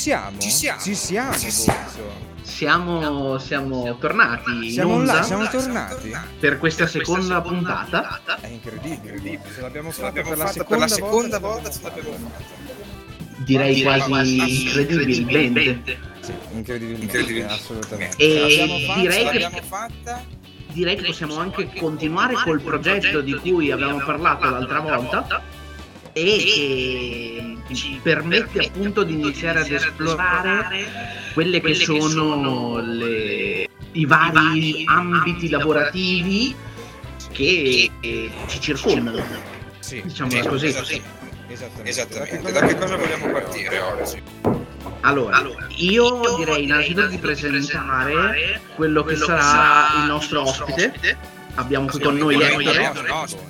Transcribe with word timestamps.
siamo? 0.00 0.38
Ci 0.38 0.50
siamo. 0.50 0.80
Ci 0.80 0.94
siamo, 0.94 1.32
Ci 1.38 1.50
siamo. 1.50 1.82
Bozzo. 1.84 2.28
Siamo, 2.42 3.38
siamo 3.38 3.96
tornati 4.00 4.70
Siamo 4.70 4.94
in 4.94 4.98
onda 5.00 5.12
là, 5.14 5.22
siamo 5.22 5.46
tornati. 5.48 6.10
per 6.40 6.58
questa 6.58 6.86
seconda 6.86 7.40
puntata. 7.42 8.20
È 8.40 8.46
incredibile. 8.46 9.40
Ce 9.54 9.60
l'abbiamo 9.60 9.90
Ce 9.92 10.00
fatta 10.00 10.06
l'abbiamo 10.06 10.28
per 10.30 10.38
la 10.38 10.46
fatta 10.46 10.64
per 10.64 10.78
la 10.78 10.88
seconda 10.88 11.36
seconda 11.36 11.38
volta. 11.38 11.68
volta, 11.70 11.70
ce 11.70 11.80
l'abbiamo 12.02 12.30
fatta. 12.32 13.44
Direi 13.44 13.82
quasi 13.82 14.62
incredibilmente. 14.64 15.98
Sì, 16.20 16.32
incredibilmente, 16.52 17.04
Incredibilmente. 17.04 17.54
assolutamente. 17.54 18.16
E 18.18 18.84
fatta, 18.86 19.00
direi 19.00 19.16
che- 19.28 19.38
l'abbiamo 19.38 19.62
fatta. 19.66 20.24
Direi 20.72 20.96
che 20.96 21.02
possiamo 21.04 21.36
anche 21.36 21.70
continuare 21.78 22.34
col 22.44 22.60
progetto 22.62 23.20
di 23.20 23.34
cui 23.34 23.70
abbiamo 23.72 23.98
parlato 23.98 24.48
l'altra 24.48 24.80
volta 24.80 25.42
e 26.12 27.56
che 27.66 27.74
ci 27.74 27.98
permette 28.02 28.66
appunto 28.66 29.02
di 29.04 29.12
iniziare 29.14 29.60
ad 29.60 29.70
esplorare 29.70 30.86
quelle 31.34 31.60
che 31.60 31.74
sono 31.74 32.78
le- 32.80 33.68
i 33.92 34.06
vari 34.06 34.84
ambiti 34.86 35.48
lavorativi 35.48 36.54
che 37.32 37.90
ci 38.48 38.60
circondano. 38.60 39.22
Sì, 39.78 40.02
Diciamola 40.02 40.46
così. 40.46 40.66
Esattamente. 40.66 41.18
Esattamente. 41.88 42.52
Da 42.52 42.66
che 42.66 42.76
cosa 42.76 42.96
vogliamo 42.96 43.30
partire 43.32 43.78
oggi? 43.80 44.22
Allora, 45.02 45.42
io 45.76 46.20
direi 46.36 46.64
innanzitutto 46.64 47.06
di 47.06 47.18
presentare 47.18 48.60
quello 48.74 49.02
che 49.02 49.16
sarà 49.16 50.00
il 50.02 50.06
nostro 50.08 50.42
ospite. 50.42 50.92
Abbiamo 51.54 51.86
qui 51.86 52.00
con 52.00 52.16
noi 52.16 52.40
Ettore. 52.40 52.86
ospite, 52.86 53.08
Gonzo. 53.08 53.48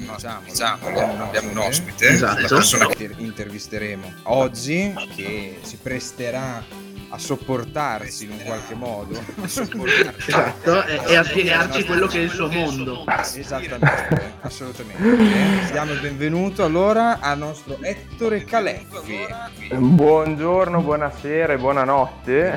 Diciamo, 0.00 0.40
Diciamo, 0.46 0.86
abbiamo, 0.88 1.24
abbiamo 1.24 1.50
un 1.50 1.58
ospite, 1.58 2.08
Esatto. 2.08 2.40
la 2.40 2.48
persona 2.48 2.86
che 2.86 3.10
intervisteremo 3.16 4.12
oggi 4.24 4.92
che 5.14 5.58
si 5.62 5.76
presterà 5.76 6.64
a 7.12 7.18
sopportarsi 7.18 8.24
in 8.24 8.30
un 8.30 8.42
qualche 8.44 8.74
modo 8.74 9.20
Esatto, 9.44 10.84
e, 10.86 11.00
e 11.08 11.16
a 11.16 11.24
spiegarci 11.24 11.84
quello 11.84 12.06
che 12.06 12.18
è 12.20 12.22
il 12.22 12.30
suo 12.30 12.48
mondo. 12.48 13.04
esattamente 13.34 14.34
assolutamente 14.42 15.72
diamo 15.72 15.90
il 15.92 15.98
benvenuto 16.00 16.64
allora 16.64 17.18
al 17.18 17.36
nostro 17.38 17.78
Ettore 17.82 18.44
Caleffi 18.44 19.26
Buongiorno, 19.74 20.80
buonasera 20.82 21.52
e 21.54 21.58
buonanotte 21.58 22.52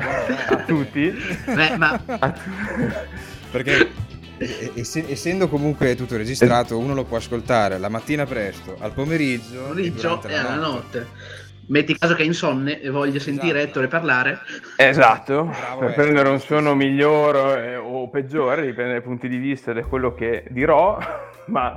a 0.48 0.56
tutti. 0.64 1.10
Beh, 1.46 1.76
ma 1.76 2.00
A 2.06 2.34
perché 3.50 3.88
ess- 4.74 5.04
essendo 5.08 5.48
comunque 5.48 5.94
tutto 5.94 6.16
registrato 6.16 6.78
uno 6.78 6.94
lo 6.94 7.04
può 7.04 7.16
ascoltare 7.16 7.78
la 7.78 7.88
mattina 7.88 8.24
presto 8.26 8.76
al 8.78 8.92
pomeriggio, 8.92 9.54
e 9.54 9.68
pomeriggio 9.68 10.22
e 10.26 10.34
alla 10.34 10.54
notte. 10.54 11.06
Metti 11.66 11.96
caso 11.96 12.14
che 12.14 12.22
è 12.22 12.26
insonne 12.26 12.80
e 12.80 12.90
voglia 12.90 13.18
sentire 13.18 13.58
Esatto. 13.60 13.68
Ettore 13.68 13.88
parlare. 13.88 14.38
Esatto, 14.76 15.44
Bravo, 15.44 15.78
per 15.80 15.90
eh. 15.90 15.92
prendere 15.94 16.28
un 16.28 16.38
suono 16.38 16.74
migliore 16.74 17.76
o 17.76 18.10
peggiore, 18.10 18.66
dipende 18.66 18.92
dai 18.92 19.02
punti 19.02 19.28
di 19.28 19.38
vista 19.38 19.70
e 19.70 19.74
da 19.74 19.82
quello 19.82 20.14
che 20.14 20.44
dirò, 20.50 20.98
ma 21.46 21.76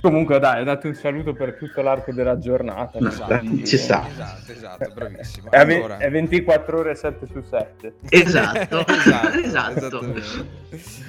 comunque 0.00 0.38
dai, 0.38 0.64
date 0.64 0.86
un 0.88 0.94
saluto 0.94 1.32
per 1.32 1.54
tutto 1.56 1.82
l'arco 1.82 2.12
della 2.12 2.38
giornata. 2.38 2.98
No, 2.98 3.08
Esatto. 3.08 3.64
ci 3.64 3.76
sta. 3.78 4.06
esatto 4.08 4.52
esatto 4.52 4.92
bravissimo 4.94 5.50
È, 5.50 5.58
allora 5.58 5.98
è 5.98 6.10
24 6.10 6.78
ore 6.78 6.94
7 6.94 7.26
su 7.32 7.42
7. 7.42 7.94
Esatto, 8.08 8.86
esatto, 8.86 9.38
esatto. 9.38 9.78
esattamente. 9.78 10.20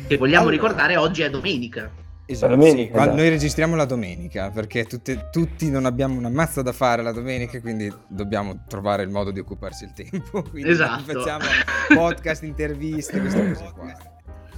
Che 0.08 0.18
vogliamo 0.18 0.48
Allora. 0.48 0.56
ricordare 0.64 0.98
oggi 0.98 1.22
è 1.22 1.30
domenica. 1.30 1.90
Esatto, 2.30 2.56
Domenica, 2.56 2.92
sì, 2.94 3.00
esatto. 3.04 3.16
noi 3.16 3.30
registriamo 3.30 3.76
la 3.78 3.86
domenica 3.86 4.50
perché 4.50 4.84
tutte- 4.84 5.30
tutti 5.32 5.70
non 5.72 5.86
abbiamo 5.86 6.18
una 6.18 6.28
mazza 6.30 6.62
da 6.62 6.74
fare 6.74 7.02
la 7.02 7.14
domenica, 7.14 7.62
quindi 7.62 7.90
dobbiamo 8.06 8.64
trovare 8.68 9.04
il 9.04 9.10
modo 9.10 9.32
di 9.32 9.40
occuparsi 9.40 9.86
il 9.86 9.94
tempo. 9.94 10.42
Quindi 10.52 10.70
Esatto. 10.70 11.04
facciamo 11.04 11.46
podcast, 11.88 12.44
interviste, 12.44 13.18
queste 13.22 13.48
cose 13.54 13.72
qua. 13.74 13.94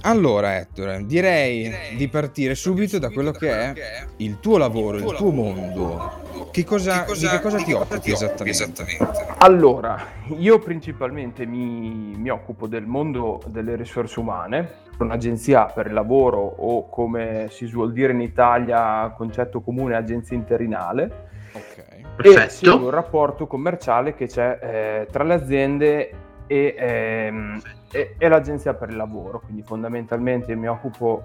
Allora, 0.02 0.56
Ettore, 0.56 1.04
direi 1.04 1.96
di 1.96 2.08
partire 2.08 2.54
subito 2.54 2.98
da 2.98 3.10
quello 3.10 3.32
che 3.32 3.50
è 3.50 3.74
il 4.16 4.40
tuo 4.40 4.56
lavoro, 4.56 4.96
il 4.96 5.14
tuo 5.14 5.30
mondo. 5.30 6.48
Che 6.50 6.64
cosa, 6.64 7.04
di 7.04 7.26
che 7.28 7.40
cosa 7.40 7.58
ti 7.58 7.72
occupi 7.72 8.10
esattamente? 8.10 8.50
Esattamente. 8.50 9.26
Allora, 9.38 9.98
io 10.36 10.58
principalmente 10.58 11.46
mi, 11.46 12.14
mi 12.16 12.28
occupo 12.28 12.66
del 12.66 12.86
mondo 12.86 13.40
delle 13.46 13.76
risorse 13.76 14.18
umane, 14.18 14.72
un'agenzia 14.98 15.66
per 15.66 15.86
il 15.86 15.92
lavoro 15.92 16.40
o 16.40 16.88
come 16.88 17.46
si 17.50 17.66
suol 17.66 17.92
dire 17.92 18.12
in 18.12 18.20
Italia, 18.20 19.12
concetto 19.16 19.60
comune 19.60 19.94
agenzia 19.94 20.34
interinale, 20.36 21.28
Ok. 21.52 21.78
e 21.78 22.04
Perfetto. 22.16 22.50
seguo 22.50 22.86
il 22.88 22.92
rapporto 22.94 23.46
commerciale 23.46 24.14
che 24.14 24.26
c'è 24.26 24.58
eh, 24.60 25.06
tra 25.10 25.24
le 25.24 25.34
aziende 25.34 26.12
e, 26.50 26.74
ehm, 26.76 27.62
e- 27.92 28.14
e 28.18 28.28
l'agenzia 28.28 28.74
per 28.74 28.90
il 28.90 28.96
lavoro, 28.96 29.38
quindi 29.38 29.62
fondamentalmente 29.62 30.56
mi 30.56 30.66
occupo 30.66 31.22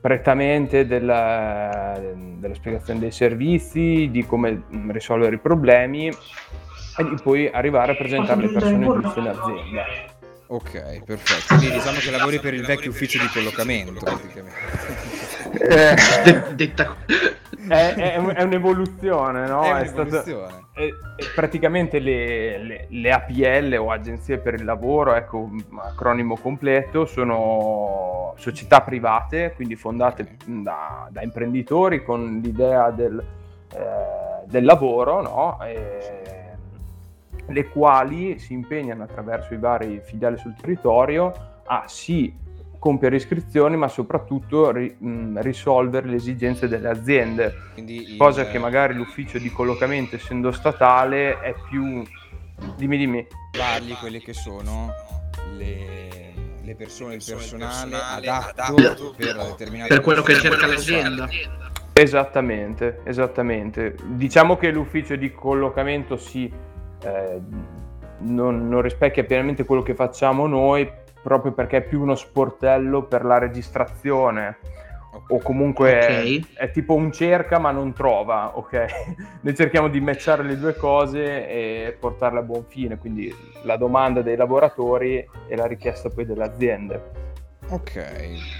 prettamente 0.00 0.86
della, 0.86 2.00
della 2.38 2.54
spiegazione 2.54 3.00
dei 3.00 3.10
servizi, 3.10 4.08
di 4.12 4.24
come 4.24 4.62
mm, 4.72 4.90
risolvere 4.92 5.34
i 5.34 5.38
problemi 5.38 6.06
e 6.06 7.04
di 7.04 7.16
poi 7.20 7.50
arrivare 7.50 7.92
a 7.92 7.94
presentare 7.96 8.42
le 8.42 8.48
persone 8.50 8.84
giuste 8.86 9.18
in 9.18 9.26
azienda. 9.26 10.09
Ok, 10.52 11.04
perfetto. 11.04 11.54
Quindi 11.56 11.70
diciamo 11.76 11.98
che 12.00 12.10
lavori 12.10 12.40
per 12.40 12.54
il 12.54 12.64
vecchio 12.64 12.90
ufficio 12.90 13.18
di 13.20 13.28
collocamento, 13.28 14.00
praticamente. 14.00 14.58
Eh, 15.52 15.94
De- 16.24 16.54
detta 16.56 16.96
è, 17.68 17.94
è 17.94 18.14
è 18.16 18.42
un'evoluzione, 18.42 19.46
no? 19.46 19.62
È 19.62 19.82
È 19.82 19.86
stato- 19.86 20.00
un'evoluzione. 20.08 20.64
Eh, 20.74 20.84
eh, 20.86 20.92
praticamente 21.36 22.00
le, 22.00 22.58
le- 22.64 22.86
le 22.88 23.12
APL 23.12 23.76
o 23.78 23.92
agenzie 23.92 24.38
per 24.38 24.54
il 24.54 24.64
lavoro, 24.64 25.14
ecco 25.14 25.36
un 25.38 25.62
acronimo 25.78 26.36
completo, 26.36 27.06
sono 27.06 28.34
società 28.36 28.80
private, 28.80 29.52
quindi 29.54 29.76
fondate 29.76 30.36
da, 30.46 31.06
da 31.10 31.22
imprenditori 31.22 32.02
con 32.02 32.40
l'idea 32.42 32.90
del, 32.90 33.22
eh, 33.72 34.46
del 34.46 34.64
lavoro, 34.64 35.22
no? 35.22 35.58
E- 35.64 36.19
le 37.50 37.68
quali 37.68 38.38
si 38.38 38.52
impegnano 38.52 39.02
attraverso 39.02 39.54
i 39.54 39.58
vari 39.58 40.00
filiali 40.04 40.36
sul 40.38 40.54
territorio 40.60 41.32
a 41.66 41.84
sì 41.86 42.34
compiere 42.78 43.16
iscrizioni, 43.16 43.76
ma 43.76 43.88
soprattutto 43.88 44.70
ri- 44.70 44.94
mh, 44.98 45.40
risolvere 45.42 46.08
le 46.08 46.16
esigenze 46.16 46.66
delle 46.66 46.88
aziende. 46.88 47.54
Quindi 47.74 48.12
il- 48.12 48.16
cosa 48.16 48.46
che 48.46 48.58
magari 48.58 48.94
l'ufficio 48.94 49.38
di 49.38 49.50
collocamento 49.52 50.16
essendo 50.16 50.50
statale 50.50 51.40
è 51.40 51.54
più 51.68 52.02
dimmi 52.76 52.96
dimmi. 52.96 53.26
Parli 53.56 53.94
quelle 53.94 54.20
che 54.20 54.32
sono 54.32 54.92
le, 55.58 56.32
le 56.62 56.74
persone, 56.74 57.16
il 57.16 57.24
personale 57.26 57.96
adatto 57.96 58.62
adatto 58.62 59.14
per 59.16 59.36
determinate 59.36 59.88
per 59.94 60.00
quello 60.02 60.22
che 60.22 60.34
cerca 60.36 60.66
l'azienda. 60.66 61.28
esattamente 61.92 63.00
esattamente. 63.04 63.94
Diciamo 64.04 64.56
che 64.56 64.70
l'ufficio 64.70 65.16
di 65.16 65.32
collocamento 65.32 66.16
si 66.16 66.50
eh, 67.04 67.40
non, 68.18 68.68
non 68.68 68.82
rispecchia 68.82 69.24
pienamente 69.24 69.64
quello 69.64 69.82
che 69.82 69.94
facciamo 69.94 70.46
noi 70.46 70.90
proprio 71.22 71.52
perché 71.52 71.78
è 71.78 71.82
più 71.82 72.00
uno 72.00 72.14
sportello 72.14 73.04
per 73.04 73.24
la 73.24 73.38
registrazione 73.38 74.56
o 75.28 75.38
comunque 75.40 75.98
Ok. 75.98 76.54
è, 76.56 76.64
è 76.64 76.70
tipo 76.70 76.94
un 76.94 77.10
cerca 77.12 77.58
ma 77.58 77.70
non 77.70 77.92
trova, 77.92 78.56
ok? 78.56 78.86
Noi 79.42 79.54
cerchiamo 79.54 79.88
di 79.88 80.00
matchare 80.00 80.42
le 80.42 80.58
due 80.58 80.74
cose 80.76 81.48
e 81.48 81.96
portarle 81.98 82.38
a 82.38 82.42
buon 82.42 82.64
fine, 82.68 82.96
quindi 82.96 83.34
la 83.62 83.76
domanda 83.76 84.22
dei 84.22 84.36
lavoratori 84.36 85.28
e 85.48 85.56
la 85.56 85.66
richiesta 85.66 86.08
poi 86.10 86.24
delle 86.24 86.44
aziende. 86.44 87.28
Ok, 87.72 88.04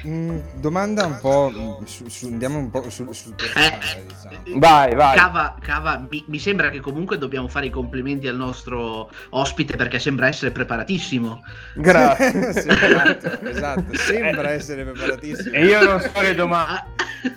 Mm, 0.06 0.38
domanda 0.60 1.04
un 1.04 1.18
po', 1.20 1.50
mm, 1.52 1.84
su, 1.84 2.08
su- 2.08 2.26
andiamo 2.26 2.58
un 2.58 2.70
po' 2.70 2.88
sul, 2.90 3.12
sul 3.14 3.34
personale, 3.34 4.06
diciamo. 4.06 4.58
Vai, 4.58 4.94
vai. 4.94 5.16
Cava, 5.16 5.56
cava, 5.60 6.06
mi, 6.08 6.24
mi 6.28 6.38
sembra 6.38 6.70
che 6.70 6.80
comunque 6.80 7.18
dobbiamo 7.18 7.48
fare 7.48 7.66
i 7.66 7.70
complimenti 7.70 8.28
al 8.28 8.36
nostro 8.36 9.10
ospite 9.30 9.76
perché 9.76 9.98
sembra 9.98 10.28
essere 10.28 10.52
preparatissimo. 10.52 11.42
Grazie. 11.74 12.28
Sì, 12.60 12.68
esatto, 12.68 13.40
esatto, 13.48 13.96
sembra 13.96 14.50
essere 14.50 14.84
preparatissimo. 14.84 15.54
E 15.54 15.64
io 15.66 15.82
non 15.84 16.00
so 16.00 16.20
le 16.20 16.34
domande. 16.34 16.72
Ah, 16.72 16.84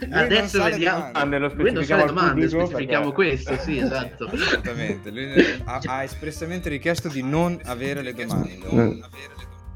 non 0.08 0.20
adesso 0.20 0.64
le 0.64 0.70
vediamo. 0.72 1.12
domande. 1.12 1.38
lo 1.40 1.52
Lui 1.56 1.72
non 1.72 1.84
sa 1.84 1.96
le 1.98 2.06
domande, 2.06 2.48
specifichiamo 2.50 3.12
perché- 3.12 3.44
questo, 3.44 3.58
sì, 3.64 3.78
esatto. 3.80 4.26
Assolutamente, 4.32 5.10
lui 5.12 5.60
ha, 5.66 5.82
ha 5.84 6.04
espressamente 6.04 6.70
richiesto 6.70 7.08
di 7.10 7.22
non 7.24 7.60
avere 7.66 8.02
le 8.02 8.14
domande. 8.14 8.60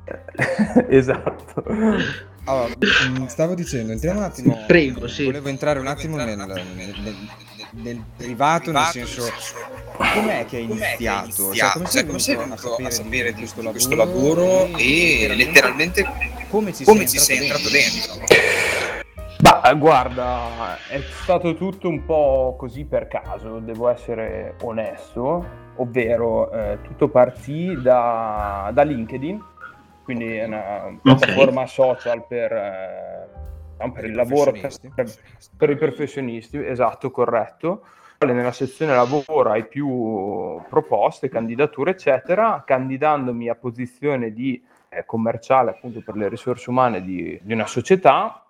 esatto. 0.89 1.63
Allora, 2.45 2.73
mm, 3.09 3.25
stavo 3.25 3.53
dicendo, 3.55 3.91
entriamo 3.91 4.19
un 4.19 4.25
attimo. 4.25 4.63
Prego, 4.67 5.07
sì. 5.07 5.25
Volevo 5.25 5.49
entrare 5.49 5.79
un 5.79 5.87
attimo 5.87 6.15
nel, 6.15 6.37
nel- 6.37 6.95
nel- 7.03 7.15
nel 7.71 8.01
privato, 8.15 8.71
nel 8.71 8.83
senso, 8.85 9.29
com'è 9.97 10.45
che 10.45 10.57
hai 10.57 10.63
iniziato? 10.63 11.53
Cioè, 11.53 11.71
come 11.73 11.87
sei 11.87 12.01
Cioè, 12.01 12.05
come 12.05 12.19
sei 12.19 12.35
venuto 12.35 12.69
venuto 12.69 12.87
a 12.87 12.91
sapere 12.91 13.33
di 13.33 13.39
questo 13.39 13.61
questo 13.69 13.95
lavoro 13.95 14.67
e 14.77 15.31
letteralmente 15.35 16.05
come 16.49 16.73
ci 16.73 16.85
come 16.85 17.05
sei 17.07 17.19
ci 17.19 17.25
sei 17.25 17.37
entrato 17.43 17.67
entrato 17.67 18.23
dentro? 18.23 18.75
Ma 19.39 19.73
guarda, 19.75 20.77
è 20.89 20.99
stato 21.21 21.55
tutto 21.55 21.87
un 21.87 22.05
po' 22.05 22.55
così 22.57 22.85
per 22.85 23.07
caso, 23.07 23.59
devo 23.59 23.89
essere 23.89 24.55
onesto, 24.61 25.45
ovvero 25.75 26.51
eh, 26.51 26.79
tutto 26.81 27.09
partì 27.09 27.79
da, 27.79 28.71
da 28.73 28.81
LinkedIn, 28.81 29.43
quindi 30.07 30.37
è 30.37 30.45
una 30.45 30.97
piattaforma 31.01 31.67
social 31.67 32.25
per, 32.25 32.53
eh, 32.53 33.27
per, 33.75 33.91
per 33.91 34.05
il 34.05 34.15
lavoro, 34.15 34.53
per, 34.53 34.71
per, 35.57 35.69
i 35.69 35.75
professionisti, 35.75 36.57
esatto, 36.65 37.11
corretto. 37.11 37.83
Nella 38.19 38.53
sezione 38.53 38.95
lavoro 38.95 39.51
hai 39.51 39.67
più 39.67 40.61
proposte, 40.69 41.27
candidature, 41.27 41.91
eccetera, 41.91 42.63
candidandomi 42.65 43.49
a 43.49 43.55
posizione 43.55 44.31
di 44.31 44.63
eh, 44.87 45.03
commerciale 45.05 45.71
appunto 45.71 46.01
per 46.01 46.15
le 46.15 46.29
risorse 46.29 46.69
umane 46.69 47.03
di, 47.03 47.37
di 47.43 47.51
una 47.51 47.67
società 47.67 48.45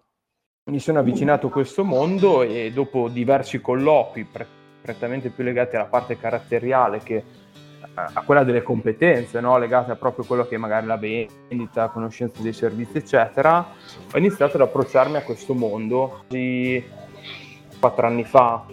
mi 0.70 0.80
sono 0.80 1.00
avvicinato 1.00 1.48
a 1.48 1.50
questo 1.50 1.84
mondo 1.84 2.44
e 2.44 2.72
dopo 2.72 3.08
diversi 3.08 3.60
colloqui 3.62 4.26
pre- 4.26 4.48
prettamente 4.80 5.30
più 5.30 5.44
legati 5.44 5.76
alla 5.76 5.86
parte 5.86 6.18
caratteriale 6.20 7.00
che 7.00 7.24
a 7.94 8.22
quella 8.22 8.44
delle 8.44 8.62
competenze, 8.62 9.40
no? 9.40 9.58
legate 9.58 9.92
a 9.92 9.96
proprio 9.96 10.24
quello 10.24 10.48
che 10.48 10.56
è 10.56 10.58
magari 10.58 10.86
la 10.86 10.98
vendita, 10.98 11.90
conoscenza 11.90 12.42
dei 12.42 12.54
servizi, 12.54 12.98
eccetera, 12.98 13.66
ho 14.14 14.18
iniziato 14.18 14.58
ad 14.58 14.64
approcciarmi 14.64 15.18
a 15.18 15.24
questo 15.24 15.54
mondo 15.54 16.24
di 16.28 16.84
quattro 17.80 18.08
anni 18.08 18.24
fa, 18.24 18.66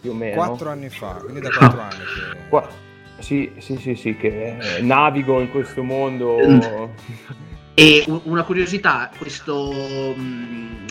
più 0.00 0.10
o 0.10 0.14
meno. 0.14 0.34
Quattro 0.34 0.70
anni 0.70 0.88
fa, 0.88 1.20
quindi 1.22 1.40
da 1.40 1.50
quattro 1.50 1.80
anni 1.80 1.90
che... 1.94 2.48
Qua- 2.48 2.84
sì, 3.18 3.52
sì, 3.58 3.76
sì, 3.76 3.94
sì, 3.94 4.16
che 4.16 4.56
navigo 4.82 5.40
in 5.40 5.50
questo 5.50 5.82
mondo 5.82 6.36
e 7.74 8.04
una 8.24 8.42
curiosità, 8.42 9.10
questo 9.16 10.14
mm, 10.18 10.86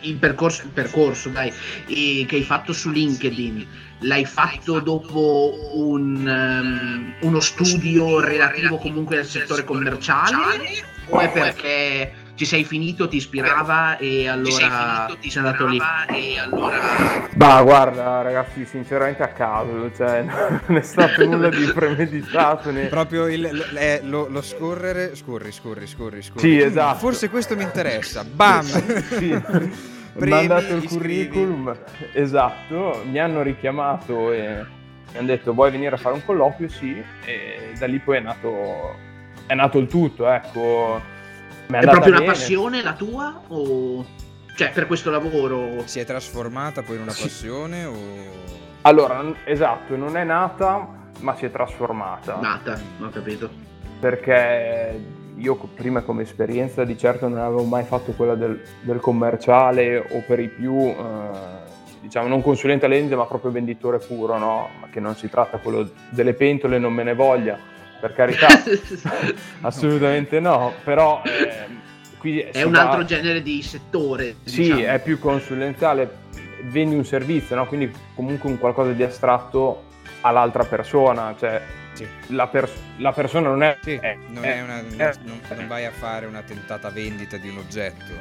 il 0.00 0.16
percorso, 0.16 0.62
il 0.64 0.70
percorso 0.70 1.28
dai, 1.28 1.52
che 1.86 2.26
hai 2.30 2.42
fatto 2.42 2.72
su 2.72 2.90
LinkedIn, 2.90 3.66
l'hai 4.02 4.24
fatto 4.24 4.80
dopo 4.80 5.54
un, 5.74 6.26
um, 6.26 7.14
uno 7.20 7.40
studio 7.40 8.20
relativo 8.20 8.76
comunque 8.78 9.18
al 9.18 9.24
settore 9.24 9.64
commerciale 9.64 10.90
o 11.08 11.18
è 11.18 11.30
perché 11.30 12.12
ci 12.34 12.46
sei 12.46 12.64
finito, 12.64 13.08
ti 13.08 13.16
ispirava 13.16 13.98
e 13.98 14.28
allora 14.28 15.08
ti 15.20 15.30
sei 15.30 15.44
andato 15.44 15.66
lì. 15.66 15.78
E 16.08 16.38
allora... 16.38 17.28
Bah, 17.34 17.62
guarda, 17.62 18.22
ragazzi, 18.22 18.64
sinceramente 18.64 19.22
a 19.22 19.28
caso, 19.28 19.92
cioè, 19.94 20.22
non 20.66 20.76
è 20.76 20.82
stato 20.82 21.24
nulla 21.26 21.50
di 21.50 21.70
premeditato. 21.72 22.70
Né... 22.70 22.86
Proprio 22.86 23.28
il, 23.28 24.00
lo, 24.04 24.28
lo, 24.28 24.42
scorrere, 24.42 25.14
scorri, 25.14 25.52
scorri, 25.52 25.86
scorri, 25.86 26.22
scorri. 26.22 26.40
Sì, 26.40 26.58
esatto. 26.58 26.98
Forse 26.98 27.28
questo 27.28 27.54
mi 27.54 27.62
interessa. 27.62 28.24
Bam! 28.24 28.64
sì. 28.64 29.90
Premi, 30.12 30.30
mandato 30.30 30.74
il 30.74 30.88
curriculum, 30.88 31.76
esatto, 32.12 33.02
mi 33.04 33.18
hanno 33.18 33.42
richiamato 33.42 34.32
e 34.32 34.64
mi 35.12 35.18
hanno 35.18 35.26
detto 35.26 35.52
vuoi 35.54 35.70
venire 35.70 35.94
a 35.94 35.98
fare 35.98 36.14
un 36.14 36.24
colloquio? 36.24 36.68
Sì, 36.68 37.02
e 37.24 37.72
da 37.78 37.86
lì 37.86 37.98
poi 37.98 38.18
è 38.18 38.20
nato, 38.20 38.94
è 39.46 39.54
nato 39.54 39.78
il 39.78 39.86
tutto, 39.86 40.28
ecco 40.28 41.00
è, 41.78 41.84
è 41.84 41.90
proprio 41.90 42.12
bene. 42.12 42.24
una 42.24 42.32
passione 42.32 42.82
la 42.82 42.94
tua? 42.94 43.42
O... 43.48 44.04
Cioè, 44.54 44.70
per 44.70 44.86
questo 44.86 45.10
lavoro... 45.10 45.82
Si 45.86 45.98
è 45.98 46.04
trasformata 46.04 46.82
poi 46.82 46.96
in 46.96 47.02
una 47.02 47.14
passione 47.18 47.84
o... 47.84 47.94
Allora, 48.82 49.24
esatto, 49.44 49.96
non 49.96 50.16
è 50.16 50.24
nata, 50.24 50.86
ma 51.20 51.34
si 51.36 51.46
è 51.46 51.50
trasformata. 51.50 52.38
Nata, 52.40 52.78
ho 53.00 53.08
capito. 53.08 53.48
Perché 53.98 55.00
io 55.36 55.56
prima 55.74 56.02
come 56.02 56.22
esperienza 56.22 56.84
di 56.84 56.96
certo 56.96 57.28
non 57.28 57.38
avevo 57.38 57.64
mai 57.64 57.84
fatto 57.84 58.12
quella 58.12 58.34
del, 58.34 58.62
del 58.80 59.00
commerciale 59.00 59.98
o 59.98 60.22
per 60.26 60.40
i 60.40 60.48
più, 60.48 60.76
eh, 60.76 61.28
diciamo, 62.00 62.28
non 62.28 62.42
consulente 62.42 62.86
all'ente 62.86 63.16
ma 63.16 63.26
proprio 63.26 63.50
venditore 63.50 63.98
puro, 63.98 64.38
no? 64.38 64.68
Ma 64.80 64.88
che 64.90 65.00
non 65.00 65.16
si 65.16 65.28
tratta 65.28 65.58
quello 65.58 65.90
delle 66.10 66.34
pentole, 66.34 66.78
non 66.78 66.92
me 66.92 67.02
ne 67.02 67.14
voglia 67.14 67.58
per 68.00 68.14
carità, 68.14 68.48
assolutamente 69.62 70.40
no, 70.40 70.72
però 70.82 71.22
eh, 71.24 72.50
è 72.50 72.62
un 72.62 72.72
va... 72.72 72.88
altro 72.88 73.04
genere 73.04 73.42
di 73.42 73.62
settore. 73.62 74.36
Sì, 74.44 74.62
diciamo. 74.62 74.86
è 74.86 75.00
più 75.00 75.18
consulenziale, 75.18 76.10
vendi 76.64 76.96
un 76.96 77.04
servizio, 77.04 77.54
no? 77.56 77.66
quindi 77.66 77.92
comunque 78.14 78.50
un 78.50 78.58
qualcosa 78.58 78.90
di 78.90 79.02
astratto 79.02 79.84
all'altra 80.22 80.64
persona, 80.64 81.34
cioè 81.38 81.62
sì. 82.04 82.34
la, 82.34 82.46
pers- 82.46 82.80
la, 82.98 83.12
persona 83.12 83.48
non 83.48 83.62
è... 83.62 83.76
Sì, 83.80 83.94
è, 83.94 84.16
non, 84.28 84.44
è 84.44 84.62
una, 84.62 84.78
è, 84.78 85.12
non, 85.22 85.40
non, 85.54 85.66
vai 85.66 85.84
a 85.84 85.90
fare 85.90 86.26
una 86.26 86.42
tentata 86.42 86.90
vendita 86.90 87.36
di 87.36 87.48
un 87.48 87.58
oggetto. 87.58 88.12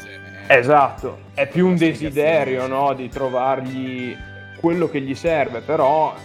esatto, 0.48 1.19
è 1.33 1.48
più 1.48 1.68
un 1.68 1.75
desiderio 1.75 2.68
no? 2.68 2.94
di 2.94 3.10
trovargli 3.10 4.16
quello 4.60 4.89
che 4.89 5.01
gli 5.01 5.16
serve, 5.16 5.62
però 5.62 6.16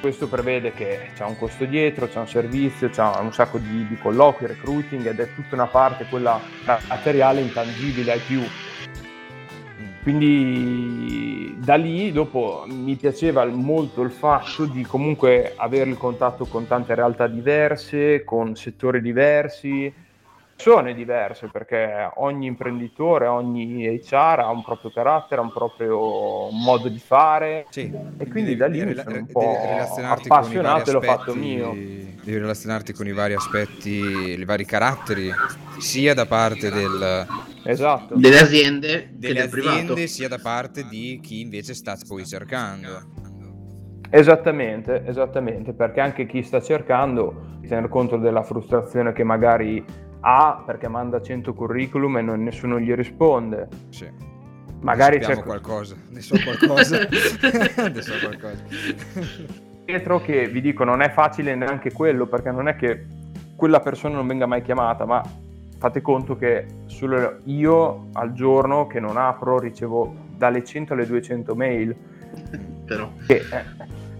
questo 0.00 0.28
prevede 0.28 0.72
che 0.72 1.10
c'è 1.14 1.24
un 1.24 1.36
costo 1.36 1.64
dietro, 1.64 2.08
c'è 2.08 2.18
un 2.18 2.28
servizio, 2.28 2.88
c'è 2.88 3.02
un 3.20 3.32
sacco 3.32 3.58
di, 3.58 3.86
di 3.88 3.98
colloqui, 3.98 4.46
recruiting 4.46 5.06
ed 5.06 5.18
è 5.18 5.34
tutta 5.34 5.54
una 5.54 5.66
parte, 5.66 6.06
quella 6.08 6.40
materiale, 6.88 7.40
intangibile 7.40 8.12
ai 8.12 8.20
più. 8.20 8.42
Quindi 10.08 11.54
da 11.58 11.74
lì 11.74 12.10
dopo 12.12 12.64
mi 12.66 12.96
piaceva 12.96 13.44
molto 13.44 14.00
il 14.00 14.10
fatto 14.10 14.64
di 14.64 14.82
comunque 14.82 15.52
avere 15.54 15.90
il 15.90 15.98
contatto 15.98 16.46
con 16.46 16.66
tante 16.66 16.94
realtà 16.94 17.26
diverse, 17.26 18.24
con 18.24 18.56
settori 18.56 19.02
diversi, 19.02 19.92
persone 20.58 20.92
diverse 20.92 21.48
perché 21.52 22.10
ogni 22.16 22.46
imprenditore, 22.46 23.28
ogni 23.28 23.86
HR 23.86 24.40
ha 24.40 24.50
un 24.50 24.64
proprio 24.64 24.90
carattere, 24.90 25.40
ha 25.40 25.44
un 25.44 25.52
proprio 25.52 26.50
modo 26.50 26.88
di 26.88 26.98
fare 26.98 27.66
sì. 27.70 27.82
e 28.18 28.26
quindi 28.26 28.56
devi, 28.56 28.56
da 28.56 28.66
lì 28.66 28.78
devi, 28.78 29.18
un 29.18 29.26
po' 29.26 29.56
appassionato 30.02 30.90
e 30.90 30.92
l'ho 30.92 31.00
fatto 31.00 31.34
mio. 31.36 31.72
Devi 31.72 32.38
relazionarti 32.38 32.92
con 32.92 33.06
i 33.06 33.12
vari 33.12 33.34
aspetti, 33.34 34.00
i 34.00 34.44
vari 34.44 34.64
caratteri, 34.64 35.30
sia 35.78 36.12
da 36.12 36.26
parte 36.26 36.70
del, 36.70 37.26
esatto. 37.62 38.16
delle 38.16 38.40
aziende, 38.40 39.10
delle 39.12 39.42
aziende 39.42 40.08
sia 40.08 40.26
da 40.26 40.40
parte 40.42 40.88
di 40.88 41.20
chi 41.22 41.40
invece 41.40 41.72
sta 41.72 41.96
poi 42.06 42.26
cercando. 42.26 43.26
Esattamente, 44.10 45.04
esattamente, 45.06 45.72
perché 45.72 46.00
anche 46.00 46.26
chi 46.26 46.42
sta 46.42 46.60
cercando, 46.60 47.58
tener 47.68 47.88
conto 47.88 48.16
della 48.16 48.42
frustrazione 48.42 49.12
che 49.12 49.22
magari 49.22 49.84
a 50.20 50.62
perché 50.64 50.88
manda 50.88 51.20
100 51.20 51.54
curriculum 51.54 52.18
e 52.18 52.22
non, 52.22 52.42
nessuno 52.42 52.78
gli 52.78 52.92
risponde. 52.92 53.68
Sì. 53.90 54.08
Magari 54.80 55.18
c'è 55.18 55.42
qualcosa, 55.42 55.96
ne 56.08 56.20
so 56.20 56.36
qualcosa. 56.42 56.98
ne 57.08 58.02
so 58.02 58.12
qualcosa. 58.22 58.62
Dietro 59.84 60.20
che 60.20 60.48
vi 60.48 60.60
dico 60.60 60.84
non 60.84 61.00
è 61.00 61.10
facile 61.10 61.54
neanche 61.54 61.92
quello 61.92 62.26
perché 62.26 62.50
non 62.50 62.68
è 62.68 62.76
che 62.76 63.06
quella 63.56 63.80
persona 63.80 64.16
non 64.16 64.26
venga 64.26 64.46
mai 64.46 64.62
chiamata, 64.62 65.04
ma 65.04 65.22
fate 65.78 66.00
conto 66.00 66.36
che 66.36 66.66
solo 66.86 67.40
io 67.44 68.08
al 68.12 68.32
giorno 68.32 68.86
che 68.86 69.00
non 69.00 69.16
apro 69.16 69.58
ricevo 69.58 70.14
dalle 70.36 70.64
100 70.64 70.92
alle 70.92 71.06
200 71.06 71.54
mail. 71.56 71.96
Però. 72.84 73.10
Che, 73.26 73.34
eh, 73.34 73.64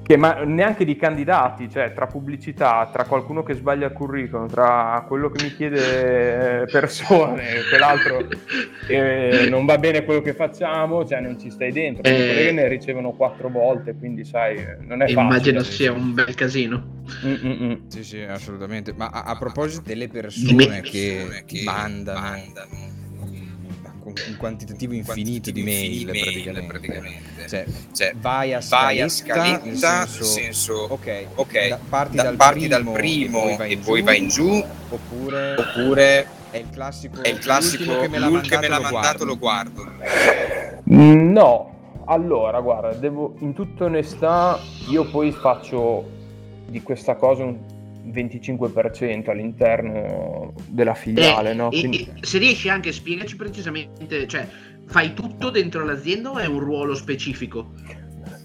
che 0.09 0.17
ma 0.17 0.43
neanche 0.43 0.87
di 0.87 0.97
candidati, 0.97 1.69
cioè 1.69 1.93
tra 1.93 2.07
pubblicità, 2.07 2.89
tra 2.91 3.05
qualcuno 3.05 3.43
che 3.43 3.53
sbaglia 3.53 3.89
il 3.89 3.93
curriculum, 3.93 4.49
tra 4.49 5.05
quello 5.07 5.29
che 5.29 5.45
mi 5.45 5.55
chiede 5.55 6.63
eh, 6.63 6.65
persone, 6.65 7.45
quell'altro 7.69 8.27
che 8.87 9.49
non 9.51 9.67
va 9.67 9.77
bene 9.77 10.07
quello 10.07 10.23
che 10.23 10.33
facciamo, 10.33 11.05
cioè 11.05 11.21
non 11.21 11.39
ci 11.39 11.51
stai 11.51 11.73
dentro. 11.73 12.05
Eh, 12.05 12.17
colleghe 12.17 12.53
ne 12.53 12.69
ricevono 12.69 13.11
quattro 13.11 13.51
volte, 13.51 13.95
quindi 13.97 14.25
sai, 14.25 14.57
non 14.81 15.03
è 15.03 15.09
facile. 15.09 15.21
Immagino 15.21 15.63
sia 15.63 15.93
un 15.93 16.15
bel 16.15 16.35
casino. 16.35 17.03
Mm-mm. 17.27 17.89
Sì, 17.89 18.03
sì, 18.03 18.23
assolutamente. 18.23 18.95
Ma 18.97 19.11
a, 19.13 19.25
a 19.25 19.37
proposito 19.37 19.83
delle 19.85 20.09
persone 20.09 20.81
che, 20.81 21.43
che 21.45 21.65
mandano, 21.65 22.19
mandano 22.19 23.07
un 24.09 24.37
quantitativo 24.37 24.95
infinito 24.95 25.51
di 25.51 25.63
mail, 25.63 26.07
praticamente. 26.07 26.67
praticamente. 26.67 27.49
Cioè, 27.49 27.65
cioè, 27.95 28.15
vai 28.19 28.55
a 28.55 28.61
scaletta, 28.61 28.87
vai 28.87 29.01
a 29.01 29.09
scaletta 29.09 29.65
nel 29.65 29.77
senso, 29.77 30.25
senso 30.25 30.75
ok, 30.75 31.27
okay 31.35 31.69
da, 31.69 31.79
parti, 31.89 32.17
da, 32.17 32.23
dal, 32.25 32.37
parti 32.37 32.67
primo 32.67 32.85
dal 32.85 32.93
primo 32.93 33.59
e 33.61 33.79
poi 33.79 34.03
vai 34.03 34.19
in 34.19 34.29
giù, 34.29 34.65
oppure, 34.89 35.55
oppure 35.57 36.27
è 36.51 36.57
il 36.59 36.71
classico, 36.71 37.23
è 37.23 37.29
il 37.29 37.39
classico 37.39 38.01
che 38.01 38.09
me 38.09 38.19
l'ha 38.19 38.29
mandato, 38.29 38.61
me 38.61 38.69
l'ha 38.69 38.81
mandato 38.81 39.25
lo 39.25 39.39
guardo. 39.39 39.87
No, 40.85 42.03
allora 42.07 42.61
guarda, 42.61 42.93
devo, 42.95 43.35
in 43.41 43.53
tutta 43.55 43.85
onestà 43.85 44.59
io 44.89 45.09
poi 45.11 45.33
faccio 45.33 46.17
di 46.67 46.83
questa 46.83 47.17
cosa 47.17 47.45
un 47.45 47.59
25% 48.11 49.31
all'interno 49.31 50.53
della 50.67 50.95
filiale. 50.95 51.51
Eh, 51.51 51.55
no? 51.55 51.69
Quindi... 51.69 52.09
se 52.21 52.39
riesci 52.39 52.69
anche, 52.69 52.93
spiegaci 52.93 53.37
precisamente, 53.37 54.27
cioè 54.27 54.47
fai 54.87 55.15
tutto 55.15 55.51
dentro 55.51 55.85
l'azienda 55.85 56.31
o 56.31 56.39
è 56.39 56.47
un 56.47 56.61
ruolo 56.61 56.95
specifico? 56.95 57.73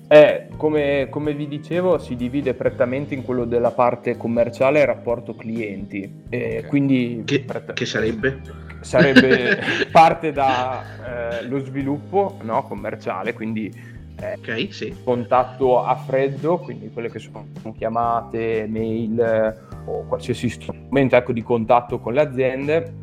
Eh, 0.07 0.47
come, 0.57 1.07
come, 1.09 1.33
vi 1.33 1.47
dicevo, 1.47 1.97
si 1.97 2.15
divide 2.15 2.53
prettamente 2.53 3.15
in 3.15 3.23
quello 3.23 3.45
della 3.45 3.71
parte 3.71 4.15
commerciale 4.17 4.81
e 4.81 4.85
rapporto 4.85 5.33
clienti. 5.33 6.23
Eh, 6.29 6.57
okay. 6.57 6.69
quindi 6.69 7.23
che, 7.25 7.39
prett- 7.41 7.73
che 7.73 7.85
sarebbe? 7.85 8.41
sarebbe 8.83 9.59
parte 9.91 10.31
dallo 10.31 11.57
eh, 11.57 11.65
sviluppo 11.65 12.37
no, 12.43 12.63
commerciale, 12.63 13.33
quindi 13.33 13.71
eh, 14.19 14.35
okay, 14.37 14.71
sì. 14.71 14.95
contatto 15.03 15.83
a 15.83 15.95
freddo, 15.95 16.59
quindi 16.59 16.91
quelle 16.91 17.09
che 17.09 17.19
sono 17.19 17.45
chiamate, 17.75 18.65
mail 18.67 19.19
eh, 19.19 19.55
o 19.85 20.05
qualsiasi 20.07 20.49
strumento 20.49 21.15
ecco, 21.15 21.33
di 21.33 21.43
contatto 21.43 21.99
con 21.99 22.13
le 22.13 22.21
aziende, 22.21 22.93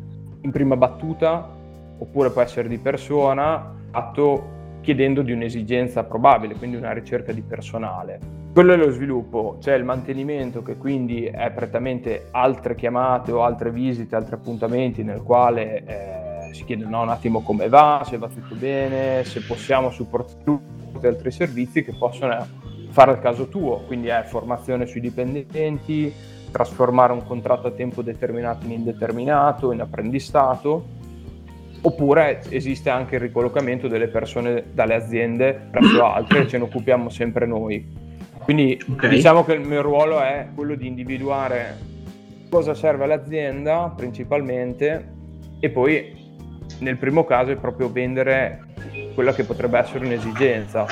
in 0.41 0.51
prima 0.51 0.75
battuta, 0.75 1.47
oppure 1.97 2.31
può 2.31 2.41
essere 2.41 2.67
di 2.67 2.79
persona, 2.79 3.73
fatto 3.91 4.59
chiedendo 4.81 5.21
di 5.21 5.31
un'esigenza 5.31 6.03
probabile, 6.03 6.55
quindi 6.55 6.75
una 6.75 6.91
ricerca 6.91 7.31
di 7.31 7.41
personale. 7.41 8.39
Quello 8.53 8.73
è 8.73 8.75
lo 8.75 8.89
sviluppo, 8.89 9.57
c'è 9.61 9.75
il 9.75 9.85
mantenimento 9.85 10.61
che 10.61 10.75
quindi 10.75 11.23
è 11.23 11.51
prettamente 11.51 12.27
altre 12.31 12.75
chiamate 12.75 13.31
o 13.31 13.43
altre 13.43 13.71
visite, 13.71 14.15
altri 14.15 14.35
appuntamenti 14.35 15.03
nel 15.03 15.21
quale 15.21 15.83
eh, 15.85 16.20
si 16.53 16.63
chiede 16.63 16.85
no, 16.85 17.01
un 17.01 17.09
attimo 17.09 17.41
come 17.41 17.69
va, 17.69 18.03
se 18.05 18.17
va 18.17 18.27
tutto 18.27 18.55
bene, 18.55 19.23
se 19.23 19.41
possiamo 19.41 19.91
supportare 19.91 20.43
tutti 20.43 21.07
altri 21.07 21.31
servizi 21.31 21.83
che 21.83 21.93
possono 21.93 22.45
fare 22.89 23.13
il 23.13 23.19
caso 23.19 23.47
tuo, 23.47 23.83
quindi 23.87 24.07
è 24.07 24.23
formazione 24.25 24.85
sui 24.85 25.01
dipendenti, 25.01 26.13
trasformare 26.51 27.13
un 27.13 27.25
contratto 27.25 27.67
a 27.67 27.71
tempo 27.71 28.01
determinato 28.01 28.65
in 28.65 28.73
indeterminato, 28.73 29.71
in 29.71 29.81
apprendistato, 29.81 30.99
oppure 31.81 32.41
esiste 32.49 32.89
anche 32.89 33.15
il 33.15 33.21
ricollocamento 33.21 33.87
delle 33.87 34.07
persone 34.07 34.65
dalle 34.73 34.95
aziende 34.95 35.67
presso 35.71 36.03
altre, 36.05 36.47
ce 36.47 36.57
ne 36.57 36.65
occupiamo 36.65 37.09
sempre 37.09 37.45
noi. 37.45 37.99
Quindi 38.39 38.81
okay. 38.91 39.09
diciamo 39.09 39.43
che 39.45 39.53
il 39.53 39.67
mio 39.67 39.81
ruolo 39.81 40.19
è 40.19 40.49
quello 40.53 40.75
di 40.75 40.87
individuare 40.87 41.89
cosa 42.49 42.73
serve 42.73 43.05
all'azienda 43.05 43.93
principalmente 43.95 45.19
e 45.59 45.69
poi 45.69 46.20
nel 46.81 46.97
primo 46.97 47.25
caso 47.25 47.51
è 47.51 47.55
proprio 47.55 47.91
vendere 47.91 48.65
quella 49.15 49.33
che 49.33 49.43
potrebbe 49.43 49.79
essere 49.79 50.05
un'esigenza. 50.05 50.85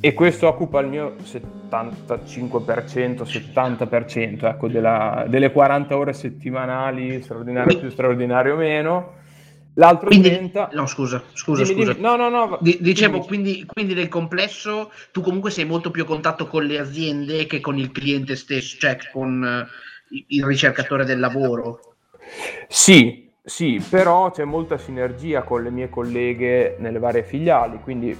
E 0.00 0.14
questo 0.14 0.48
occupa 0.48 0.80
il 0.80 0.88
mio 0.88 1.14
75%, 1.22 3.22
70% 3.22 4.46
ecco, 4.46 4.68
della, 4.68 5.26
delle 5.28 5.52
40 5.52 5.96
ore 5.96 6.12
settimanali, 6.12 7.22
straordinario 7.22 7.78
più 7.78 7.88
straordinario 7.90 8.56
meno 8.56 9.20
L'altro 9.74 10.08
quindi, 10.08 10.28
30... 10.28 10.70
No, 10.72 10.86
scusa, 10.86 11.22
scusa, 11.32 11.62
dimmi, 11.62 11.76
scusa. 11.76 11.92
Dimmi. 11.92 12.04
No, 12.04 12.16
no, 12.16 12.28
no. 12.28 12.58
D- 12.60 12.78
dicevo, 12.80 13.20
quindi, 13.20 13.64
quindi, 13.66 13.94
nel 13.94 14.08
complesso 14.08 14.92
tu 15.12 15.22
comunque 15.22 15.50
sei 15.50 15.64
molto 15.64 15.90
più 15.90 16.02
a 16.02 16.06
contatto 16.06 16.46
con 16.46 16.64
le 16.64 16.78
aziende 16.78 17.46
che 17.46 17.60
con 17.60 17.78
il 17.78 17.90
cliente 17.90 18.36
stesso, 18.36 18.76
cioè 18.78 18.98
con 19.10 19.42
uh, 19.42 20.14
il 20.28 20.44
ricercatore 20.44 21.06
del 21.06 21.20
lavoro. 21.20 21.94
Sì, 22.68 23.21
sì, 23.44 23.84
però 23.90 24.30
c'è 24.30 24.44
molta 24.44 24.78
sinergia 24.78 25.42
con 25.42 25.64
le 25.64 25.70
mie 25.70 25.88
colleghe 25.88 26.76
nelle 26.78 27.00
varie 27.00 27.24
filiali, 27.24 27.80
quindi 27.80 28.16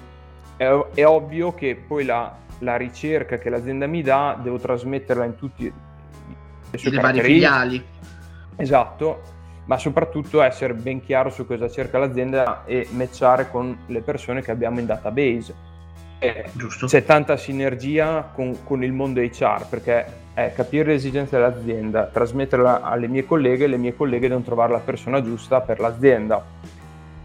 è, 0.57 0.65
è 0.95 1.07
ovvio 1.07 1.55
che 1.55 1.77
poi 1.77 2.05
la, 2.05 2.37
la, 2.59 2.77
ricerca 2.77 3.39
che 3.39 3.49
l'azienda 3.49 3.87
mi 3.87 4.03
dà 4.03 4.37
devo 4.43 4.59
trasmetterla 4.59 5.25
in 5.25 5.37
tutti 5.37 5.73
le 6.71 6.79
sue 6.79 6.91
varie 6.91 7.23
filiali. 7.23 7.85
Esatto, 8.57 9.23
ma 9.67 9.79
soprattutto 9.79 10.43
essere 10.43 10.75
ben 10.75 11.01
chiaro 11.01 11.31
su 11.31 11.47
cosa 11.47 11.69
cerca 11.71 11.99
l'azienda 11.99 12.65
e 12.65 12.89
matchare 12.91 13.49
con 13.49 13.79
le 13.87 14.01
persone 14.01 14.43
che 14.43 14.51
abbiamo 14.51 14.81
in 14.81 14.87
database. 14.87 15.71
Giusto. 16.53 16.87
C'è 16.87 17.05
tanta 17.05 17.37
sinergia 17.37 18.31
con, 18.33 18.63
con, 18.65 18.85
il 18.85 18.93
mondo 18.93 19.21
HR 19.21 19.67
perché 19.69 20.22
è 20.35 20.53
capire 20.55 20.85
le 20.85 20.95
esigenze 20.95 21.37
dell'azienda, 21.37 22.05
trasmetterla 22.07 22.83
alle 22.83 23.07
mie 23.07 23.27
colleghe 23.27 23.65
e 23.65 23.69
le 23.69 23.77
mie 23.77 23.95
colleghe 23.95 24.29
devono 24.29 24.45
trovare 24.45 24.73
la 24.73 24.79
persona 24.79 25.23
giusta 25.23 25.61
per 25.61 25.79
l'azienda. 25.79 26.43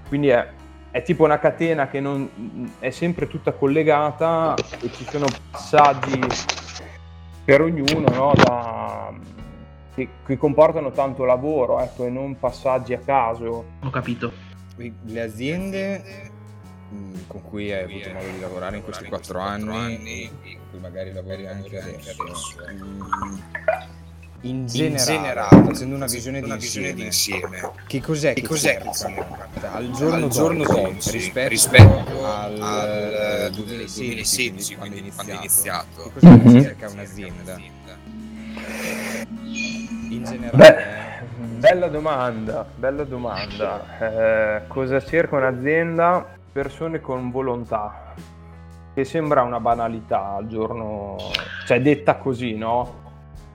Quindi 0.07 0.27
è, 0.27 0.47
è 0.91 1.01
tipo 1.03 1.23
una 1.23 1.39
catena 1.39 1.87
che 1.87 1.99
non, 1.99 2.73
è 2.79 2.89
sempre 2.89 3.27
tutta 3.27 3.53
collegata 3.53 4.55
e 4.81 4.91
ci 4.91 5.05
sono 5.05 5.25
passaggi 5.51 6.19
per 7.45 7.61
ognuno 7.61 8.09
no? 8.13 8.33
da, 8.35 9.13
che, 9.95 10.09
che 10.25 10.37
comportano 10.37 10.91
tanto 10.91 11.23
lavoro 11.23 11.79
ecco, 11.79 12.05
e 12.05 12.09
non 12.09 12.37
passaggi 12.37 12.93
a 12.93 12.99
caso. 12.99 13.65
Ho 13.83 13.89
capito. 13.89 14.31
Le 14.75 15.21
aziende 15.21 16.35
con 17.27 17.41
cui 17.41 17.72
hai 17.72 17.84
avuto 17.84 18.10
modo 18.12 18.27
di 18.29 18.39
lavorare 18.39 18.77
in 18.77 18.84
questi 18.84 19.06
quattro 19.06 19.39
anni, 19.39 20.29
con 20.29 20.60
cui 20.72 20.79
magari 20.79 21.12
lavori 21.13 21.48
anche 21.48 21.79
adesso, 21.79 22.56
mm, 22.72 23.01
in 24.41 24.67
generale, 24.67 25.65
facendo 25.65 25.96
una 25.96 26.06
visione, 26.06 26.39
una 26.39 26.56
visione 26.56 26.94
d'insieme, 26.94 27.72
che 27.88 28.01
cos'è 28.01 28.34
che, 28.34 28.41
che 28.41 28.48
cos'è 28.48 28.77
che 28.77 28.88
al 29.65 29.91
giorno, 29.91 30.25
al 30.25 30.29
giorno 30.29 30.63
d'oggi 30.63 31.12
rispetto, 31.12 31.50
rispetto 31.50 32.25
al, 32.25 32.62
al 32.62 33.51
2016, 33.51 34.75
quando, 34.75 34.96
quando 35.13 35.32
è 35.34 35.36
iniziato, 35.36 36.03
che 36.03 36.20
cos'è 36.20 36.41
che 36.41 36.62
cerca 36.62 36.89
un'azienda? 36.89 37.60
in 40.10 40.24
generale? 40.24 40.58
Beh, 40.58 41.25
bella 41.60 41.88
domanda, 41.88 42.65
bella 42.75 43.03
domanda. 43.03 43.86
Eh, 44.00 44.67
cosa 44.67 45.03
cerca 45.03 45.36
un'azienda? 45.36 46.37
Persone 46.57 47.01
con 47.01 47.29
volontà, 47.29 48.15
che 48.95 49.03
sembra 49.03 49.43
una 49.43 49.59
banalità 49.59 50.37
al 50.37 50.47
giorno, 50.47 51.15
cioè 51.67 51.79
detta 51.79 52.15
così, 52.15 52.55
no? 52.55 53.05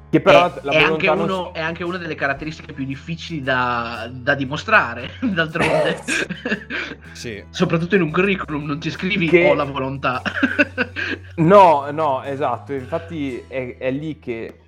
Che 0.09 0.21
però 0.21 0.55
è, 0.55 0.61
la 0.63 0.71
è, 0.71 0.83
anche 0.83 1.09
uno, 1.09 1.51
si... 1.53 1.59
è, 1.59 1.61
anche 1.63 1.83
una 1.83 1.97
delle 1.97 2.15
caratteristiche 2.15 2.73
più 2.73 2.85
difficili 2.85 3.43
da, 3.43 4.09
da 4.09 4.37
dimostrare, 4.37 5.15
d'altronde. 5.21 6.01
sì. 7.11 7.43
Soprattutto 7.51 7.97
in 7.97 8.03
un 8.03 8.13
curriculum 8.13 8.67
non 8.67 8.79
ti 8.79 8.89
scrivi 8.89 9.27
che... 9.27 9.49
ho 9.49 9.55
la 9.55 9.65
volontà. 9.65 10.23
no, 11.39 11.91
no, 11.91 12.23
esatto. 12.23 12.73
Infatti 12.73 13.43
è, 13.49 13.79
è 13.79 13.91
lì 13.91 14.21
che 14.21 14.61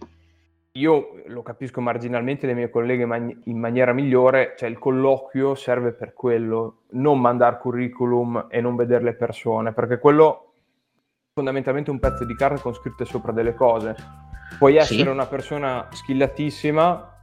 io 0.76 1.22
lo 1.26 1.42
capisco 1.42 1.80
marginalmente, 1.80 2.46
le 2.48 2.54
mie 2.54 2.68
colleghe 2.68 3.06
man- 3.06 3.42
in 3.44 3.58
maniera 3.58 3.92
migliore, 3.92 4.54
cioè 4.56 4.68
il 4.68 4.78
colloquio 4.78 5.54
serve 5.54 5.92
per 5.92 6.14
quello, 6.14 6.82
non 6.90 7.20
mandare 7.20 7.58
curriculum 7.58 8.46
e 8.50 8.60
non 8.60 8.74
vedere 8.74 9.04
le 9.04 9.14
persone, 9.14 9.72
perché 9.72 10.00
quello 10.00 10.54
è 10.96 11.34
fondamentalmente 11.34 11.92
un 11.92 12.00
pezzo 12.00 12.24
di 12.24 12.34
carta 12.34 12.60
con 12.60 12.74
scritte 12.74 13.04
sopra 13.04 13.30
delle 13.30 13.54
cose. 13.54 13.94
Puoi 14.58 14.74
essere 14.74 15.02
sì. 15.02 15.08
una 15.08 15.26
persona 15.26 15.86
skillatissima, 15.92 17.18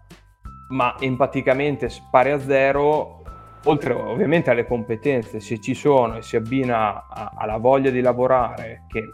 ma 0.70 0.96
empaticamente 0.98 1.90
pari 2.10 2.32
a 2.32 2.40
zero, 2.40 3.22
oltre 3.66 3.94
ovviamente 3.94 4.50
alle 4.50 4.66
competenze, 4.66 5.42
se 5.42 5.60
ci 5.60 5.74
sono 5.74 6.16
e 6.16 6.22
si 6.22 6.38
abbina 6.38 7.06
a- 7.10 7.34
alla 7.36 7.58
voglia 7.58 7.90
di 7.90 8.00
lavorare, 8.00 8.86
che 8.88 9.10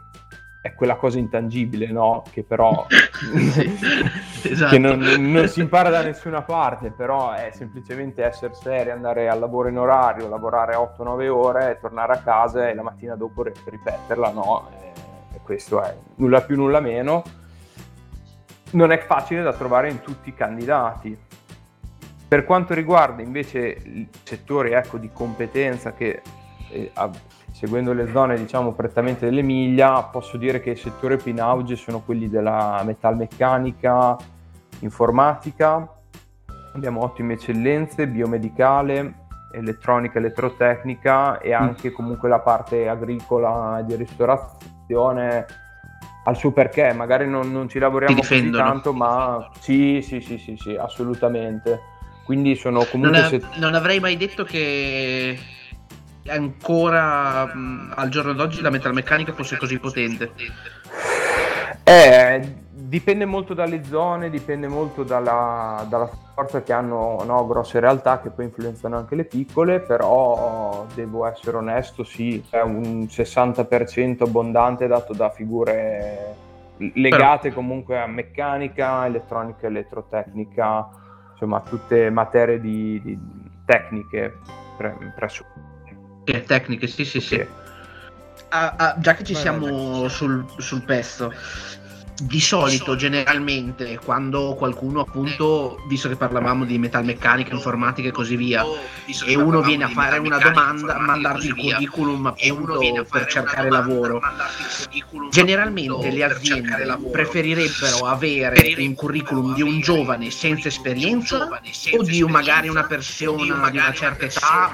è 0.62 0.74
quella 0.74 0.96
cosa 0.96 1.18
intangibile, 1.20 1.88
no? 1.88 2.24
Che 2.30 2.44
però 2.44 2.86
esatto. 4.44 4.70
che 4.70 4.78
non, 4.78 5.00
non, 5.00 5.48
si 5.48 5.62
impara 5.62 5.90
da 5.90 6.02
nessuna 6.02 6.42
parte, 6.42 6.92
però 6.92 7.32
è 7.32 7.52
semplicemente 7.54 8.24
essere 8.24 8.54
seri, 8.54 8.90
andare 8.90 9.30
al 9.30 9.40
lavoro 9.40 9.70
in 9.70 9.78
orario, 9.78 10.28
lavorare 10.28 10.76
8-9 10.76 11.28
ore, 11.28 11.78
tornare 11.80 12.14
a 12.14 12.18
casa 12.18 12.68
e 12.70 12.74
la 12.74 12.84
mattina 12.84 13.16
dopo 13.16 13.44
ripeterla, 13.44 14.32
no? 14.32 14.70
E, 14.82 14.92
e 15.36 15.40
questo 15.44 15.82
è 15.82 15.96
nulla 16.16 16.42
più, 16.42 16.56
nulla 16.56 16.80
meno. 16.80 17.24
Non 18.70 18.92
è 18.92 18.98
facile 19.00 19.44
da 19.44 19.54
trovare 19.54 19.90
in 19.90 20.02
tutti 20.02 20.30
i 20.30 20.34
candidati. 20.34 21.18
Per 22.28 22.44
quanto 22.44 22.74
riguarda 22.74 23.22
invece 23.22 23.60
i 23.60 24.10
settori 24.24 24.74
ecco, 24.74 24.98
di 24.98 25.10
competenza 25.14 25.94
che 25.94 26.22
eh, 26.70 26.92
seguendo 27.58 27.92
le 27.92 28.08
zone 28.12 28.38
diciamo 28.38 28.74
prettamente 28.74 29.26
dell'Emilia, 29.26 30.04
posso 30.04 30.38
dire 30.38 30.60
che 30.60 30.70
i 30.70 30.76
settori 30.76 31.18
più 31.18 31.32
in 31.32 31.42
auge 31.42 31.76
sono 31.76 32.02
quelli 32.02 32.30
della 32.30 32.84
metalmeccanica, 32.86 34.16
informatica, 34.82 35.92
abbiamo 36.76 37.02
ottime 37.02 37.34
eccellenze, 37.34 38.08
biomedicale, 38.08 39.26
elettronica, 39.54 40.20
elettrotecnica 40.20 41.40
e 41.40 41.52
anche 41.52 41.92
comunque 41.92 42.30
la 42.30 42.42
parte 42.42 42.88
agricola 42.88 43.80
e 43.80 43.86
di 43.86 43.96
ristorazione 43.96 45.46
al 46.26 46.38
suo 46.38 46.52
perché, 46.52 46.94
magari 46.94 47.28
non, 47.28 47.52
non 47.52 47.68
ci 47.68 47.80
lavoriamo 47.80 48.18
così 48.18 48.52
tanto, 48.52 48.94
ma 48.94 49.50
sì, 49.58 50.04
sì, 50.04 50.22
sì, 50.22 50.38
sì, 50.38 50.56
sì, 50.58 50.76
assolutamente. 50.76 51.80
Quindi 52.24 52.56
sono 52.56 52.84
comunque... 52.84 53.18
Non, 53.18 53.26
è, 53.26 53.30
set... 53.30 53.56
non 53.56 53.74
avrei 53.74 54.00
mai 54.00 54.16
detto 54.16 54.44
che 54.44 55.40
ancora 56.30 57.46
mh, 57.46 57.94
al 57.96 58.10
giorno 58.10 58.34
d'oggi 58.34 58.62
la 58.62 58.70
metalmeccanica 58.70 59.34
fosse 59.34 59.58
così 59.58 59.80
potente? 59.80 60.32
Eh, 61.84 62.56
dipende 62.70 63.26
molto 63.26 63.54
dalle 63.54 63.84
zone, 63.84 64.30
dipende 64.30 64.68
molto 64.68 65.04
dalla, 65.04 65.86
dalla 65.90 66.10
forza 66.34 66.62
che 66.64 66.74
hanno 66.74 67.24
no, 67.24 67.48
grosse 67.48 67.80
realtà 67.80 68.22
che 68.22 68.30
poi 68.30 68.46
influenzano 68.46 68.98
anche 68.98 69.16
le 69.16 69.26
piccole, 69.26 69.80
però 69.80 70.86
devo 70.94 71.26
essere 71.26 71.58
onesto, 71.58 72.04
sì, 72.04 72.44
è 72.50 72.62
un 72.62 73.08
60% 73.10 74.24
abbondante 74.24 74.88
dato 74.88 75.14
da 75.14 75.30
figure 75.30 76.36
legate 76.78 77.50
però... 77.50 77.56
comunque 77.56 78.00
a 78.00 78.08
meccanica, 78.08 79.06
elettronica, 79.06 79.68
elettrotecnica, 79.68 80.88
insomma 81.32 81.62
tutte 81.62 82.10
materie 82.10 82.60
di, 82.60 83.02
di 83.02 83.20
tecniche 83.66 84.38
pre- 84.78 85.14
presso. 85.16 85.44
Che 86.28 86.44
tecniche, 86.44 86.88
sì, 86.88 87.06
sì, 87.06 87.22
sì. 87.22 87.36
Sì. 87.36 87.48
Ah, 88.50 88.76
ah, 88.78 88.96
già 89.00 89.14
che 89.14 89.24
ci 89.24 89.32
Vai, 89.32 89.42
siamo 89.42 90.10
sul, 90.10 90.46
sul 90.58 90.84
pezzo, 90.84 91.34
di 92.20 92.40
solito, 92.40 92.96
generalmente, 92.96 94.00
quando 94.04 94.56
qualcuno, 94.56 95.02
appunto, 95.02 95.78
visto 95.88 96.10
che 96.10 96.16
parlavamo 96.16 96.66
di 96.66 96.78
metalmeccanica, 96.78 97.54
informatica 97.54 98.08
e 98.08 98.12
così 98.12 98.36
via, 98.36 98.66
e 99.26 99.36
uno 99.36 99.62
viene 99.62 99.84
a 99.84 99.90
fare 99.90 100.18
una 100.18 100.38
domanda, 100.38 100.98
mandargli 100.98 101.48
il 101.48 101.56
curriculum 101.56 102.26
appunto 102.28 103.06
per 103.10 103.28
cercare 103.28 103.70
lavoro. 103.70 104.20
Generalmente 105.30 106.10
le 106.10 106.24
aziende 106.24 106.98
preferirebbero 107.12 108.06
avere 108.06 108.74
un 108.78 108.96
curriculum 108.96 109.54
di 109.54 109.62
un 109.62 109.80
giovane 109.80 110.32
senza 110.32 110.70
esperienza 110.70 111.48
o 111.92 112.04
di 112.04 112.24
magari 112.24 112.68
una 112.68 112.84
persona 112.84 113.70
di 113.70 113.78
una 113.78 113.94
certa 113.94 114.26
età 114.26 114.74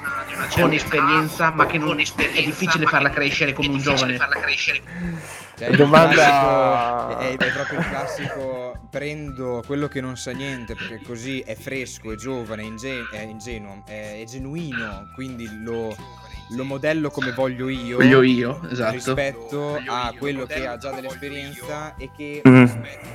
con 0.52 0.72
esperienza 0.72 1.52
ma 1.52 1.66
che 1.66 1.78
non 1.78 2.00
è 2.00 2.04
difficile 2.44 2.86
farla 2.86 3.10
crescere 3.10 3.54
come 3.54 3.68
un 3.68 3.80
giovane. 3.80 4.18
Cioè, 5.66 5.76
Domanda- 5.78 7.18
è, 7.20 7.38
è 7.38 7.52
proprio 7.52 7.80
il 7.80 7.88
classico 7.88 8.80
prendo 8.90 9.64
quello 9.66 9.88
che 9.88 10.02
non 10.02 10.18
sa 10.18 10.32
niente 10.32 10.76
perché 10.76 11.02
così 11.04 11.40
è 11.40 11.56
fresco, 11.56 12.12
è 12.12 12.16
giovane, 12.16 12.62
è, 12.62 12.66
inge- 12.66 13.08
è 13.12 13.22
ingenuo, 13.22 13.84
è, 13.86 14.22
è 14.22 14.24
genuino, 14.26 15.10
quindi 15.16 15.48
lo, 15.64 15.96
lo 16.50 16.64
modello 16.66 17.10
come 17.10 17.32
voglio 17.32 17.70
io, 17.70 17.98
Voglio 17.98 18.22
io, 18.22 18.62
esatto. 18.70 18.92
rispetto 18.92 19.82
a 19.88 20.14
quello 20.18 20.46
che 20.46 20.68
ha 20.68 20.78
già 20.78 20.92
dell'esperienza 20.92 21.96
e 21.98 22.10
che 22.16 22.42
Mm. 22.48 22.66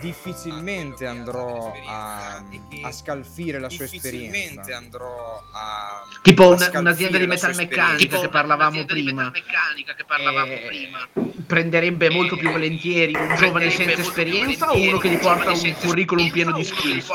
difficilmente 0.00 1.06
andrò 1.06 1.72
a, 1.86 2.42
a 2.82 2.92
scalfire 2.92 3.58
la 3.58 3.68
sua 3.68 3.84
esperienza. 3.84 4.76
andrò 4.76 5.42
a 5.52 6.02
Tipo 6.22 6.44
a 6.44 6.46
un- 6.48 6.70
un'azienda 6.74 7.18
di 7.18 7.26
metalmeccanica 7.26 8.20
che 8.20 8.28
parlavamo 8.28 8.84
prima, 8.84 9.30
eh, 9.32 11.32
prenderebbe 11.46 12.10
molto 12.10 12.36
più 12.36 12.50
volentieri 12.50 13.14
un 13.14 13.34
giovane 13.36 13.70
senza 13.70 14.00
esperienza 14.00 14.70
o 14.70 14.80
uno 14.80 14.98
che 14.98 15.10
gli 15.10 15.18
porta 15.18 15.52
un 15.52 15.74
curriculum 15.80 16.30
pieno 16.30 16.52
di 16.52 16.64
skills? 16.64 17.06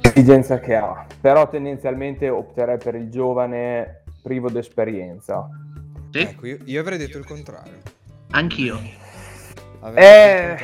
L'esigenza 0.00 0.58
che 0.60 0.74
ha, 0.74 1.04
però 1.20 1.48
tendenzialmente 1.48 2.28
opterei 2.28 2.78
per 2.78 2.94
il 2.94 3.08
giovane 3.10 4.02
privo 4.22 4.48
d'esperienza. 4.50 5.48
Sì? 6.10 6.20
Ecco, 6.20 6.46
io, 6.46 6.58
io 6.64 6.80
avrei 6.80 6.98
detto 6.98 7.18
il 7.18 7.26
contrario. 7.26 7.78
Anch'io. 8.30 8.78
Eh, 9.94 10.46
contrario. 10.48 10.56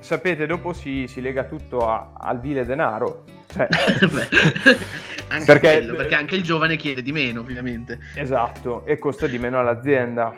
sapete, 0.00 0.46
dopo 0.46 0.72
si, 0.72 1.06
si 1.06 1.20
lega 1.20 1.44
tutto 1.44 1.88
a- 1.88 2.12
al 2.18 2.40
vile 2.40 2.64
denaro. 2.64 3.24
Cioè, 3.46 3.68
anche 5.28 5.44
Perché- 5.44 5.72
quello, 5.78 5.94
perché 5.94 6.14
anche 6.14 6.34
il 6.36 6.42
giovane 6.42 6.76
chiede 6.76 7.02
di 7.02 7.12
meno, 7.12 7.40
ovviamente. 7.40 7.98
Esatto, 8.14 8.84
e 8.86 8.98
costa 8.98 9.26
di 9.26 9.38
meno 9.38 9.58
all'azienda. 9.58 10.34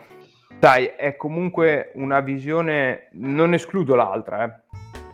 Sai, 0.58 0.86
è 0.96 1.16
comunque 1.16 1.90
una 1.94 2.20
visione, 2.20 3.08
non 3.12 3.52
escludo 3.52 3.94
l'altra, 3.94 4.44
eh, 4.44 4.60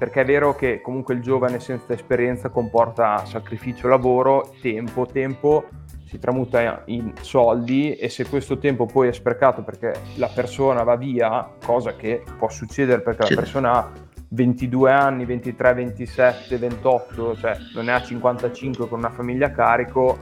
perché 0.02 0.23
è 0.23 0.25
vero 0.25 0.56
che 0.56 0.80
comunque 0.80 1.14
il 1.14 1.23
giovane 1.23 1.61
senza 1.61 1.92
esperienza 1.92 2.49
comporta 2.49 3.25
sacrificio, 3.25 3.87
lavoro, 3.87 4.52
tempo, 4.61 5.06
tempo 5.06 5.68
si 6.06 6.18
tramuta 6.18 6.82
in 6.87 7.12
soldi 7.21 7.94
e 7.94 8.09
se 8.09 8.26
questo 8.26 8.59
tempo 8.59 8.87
poi 8.87 9.06
è 9.06 9.12
sprecato 9.12 9.62
perché 9.62 9.92
la 10.16 10.26
persona 10.26 10.82
va 10.82 10.97
via, 10.97 11.49
cosa 11.64 11.94
che 11.94 12.25
può 12.37 12.50
succedere 12.50 13.00
perché 13.00 13.28
la 13.28 13.37
persona 13.37 13.73
ha 13.75 13.92
22 14.30 14.90
anni, 14.90 15.25
23, 15.25 15.73
27, 15.73 16.59
28, 16.59 17.37
cioè 17.37 17.56
non 17.73 17.85
ne 17.85 17.92
ha 17.92 18.02
55 18.02 18.88
con 18.88 18.99
una 18.99 19.11
famiglia 19.11 19.47
a 19.47 19.50
carico, 19.52 20.18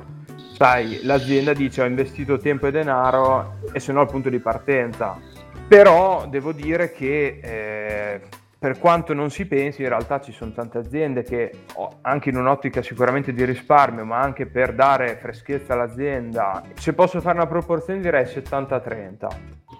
sai, 0.58 1.00
l'azienda 1.04 1.54
dice 1.54 1.80
ho 1.80 1.86
investito 1.86 2.36
tempo 2.36 2.66
e 2.66 2.70
denaro 2.70 3.54
e 3.72 3.80
se 3.80 3.92
no 3.92 4.02
il 4.02 4.08
punto 4.08 4.28
di 4.28 4.40
partenza. 4.40 5.18
Però 5.66 6.26
devo 6.28 6.52
dire 6.52 6.90
che 6.90 7.38
eh, 7.42 8.20
per 8.60 8.78
quanto 8.78 9.14
non 9.14 9.30
si 9.30 9.46
pensi, 9.46 9.80
in 9.80 9.88
realtà 9.88 10.20
ci 10.20 10.32
sono 10.32 10.52
tante 10.52 10.76
aziende 10.76 11.22
che, 11.22 11.50
oh, 11.76 12.00
anche 12.02 12.28
in 12.28 12.36
un'ottica 12.36 12.82
sicuramente 12.82 13.32
di 13.32 13.42
risparmio, 13.46 14.04
ma 14.04 14.20
anche 14.20 14.44
per 14.44 14.74
dare 14.74 15.16
freschezza 15.16 15.72
all'azienda, 15.72 16.62
se 16.74 16.92
posso 16.92 17.22
fare 17.22 17.36
una 17.36 17.46
proporzione 17.46 18.00
direi 18.00 18.24
70-30. 18.24 19.28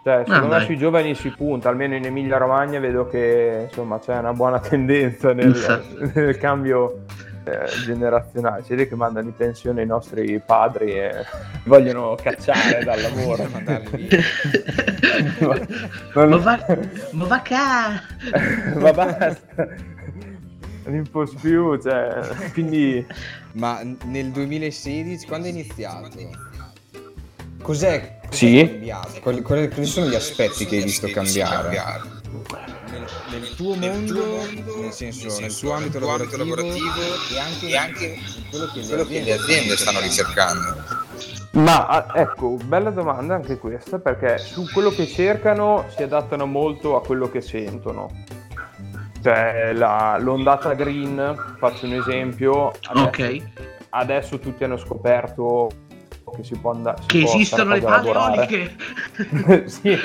Cioè, 0.02 0.22
secondo 0.24 0.46
me 0.46 0.56
dai. 0.56 0.64
sui 0.64 0.78
giovani 0.78 1.14
si 1.14 1.28
punta, 1.28 1.68
almeno 1.68 1.94
in 1.94 2.06
Emilia 2.06 2.38
Romagna 2.38 2.80
vedo 2.80 3.06
che 3.06 3.66
insomma 3.68 3.98
c'è 3.98 4.16
una 4.16 4.32
buona 4.32 4.58
tendenza 4.64 5.34
nel, 5.34 5.54
nel 6.14 6.38
cambio 6.38 7.02
eh, 7.50 7.66
generazionale. 7.84 8.62
Si 8.62 8.70
vede 8.70 8.88
che 8.88 8.94
mandano 8.94 9.26
in 9.28 9.34
pensione 9.36 9.82
i 9.82 9.86
nostri 9.86 10.40
padri 10.44 10.92
e 10.92 11.10
vogliono 11.64 12.14
cacciare 12.20 12.82
dal 12.84 13.00
lavoro. 13.00 13.46
Ma- 13.52 13.80
non- 16.24 16.28
Ma 16.30 16.36
va, 16.36 16.66
ma 17.12 17.24
va 17.26 17.42
ca... 17.42 18.02
ma 18.78 18.92
basta 18.92 19.38
non 20.86 21.06
posso 21.10 21.36
più 21.40 21.80
cioè, 21.80 22.20
quindi 22.52 23.04
Ma 23.52 23.80
nel 24.04 24.30
2016, 24.30 25.26
quando 25.26 25.46
è 25.46 25.50
iniziato? 25.50 26.08
Cos'è, 27.62 28.18
cos'è 28.26 28.34
Sì. 28.34 28.66
cambiato? 28.68 29.20
Quali, 29.20 29.42
quali- 29.42 29.68
quali 29.68 29.84
sono 29.86 30.06
gli 30.06 30.14
aspetti 30.14 30.64
che 30.66 30.76
hai 30.76 30.82
visto 30.82 31.08
cambiare? 31.08 32.18
Nel, 32.90 33.06
nel 33.30 33.54
tuo 33.56 33.74
mondo, 33.74 34.36
nel 34.80 34.92
senso, 34.92 35.40
nel 35.40 35.56
tuo 35.56 35.72
ambito 35.72 35.98
tuo 35.98 36.10
ambito 36.10 36.36
lavorativo, 36.36 36.44
lavorativo 36.44 37.02
e 37.32 37.38
anche, 37.38 37.66
e 37.68 37.76
anche 37.76 38.18
quello 38.50 38.66
che, 38.72 38.86
quello 38.86 39.04
che 39.04 39.20
le 39.22 39.32
aziende 39.32 39.76
stanno 39.76 40.00
ricercando. 40.00 40.76
ma 41.52 41.86
ah, 41.86 42.06
ecco 42.20 42.56
bella 42.64 42.90
domanda 42.90 43.34
anche 43.34 43.58
questa 43.58 43.98
perché 43.98 44.38
su 44.38 44.64
quello 44.72 44.90
che 44.90 45.08
cercano 45.08 45.86
si 45.96 46.04
adattano 46.04 46.46
molto 46.46 46.96
a 46.96 47.02
quello 47.02 47.28
che 47.28 47.40
sentono 47.40 48.08
cioè 49.22 49.72
la- 49.74 50.16
l'ondata 50.20 50.72
green 50.74 51.56
faccio 51.58 51.86
un 51.86 51.94
esempio 51.94 52.72
adesso, 52.88 53.06
Ok. 53.06 53.42
adesso 53.90 54.38
tutti 54.38 54.62
hanno 54.64 54.76
scoperto 54.78 55.68
che 56.30 56.44
si 56.44 56.56
può 56.56 56.70
andare 56.72 57.02
Che 57.06 57.22
esistono 57.22 57.74
le 57.74 57.80
palle 57.80 58.08
eoliche 58.10 58.76
eoliche. 59.16 59.68
sì. 59.68 59.98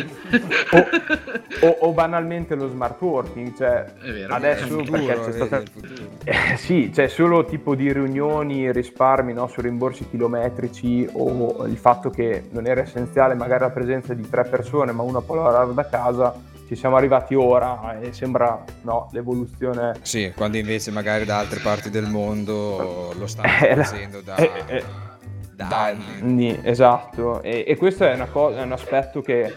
o, 0.72 1.68
o- 1.68 1.78
o 1.82 1.92
banalmente 1.94 2.56
lo 2.56 2.68
smart 2.70 3.00
working 3.02 3.56
cioè 3.56 3.84
È 4.02 4.12
vero. 4.12 4.34
adesso 4.34 4.68
futuro, 4.68 5.04
perché 5.06 5.20
c'è 5.24 5.32
stata. 5.32 5.64
Eh, 6.28 6.58
sì, 6.58 6.90
c'è 6.92 7.08
solo 7.08 7.46
tipo 7.46 7.76
di 7.76 7.92
riunioni, 7.94 8.72
risparmi 8.72 9.32
no, 9.34 9.48
su 9.48 9.62
rimborsi 9.62 10.08
chilometrici 10.10 11.08
o 11.14 11.66
il 11.68 11.78
fatto 11.78 12.10
che 12.10 12.48
non 12.50 12.66
era 12.66 12.82
essenziale 12.82 13.36
magari 13.36 13.62
la 13.62 13.70
presenza 13.70 14.14
di 14.16 14.28
tre 14.28 14.44
persone 14.46 14.92
ma 14.92 15.04
una 15.04 15.22
può 15.22 15.36
lavorare 15.36 15.72
da 15.76 15.88
casa, 15.88 16.34
ci 16.68 16.76
siamo 16.76 16.96
arrivati 16.96 17.36
ora 17.36 18.00
e 18.00 18.12
sembra 18.12 18.64
no, 18.82 19.08
l'evoluzione... 19.12 19.94
Sì, 20.02 20.34
quando 20.36 20.58
invece 20.58 20.90
magari 20.90 21.26
da 21.26 21.38
altre 21.38 21.60
parti 21.60 21.92
del 21.92 22.08
mondo 22.08 23.14
lo 23.18 23.28
stanno 23.28 23.50
Eh, 23.62 23.76
facendo 23.76 24.22
da, 24.22 24.36
eh, 24.38 24.52
eh, 24.66 24.84
da 25.56 25.66
da 25.68 25.84
anni. 25.86 26.04
anni, 26.22 26.60
esatto, 26.64 27.42
e, 27.42 27.64
e 27.68 27.78
questo 27.78 28.06
è, 28.06 28.14
una 28.14 28.28
cosa, 28.28 28.60
è 28.60 28.64
un 28.64 28.74
aspetto 28.74 29.22
che 29.22 29.54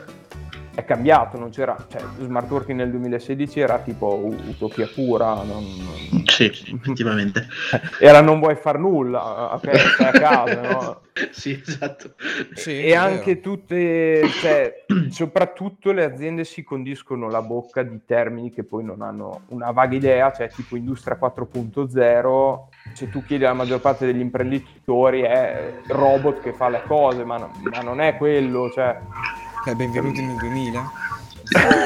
è 0.74 0.84
cambiato, 0.84 1.36
non 1.40 1.50
c'era, 1.50 1.76
cioè 1.90 2.00
smart 2.20 2.48
working 2.48 2.78
nel 2.78 2.90
2016 2.90 3.58
era 3.58 3.80
tipo 3.80 4.14
utopia 4.46 4.86
pura, 4.86 5.34
non- 5.42 5.64
non- 5.76 6.22
Sì, 6.24 6.44
effettivamente. 6.44 7.48
era 7.98 8.20
non 8.20 8.38
vuoi 8.38 8.54
far 8.54 8.78
nulla, 8.78 9.54
ok, 9.54 9.76
stai 9.76 10.06
a 10.14 10.18
casa, 10.20 10.60
no? 10.60 11.00
sì, 11.32 11.60
esatto. 11.66 12.14
Sì, 12.54 12.80
e 12.80 12.94
anche 12.94 13.34
vero. 13.34 13.40
tutte, 13.40 14.28
cioè, 14.40 14.84
soprattutto 15.10 15.90
le 15.90 16.04
aziende 16.04 16.44
si 16.44 16.62
condiscono 16.62 17.28
la 17.28 17.42
bocca 17.42 17.82
di 17.82 18.00
termini 18.06 18.52
che 18.52 18.62
poi 18.62 18.84
non 18.84 19.02
hanno 19.02 19.40
una 19.48 19.72
vaga 19.72 19.96
idea, 19.96 20.30
cioè 20.30 20.48
tipo 20.48 20.76
industria 20.76 21.18
4.0, 21.20 22.58
se 22.92 23.08
tu 23.10 23.24
chiedi 23.24 23.44
alla 23.44 23.54
maggior 23.54 23.80
parte 23.80 24.06
degli 24.06 24.20
imprenditori 24.20 25.22
è 25.22 25.72
il 25.84 25.90
robot 25.94 26.40
che 26.42 26.52
fa 26.52 26.68
le 26.68 26.82
cose, 26.86 27.24
ma, 27.24 27.36
no- 27.38 27.52
ma 27.62 27.80
non 27.80 28.00
è 28.00 28.16
quello, 28.16 28.70
cioè... 28.70 28.98
Eh, 29.66 29.74
benvenuti 29.74 30.22
nel 30.24 30.36
2000. 30.36 30.90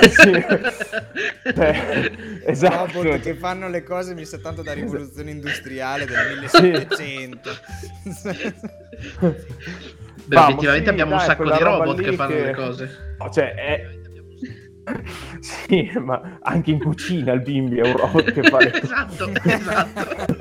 sì. 0.08 0.30
Cioè, 1.54 2.10
esatto. 2.46 3.02
Robot 3.02 3.20
che 3.20 3.34
fanno 3.34 3.68
le 3.68 3.82
cose 3.82 4.14
mi 4.14 4.24
sa 4.24 4.38
tanto 4.38 4.62
da 4.62 4.72
rivoluzione 4.72 5.30
industriale 5.32 6.04
del 6.06 6.38
1700. 6.40 7.50
Beh, 10.24 10.36
Vamo, 10.36 10.48
effettivamente 10.50 10.84
sì, 10.84 10.90
abbiamo 10.90 11.10
un 11.12 11.16
dai, 11.18 11.26
sacco 11.26 11.42
quella 11.42 11.56
di 11.56 11.62
robot 11.64 12.00
che 12.00 12.12
fanno 12.12 12.34
che- 12.34 12.42
le 12.44 12.54
cose. 12.54 13.14
No, 13.18 13.30
cioè, 13.30 13.54
è... 13.54 13.86
Sì, 15.40 15.90
ma 15.98 16.38
anche 16.42 16.70
in 16.72 16.78
cucina 16.80 17.32
il 17.32 17.40
bimbi 17.40 17.78
è 17.78 17.82
un 17.82 17.96
robot 17.96 18.32
che 18.32 18.42
fa 18.42 18.58
le 18.58 18.70
cose. 18.80 18.82
esatto, 18.84 19.30
esatto. 19.44 20.36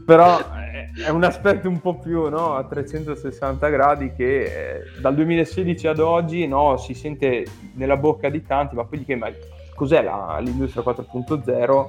Però 0.04 0.38
è- 0.38 0.88
è 1.04 1.08
un 1.10 1.22
aspetto 1.24 1.68
un 1.68 1.80
po' 1.80 1.98
più 1.98 2.28
no, 2.28 2.54
a 2.56 2.64
360 2.64 3.68
gradi 3.68 4.12
che 4.14 4.42
eh, 4.42 4.82
dal 5.00 5.14
2016 5.14 5.86
ad 5.86 5.98
oggi 6.00 6.46
no, 6.46 6.76
si 6.78 6.94
sente 6.94 7.44
nella 7.74 7.96
bocca 7.96 8.28
di 8.28 8.42
tanti, 8.44 8.74
ma 8.74 8.84
poi 8.84 8.98
di 9.00 9.04
che 9.04 9.14
ma 9.16 9.30
cos'è 9.74 10.02
la- 10.02 10.38
l'industria 10.40 10.82
4.0? 10.82 11.88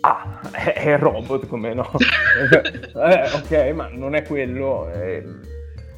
Ah, 0.00 0.40
è, 0.52 0.72
è 0.74 0.98
robot 0.98 1.46
come 1.46 1.74
no? 1.74 1.90
eh, 2.50 3.30
ok, 3.34 3.74
ma 3.74 3.88
non 3.92 4.14
è 4.14 4.22
quello. 4.22 4.88
Eh, 4.92 5.24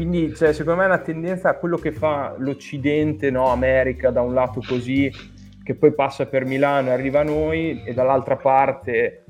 quindi, 0.00 0.34
cioè, 0.34 0.54
secondo 0.54 0.78
me 0.78 0.86
è 0.86 0.88
una 0.88 1.02
tendenza 1.02 1.50
a 1.50 1.56
quello 1.56 1.76
che 1.76 1.92
fa 1.92 2.34
l'Occidente, 2.38 3.30
no? 3.30 3.50
America 3.50 4.08
da 4.08 4.22
un 4.22 4.32
lato 4.32 4.62
così, 4.66 5.12
che 5.62 5.74
poi 5.74 5.92
passa 5.92 6.24
per 6.24 6.46
Milano 6.46 6.88
e 6.88 6.92
arriva 6.92 7.20
a 7.20 7.24
noi, 7.24 7.82
e 7.84 7.92
dall'altra 7.92 8.36
parte 8.36 9.24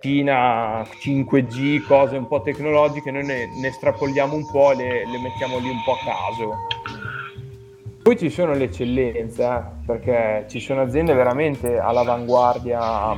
Cina, 0.00 0.80
5G, 0.80 1.84
cose 1.86 2.16
un 2.16 2.26
po' 2.26 2.40
tecnologiche, 2.40 3.10
noi 3.10 3.26
ne, 3.26 3.48
ne 3.60 3.68
estrapoliamo 3.68 4.34
un 4.34 4.50
po' 4.50 4.72
e 4.72 4.76
le, 4.76 4.86
le, 5.06 5.20
mettiamo 5.20 5.58
lì 5.58 5.68
un 5.68 5.82
po' 5.84 5.92
a 5.92 5.98
caso. 6.02 6.54
Poi 8.02 8.16
ci 8.16 8.30
sono 8.30 8.54
le 8.54 8.64
eccellenze, 8.64 9.44
eh, 9.44 9.62
perché 9.84 10.46
ci 10.48 10.58
sono 10.58 10.80
aziende 10.80 11.12
veramente 11.12 11.76
all'avanguardia 11.76 13.14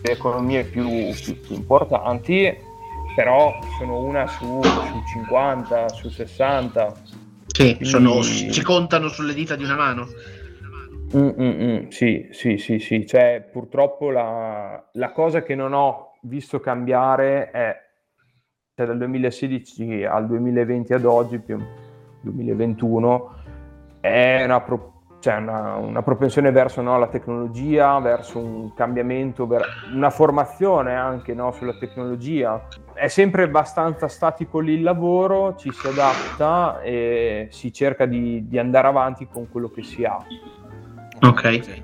delle 0.00 0.14
economie 0.14 0.64
più, 0.64 1.12
più, 1.12 1.38
più 1.40 1.56
importanti, 1.56 2.56
però 3.16 3.58
sono 3.78 4.00
una 4.00 4.26
su, 4.26 4.62
su 4.62 5.02
50, 5.24 5.88
su 5.88 6.10
60. 6.10 6.92
Sì, 7.46 7.78
sono, 7.80 8.22
ci 8.22 8.62
contano 8.62 9.08
sulle 9.08 9.32
dita 9.32 9.56
di 9.56 9.64
una 9.64 9.74
mano. 9.74 10.06
Mm, 11.16 11.28
mm, 11.28 11.62
mm, 11.62 11.88
sì, 11.88 12.28
sì, 12.32 12.58
sì, 12.58 12.78
sì, 12.78 13.06
cioè 13.06 13.48
purtroppo 13.50 14.10
la, 14.10 14.86
la, 14.92 15.12
cosa 15.12 15.42
che 15.42 15.54
non 15.54 15.72
ho 15.72 16.18
visto 16.22 16.60
cambiare 16.60 17.50
è 17.50 17.74
cioè, 18.74 18.86
dal 18.86 18.98
2016 18.98 20.04
al 20.04 20.26
2020 20.26 20.92
ad 20.92 21.04
oggi, 21.06 21.38
più 21.38 21.58
2021, 22.20 23.34
è 24.00 24.42
una, 24.44 24.60
pro, 24.60 24.95
cioè 25.26 25.38
una, 25.38 25.74
una 25.74 26.02
propensione 26.02 26.52
verso 26.52 26.80
no, 26.82 26.96
la 27.00 27.08
tecnologia, 27.08 27.98
verso 27.98 28.38
un 28.38 28.72
cambiamento, 28.74 29.44
ver, 29.48 29.66
una 29.92 30.10
formazione 30.10 30.94
anche 30.94 31.34
no, 31.34 31.50
sulla 31.50 31.72
tecnologia. 31.72 32.68
È 32.92 33.08
sempre 33.08 33.42
abbastanza 33.42 34.06
statico 34.06 34.60
lì 34.60 34.74
il 34.74 34.82
lavoro, 34.82 35.56
ci 35.56 35.72
si 35.72 35.88
adatta 35.88 36.80
e 36.80 37.48
si 37.50 37.72
cerca 37.72 38.06
di, 38.06 38.46
di 38.46 38.56
andare 38.56 38.86
avanti 38.86 39.26
con 39.26 39.48
quello 39.50 39.68
che 39.68 39.82
si 39.82 40.04
ha. 40.04 40.16
Ok. 41.22 41.64
Sì, 41.64 41.82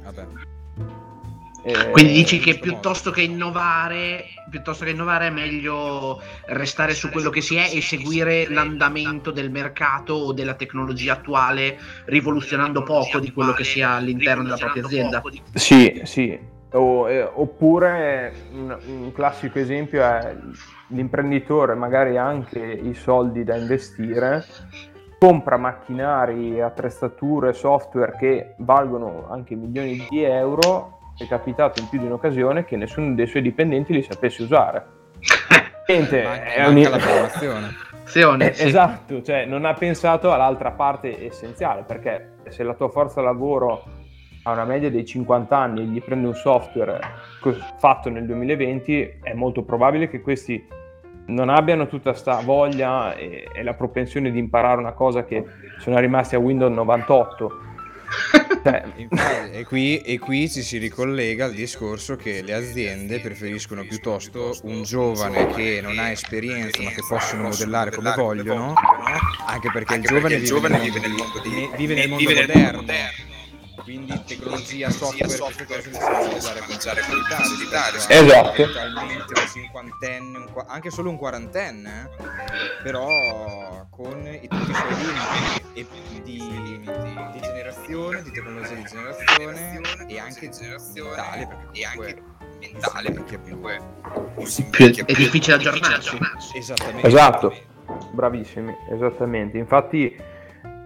eh, 1.65 1.91
Quindi 1.91 2.13
dici 2.13 2.39
che 2.41 2.59
piuttosto 2.59 3.11
che 3.13 3.23
innovare, 3.23 4.25
piuttosto 4.51 4.85
che 4.85 4.91
innovare 4.91 5.29
è 5.29 5.31
meglio 5.31 6.21
restare 6.47 6.93
su 6.93 7.09
quello 7.09 7.31
che 7.31 7.41
si 7.41 7.55
è 7.55 7.71
e 7.73 7.81
seguire 7.81 8.49
l'andamento 8.49 9.31
del 9.31 9.51
mercato 9.51 10.15
o 10.15 10.33
della 10.33 10.55
tecnologia 10.55 11.13
attuale, 11.13 11.79
rivoluzionando 12.07 12.83
poco 12.83 13.21
di 13.21 13.33
quello 13.33 13.53
che 13.53 13.63
sia 13.63 13.91
all'interno 13.91 14.43
della 14.43 14.57
propria 14.57 14.85
azienda. 14.85 15.23
Sì, 15.55 16.01
sì. 16.05 16.51
O, 16.73 17.09
eh, 17.09 17.23
oppure 17.23 18.33
un, 18.53 18.77
un 18.87 19.13
classico 19.13 19.59
esempio 19.59 20.03
è 20.03 20.35
l'imprenditore, 20.89 21.75
magari 21.75 22.17
anche 22.17 22.59
i 22.59 22.95
soldi 22.95 23.45
da 23.45 23.57
investire, 23.57 24.45
compra 25.19 25.59
macchinari, 25.59 26.61
attrezzature, 26.61 27.53
software 27.53 28.17
che 28.19 28.55
valgono 28.59 29.29
anche 29.31 29.55
milioni 29.55 30.05
di 30.09 30.23
euro, 30.25 31.02
è 31.25 31.29
capitato 31.29 31.81
in 31.81 31.89
più 31.89 31.99
di 31.99 32.07
un'occasione 32.07 32.65
che 32.65 32.77
nessuno 32.77 33.15
dei 33.15 33.27
suoi 33.27 33.43
dipendenti 33.43 33.93
li 33.93 34.03
sapesse 34.03 34.43
usare. 34.43 34.87
Niente, 35.87 36.23
manca, 36.23 36.45
è 36.45 36.63
manca 36.63 36.89
un... 36.89 36.91
la 36.91 36.99
formazione. 36.99 38.49
Eh, 38.49 38.53
sì. 38.53 38.67
Esatto, 38.67 39.23
cioè 39.23 39.47
non 39.47 39.65
ha 39.65 39.75
pensato 39.75 40.33
all'altra 40.33 40.73
parte 40.73 41.27
essenziale, 41.27 41.83
perché 41.83 42.35
se 42.49 42.63
la 42.63 42.75
tua 42.75 42.89
forza 42.89 43.21
lavoro 43.21 43.85
ha 44.45 44.53
una 44.53 44.65
media 44.65 44.91
dei 44.91 45.05
50 45.05 45.57
anni 45.57 45.81
e 45.81 45.85
gli 45.85 46.03
prende 46.03 46.27
un 46.27 46.35
software 46.35 47.01
fatto 47.79 48.11
nel 48.11 48.27
2020, 48.27 49.21
è 49.23 49.33
molto 49.35 49.63
probabile 49.63 50.09
che 50.09 50.21
questi 50.21 50.63
non 51.27 51.49
abbiano 51.49 51.87
tutta 51.87 52.11
questa 52.11 52.41
voglia 52.41 53.15
e, 53.15 53.47
e, 53.53 53.63
la 53.63 53.75
propensione 53.75 54.31
di 54.31 54.39
imparare 54.39 54.79
una 54.79 54.93
cosa 54.93 55.25
che 55.25 55.45
sono 55.79 55.99
rimasti 55.99 56.35
a 56.35 56.39
Windows 56.39 56.73
98. 56.73 57.71
Cioè... 58.63 58.85
e, 59.53 59.65
qui, 59.65 59.99
e 59.99 60.19
qui 60.19 60.49
ci 60.49 60.63
si 60.63 60.79
ricollega 60.79 61.47
al 61.47 61.53
discorso 61.53 62.17
che 62.17 62.43
le 62.43 62.55
aziende 62.55 63.21
preferiscono 63.21 63.85
piuttosto 63.85 64.57
un 64.63 64.83
giovane 64.83 65.49
che 65.49 65.81
non 65.83 65.99
ha 65.99 66.11
esperienza 66.11 66.83
ma 66.83 66.91
che 66.91 67.03
possono 67.09 67.45
modellare 67.45 67.91
come 67.91 68.13
vogliono, 68.15 68.75
anche 69.47 69.71
perché 69.73 69.95
il 69.95 70.03
giovane 70.03 70.39
vive 70.79 71.01
nel 71.01 71.11
mondo, 71.11 71.43
vive 71.77 71.95
nel 71.95 72.09
mondo 72.09 72.31
moderno 72.31 73.32
quindi 73.93 74.23
tecnologia, 74.25 74.89
software, 74.91 75.29
software 75.29 75.67
queste 75.67 75.91
cose 75.91 75.91
le 75.91 75.99
sanno 75.99 76.37
usare 76.37 76.61
con 76.61 76.79
qualità 76.79 77.43
esatto. 78.09 78.63
Attualmente 78.63 79.33
un 79.37 79.49
cinquantenne 79.53 80.39
un, 80.39 80.65
anche 80.67 80.91
solo 80.91 81.11
un 81.11 81.19
quarantenne 81.19 82.09
eh? 82.11 82.83
però 82.83 83.87
con 83.91 84.27
i, 84.27 84.49
tutti 84.49 84.71
i 84.71 84.75
suoi 84.75 84.95
limiti 84.97 86.23
di, 86.23 86.23
di, 86.23 86.81
di, 87.33 87.41
generazione 87.41 88.23
di 88.23 88.31
tecnologia 88.31 88.75
di 88.75 88.85
generazione 88.85 90.07
e 90.07 90.19
anche 90.19 90.51
mentale 90.51 91.47
perché 91.47 91.77
comunque 91.77 92.23
mentale 92.61 93.11
perché 93.11 93.39
comunque 93.39 93.81
è 95.05 95.13
difficile 95.13 95.57
aggiornarsi. 95.57 96.17
Esattamente. 96.55 97.07
Esatto. 97.07 97.55
Bravissimi 98.13 98.75
esattamente. 98.91 99.59
Infatti 99.59 100.17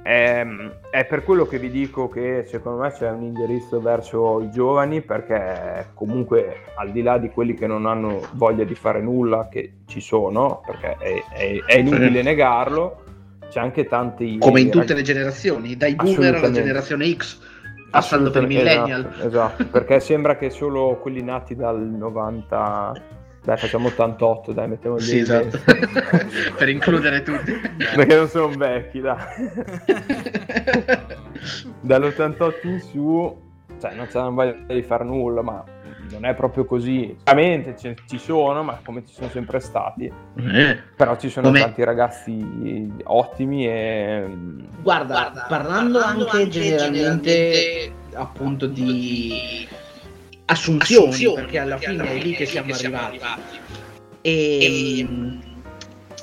è, 0.06 0.38
ehm, 0.38 0.72
è, 0.88 1.04
per 1.04 1.24
quello 1.24 1.46
che 1.46 1.58
vi 1.58 1.68
dico 1.68 2.08
che 2.08 2.44
secondo 2.46 2.82
me 2.82 2.92
c'è 2.92 3.10
un 3.10 3.22
indirizzo 3.22 3.80
verso 3.80 4.40
i 4.40 4.50
giovani 4.50 5.00
perché 5.00 5.88
comunque 5.94 6.62
al 6.76 6.92
di 6.92 7.02
là 7.02 7.18
di 7.18 7.28
quelli 7.28 7.54
che 7.54 7.66
non 7.66 7.86
hanno 7.86 8.20
voglia 8.34 8.62
di 8.62 8.76
fare 8.76 9.00
nulla, 9.00 9.48
che 9.50 9.78
ci 9.86 10.00
sono, 10.00 10.62
perché 10.64 10.96
è, 10.98 11.22
è, 11.32 11.62
è 11.66 11.78
inutile 11.78 12.22
negarlo, 12.22 13.02
c'è 13.50 13.58
anche 13.58 13.86
tanti... 13.86 14.38
Come 14.38 14.60
in 14.60 14.70
tutte 14.70 14.94
le 14.94 15.02
generazioni, 15.02 15.76
dai 15.76 15.96
boomer 15.96 16.36
alla 16.36 16.52
generazione 16.52 17.12
X, 17.12 17.40
passando 17.90 18.30
per 18.30 18.44
i 18.44 18.46
millennial. 18.46 19.06
Esatto, 19.06 19.26
esatto, 19.26 19.66
perché 19.66 19.98
sembra 19.98 20.36
che 20.36 20.50
solo 20.50 20.98
quelli 21.02 21.22
nati 21.22 21.56
dal 21.56 21.80
90 21.80 22.92
dai, 23.46 23.56
facciamo 23.59 23.87
88, 23.87 24.52
dai, 24.52 24.66
mettiamo 24.66 24.98
sì, 24.98 25.18
esatto. 25.18 25.61
per 26.59 26.68
includere 26.68 27.22
tutti. 27.22 27.52
Perché 27.94 28.16
non 28.16 28.26
sono 28.26 28.48
vecchi, 28.48 29.00
dai. 29.00 29.16
Dall'88 31.80 32.54
in 32.64 32.80
su, 32.80 33.40
cioè, 33.80 33.94
non 33.94 34.09
c'è 34.09 34.18
voglia 34.18 34.56
di 34.66 34.82
fare 34.82 35.04
nulla, 35.04 35.42
ma 35.42 35.64
non 36.11 36.24
è 36.24 36.35
proprio 36.35 36.64
così. 36.64 37.16
Ovviamente 37.22 37.76
ci 37.76 38.18
sono, 38.18 38.64
ma 38.64 38.80
come 38.85 39.04
ci 39.06 39.14
sono 39.14 39.28
sempre 39.28 39.61
stati. 39.61 40.06
Eh. 40.06 40.78
Però 40.96 41.16
ci 41.16 41.28
sono 41.28 41.46
come... 41.46 41.61
tanti 41.61 41.85
ragazzi 41.85 42.92
ottimi 43.04 43.68
e... 43.68 44.24
Guarda, 44.82 45.14
Guarda 45.14 45.46
parlando, 45.48 46.00
parlando 46.00 46.26
anche, 46.26 46.37
anche 46.37 46.48
generalmente, 46.48 47.30
generalmente 47.30 47.92
appunto 48.14 48.66
di 48.66 49.68
assunzioni, 50.46 51.09
assunzioni 51.09 51.35
perché 51.42 51.59
alla 51.59 51.76
perché 51.76 51.90
fine 51.90 52.02
alla 52.02 52.11
è 52.11 52.22
lì 52.22 52.35
che 52.35 52.46
siamo, 52.46 52.66
che 52.66 52.72
arrivati. 52.72 53.04
arrivati. 53.04 53.59
E, 54.22 55.00
e 55.00 55.09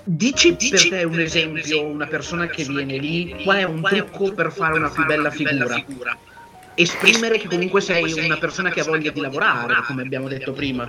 dici, 0.03 0.55
dici 0.55 0.89
per 0.89 0.99
te 0.99 1.03
un 1.05 1.19
esempio, 1.19 1.61
esempio 1.61 1.87
una 1.87 2.07
persona 2.07 2.47
che 2.47 2.63
viene 2.63 2.97
lì, 2.97 3.43
qual 3.43 3.57
è 3.57 3.63
un 3.63 3.81
qual 3.81 3.93
trucco, 3.93 4.17
trucco 4.17 4.33
per 4.33 4.51
fare 4.51 4.77
una 4.77 4.89
più 4.89 5.05
bella 5.05 5.29
figura? 5.29 5.75
figura? 5.75 6.17
Esprimere 6.75 7.37
che 7.37 7.47
comunque 7.47 7.81
sei 7.81 8.11
una 8.25 8.37
persona 8.37 8.69
che 8.71 8.79
ha 8.79 8.83
voglia 8.83 9.11
di 9.11 9.21
lavorare, 9.21 9.75
come 9.85 10.01
abbiamo 10.01 10.27
detto 10.27 10.53
prima. 10.53 10.87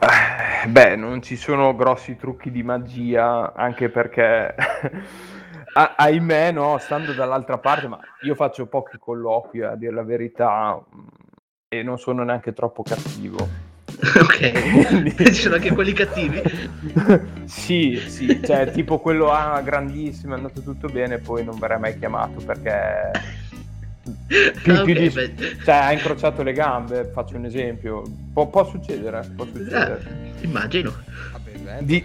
Eh, 0.00 0.66
beh, 0.68 0.96
non 0.96 1.20
ci 1.22 1.36
sono 1.36 1.74
grossi 1.74 2.16
trucchi 2.16 2.50
di 2.50 2.62
magia, 2.62 3.52
anche 3.52 3.90
perché 3.90 4.54
ah, 5.74 5.94
ahimè, 5.96 6.52
no, 6.52 6.78
stando 6.78 7.12
dall'altra 7.12 7.58
parte, 7.58 7.88
ma 7.88 8.00
io 8.22 8.34
faccio 8.34 8.66
pochi 8.66 8.96
colloqui 8.98 9.62
a 9.62 9.74
dire 9.74 9.92
la 9.92 10.04
verità, 10.04 10.80
e 11.70 11.82
non 11.82 11.98
sono 11.98 12.24
neanche 12.24 12.54
troppo 12.54 12.82
cattivo. 12.82 13.66
ok, 14.22 15.12
ci 15.32 15.34
sono 15.34 15.56
anche 15.56 15.72
quelli 15.72 15.92
cattivi? 15.92 16.40
sì, 17.44 18.02
sì, 18.06 18.40
cioè 18.42 18.70
tipo 18.72 18.98
quello 18.98 19.30
ah, 19.30 19.60
grandissimo, 19.60 20.34
è 20.34 20.36
andato 20.36 20.62
tutto 20.62 20.88
bene, 20.88 21.18
poi 21.18 21.44
non 21.44 21.58
verrà 21.58 21.78
mai 21.78 21.98
chiamato 21.98 22.40
perché 22.44 23.10
più, 24.62 24.72
okay, 24.72 24.84
più 24.84 24.94
di... 24.94 25.10
cioè, 25.10 25.74
ha 25.74 25.92
incrociato 25.92 26.42
le 26.42 26.52
gambe, 26.54 27.10
faccio 27.12 27.36
un 27.36 27.44
esempio. 27.44 28.02
Pu- 28.32 28.48
può 28.48 28.64
succedere, 28.66 29.30
può 29.36 29.44
succedere. 29.44 30.32
Eh, 30.40 30.44
immagino. 30.46 30.94
Vabbè, 31.32 31.82
di... 31.82 32.02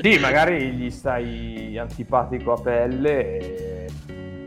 sì, 0.00 0.18
magari 0.18 0.72
gli 0.72 0.90
stai 0.90 1.78
antipatico 1.78 2.54
a 2.54 2.60
pelle 2.60 3.38
e 3.38 3.79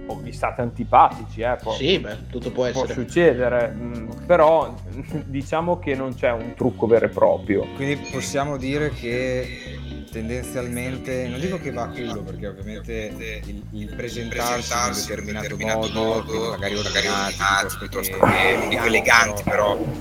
o 0.07 0.15
vi 0.17 0.31
state 0.31 0.61
antipatici, 0.61 1.41
eh, 1.41 1.57
può, 1.61 1.73
sì, 1.73 1.99
beh, 1.99 2.27
tutto 2.29 2.51
può, 2.51 2.69
può 2.71 2.85
succedere, 2.87 3.73
mm, 3.75 4.09
però 4.25 4.73
diciamo 5.25 5.79
che 5.79 5.95
non 5.95 6.13
c'è 6.15 6.31
un 6.31 6.53
trucco 6.55 6.87
vero 6.87 7.05
e 7.05 7.09
proprio. 7.09 7.65
Quindi 7.75 7.95
possiamo 8.11 8.57
dire 8.57 8.89
che 8.89 9.81
tendenzialmente, 10.13 11.27
non 11.27 11.39
dico 11.39 11.57
che 11.57 11.71
va 11.71 11.83
a 11.83 11.87
culo 11.87 12.21
perché 12.21 12.47
ovviamente 12.47 13.41
il, 13.45 13.63
il 13.71 13.95
presentarsi 13.95 14.71
in 14.71 14.79
un 14.79 14.93
determinato, 14.93 15.41
determinato 15.41 15.91
modo, 15.91 16.33
modo 16.33 16.49
magari 16.51 16.75
ordinati, 16.75 17.75
piuttosto 17.79 18.17
che 18.19 18.49
eleganti, 18.49 18.75
eleganti 18.87 19.43
però, 19.43 19.75
però 19.75 19.91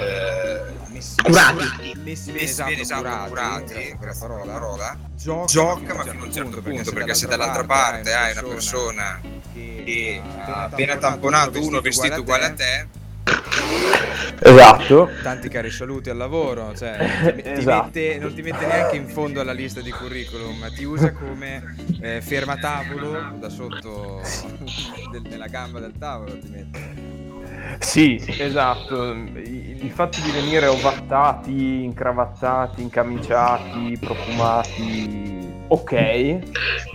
eh, 0.00 0.62
messi, 0.98 1.14
Curati. 1.22 1.92
messi 2.02 2.32
Messi 2.32 2.42
esatto, 2.44 2.68
bene, 2.70 2.82
esatto, 2.82 3.02
curati, 3.02 3.28
curati, 3.28 3.72
questa 3.74 3.96
questa 3.98 4.26
parola, 4.26 4.52
parola, 4.52 4.98
gioca, 5.14 5.44
gioca 5.46 5.94
ma 5.94 6.02
fino 6.04 6.22
a 6.22 6.26
un 6.26 6.32
certo 6.32 6.60
punto, 6.62 6.92
perché 6.92 7.14
se 7.14 7.26
dall'altra 7.26 7.64
parte 7.64 8.12
hai 8.12 8.32
una 8.32 8.42
persona 8.42 9.20
che 9.54 10.20
ha 10.46 10.64
appena 10.64 10.96
tamponato 10.96 11.62
uno 11.62 11.80
vestito 11.80 12.20
uguale 12.20 12.44
a 12.44 12.52
te, 12.52 12.86
Esatto. 14.40 15.10
tanti 15.22 15.48
cari 15.48 15.70
saluti 15.70 16.10
al 16.10 16.16
lavoro, 16.16 16.74
cioè 16.76 17.32
ti, 17.36 17.42
ti 17.42 17.48
Esatto. 17.48 17.84
mette- 17.84 18.18
non 18.18 18.34
ti 18.34 18.42
mette 18.42 18.66
neanche 18.66 18.96
in 18.96 19.08
fondo 19.08 19.40
alla 19.40 19.52
lista 19.52 19.80
di 19.80 19.90
curriculum, 19.90 20.56
ma 20.58 20.70
ti 20.70 20.84
usa 20.84 21.12
come 21.12 21.74
eh, 22.00 22.20
fermatavolo 22.22 23.32
da 23.38 23.48
sotto 23.48 24.20
del- 25.10 25.22
nella 25.28 25.48
gamba 25.48 25.80
del 25.80 25.92
tavolo. 25.98 26.38
Ti 26.38 26.48
mette. 26.48 27.17
Sì, 27.78 28.22
esatto. 28.38 29.12
Il 29.12 29.90
fatto 29.90 30.18
di 30.20 30.30
venire 30.30 30.66
ovattati, 30.66 31.84
incravattati, 31.84 32.82
incamiciati, 32.82 33.98
profumati, 34.00 35.52
ok. 35.68 36.38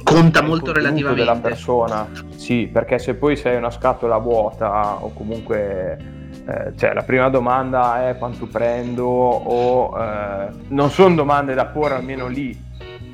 Conta 0.04 0.42
molto 0.42 0.74
relativamente. 0.74 1.20
della 1.20 1.36
persona, 1.36 2.10
sì, 2.36 2.70
perché 2.72 3.00
se 3.00 3.16
poi 3.16 3.36
sei 3.36 3.56
una 3.56 3.72
scatola 3.72 4.18
vuota 4.18 5.04
o 5.04 5.14
comunque 5.14 6.22
eh, 6.46 6.74
cioè 6.76 6.94
la 6.94 7.04
prima 7.04 7.30
domanda 7.30 8.10
è 8.10 8.18
quanto 8.18 8.48
prendo 8.48 9.06
o 9.06 9.98
eh, 9.98 10.48
non 10.68 10.90
sono 10.90 11.16
domande 11.16 11.54
da 11.54 11.66
porre 11.68 11.96
almeno 11.96 12.28
lì, 12.28 12.58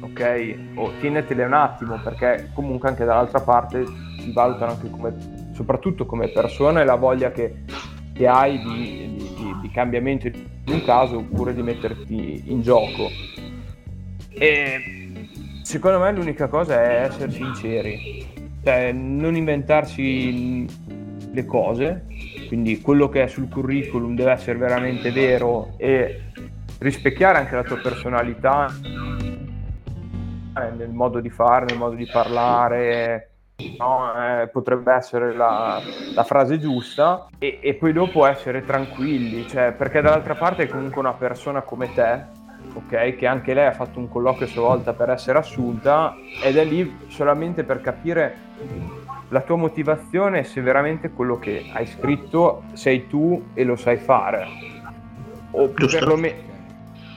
ok? 0.02 0.56
O 0.76 0.94
tienetele 1.00 1.44
un 1.46 1.54
attimo 1.54 2.00
perché 2.04 2.50
comunque 2.54 2.90
anche 2.90 3.06
dall'altra 3.06 3.42
parte 3.42 3.84
ti 4.18 4.32
valutano 4.34 4.72
anche 4.72 4.90
come, 4.90 5.16
soprattutto 5.60 6.06
come 6.06 6.30
persona 6.30 6.80
e 6.80 6.86
la 6.86 6.96
voglia 6.96 7.32
che, 7.32 7.64
che 8.14 8.28
hai 8.28 8.58
di, 8.60 9.14
di- 9.18 9.56
di- 9.62 9.72
cambiamento 9.72 10.28
in 10.28 10.34
un 10.68 10.86
caso 10.86 11.18
oppure 11.18 11.54
di 11.54 11.62
metterti 11.62 12.44
in 12.46 12.62
gioco. 12.62 13.10
E 14.30 15.28
secondo 15.64 16.00
me 16.00 16.14
l'unica 16.14 16.48
cosa 16.48 16.82
è 16.82 17.04
essere 17.04 17.32
sinceri, 17.32 18.26
cioè 18.64 18.94
non 18.94 19.36
inventarsi 19.36 20.66
le 21.32 21.46
cose, 21.46 22.06
quindi 22.48 22.80
quello 22.80 23.10
che 23.10 23.24
è 23.24 23.28
sul 23.28 23.50
curriculum 23.50 24.16
deve 24.16 24.32
essere 24.32 24.58
veramente 24.58 25.12
vero 25.12 25.74
e 25.76 26.22
rispecchiare 26.78 27.38
anche 27.38 27.56
la 27.56 27.64
tua 27.64 27.82
personalità 27.82 28.74
nel 30.78 30.90
modo 30.90 31.20
di 31.20 31.30
fare, 31.30 31.66
nel 31.66 31.78
modo 31.78 31.96
di 31.96 32.08
parlare. 32.10 33.30
No? 33.78 34.42
Eh, 34.42 34.48
potrebbe 34.50 34.94
essere 34.94 35.34
la, 35.34 35.90
la 36.14 36.24
frase 36.24 36.60
giusta 36.60 37.28
e, 37.38 37.60
e 37.62 37.76
poi 37.76 37.94
dopo 37.94 38.26
essere 38.26 38.64
tranquilli, 38.64 39.48
cioè, 39.48 39.74
perché 39.74 40.02
dall'altra 40.02 40.36
parte 40.36 40.64
è 40.64 40.68
comunque 40.68 41.02
una 41.02 41.14
persona 41.16 41.62
come 41.64 41.92
te, 41.92 42.28
ok, 42.74 43.16
che 43.16 43.28
anche 43.28 43.54
lei 43.54 43.66
ha 43.68 43.74
fatto 43.74 44.00
un 44.00 44.08
colloquio 44.08 44.48
a 44.48 44.50
sua 44.50 44.62
volta 44.62 44.94
per 44.94 45.10
essere 45.10 45.38
assunta 45.40 46.26
ed 46.38 46.58
è 46.58 46.66
lì 46.66 47.04
solamente 47.08 47.64
per 47.64 47.82
capire 47.82 48.48
la 49.30 49.42
tua 49.42 49.56
motivazione 49.58 50.44
se 50.44 50.62
veramente 50.62 51.12
quello 51.12 51.38
che 51.38 51.66
hai 51.70 51.86
scritto 51.86 52.70
sei 52.74 53.08
tu 53.08 53.52
e 53.54 53.64
lo 53.64 53.76
sai 53.76 53.98
fare 53.98 54.58
o 55.52 55.74
Giusto. 55.76 55.98
perlome- 56.00 56.36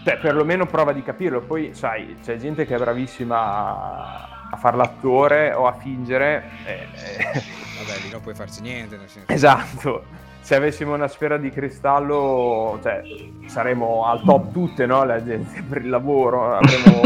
cioè, 0.04 0.18
perlomeno 0.18 0.66
prova 0.66 0.92
di 0.92 1.02
capirlo 1.02 1.42
poi 1.42 1.74
sai 1.74 2.18
c'è 2.22 2.36
gente 2.36 2.66
che 2.66 2.74
è 2.74 2.78
bravissima 2.78 4.31
a, 4.52 4.56
fare 4.56 4.76
l'attore 4.76 5.52
o 5.52 5.66
a 5.66 5.72
fingere 5.72 6.44
eh, 6.64 6.72
eh, 6.72 7.42
Vabbè, 7.84 8.00
lì 8.04 8.10
non 8.10 8.20
puoi 8.20 8.34
farci 8.34 8.60
niente, 8.60 8.96
nel 8.96 9.08
senso. 9.08 9.30
esatto 9.32 10.04
se 10.40 10.54
avessimo 10.56 10.92
una 10.94 11.06
sfera 11.08 11.36
di 11.36 11.50
cristallo 11.50 12.78
cioè, 12.82 13.02
saremmo 13.46 14.06
al 14.06 14.22
top 14.24 14.52
tutte 14.52 14.86
no? 14.86 15.04
le 15.04 15.14
agenzie 15.14 15.62
per 15.62 15.82
il 15.82 15.88
lavoro 15.88 16.56
avremmo 16.56 17.00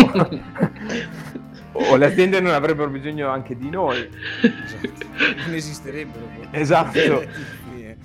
o 1.73 1.97
le 1.97 2.07
aziende 2.07 2.41
non 2.41 2.53
avrebbero 2.55 2.89
bisogno 2.89 3.29
anche 3.29 3.57
di 3.57 3.69
noi 3.71 4.09
Esatto. 4.43 5.05
Non 5.47 5.55
esisterebbero. 5.55 6.27
Esatto. 6.51 7.25
Eh. 7.77 7.97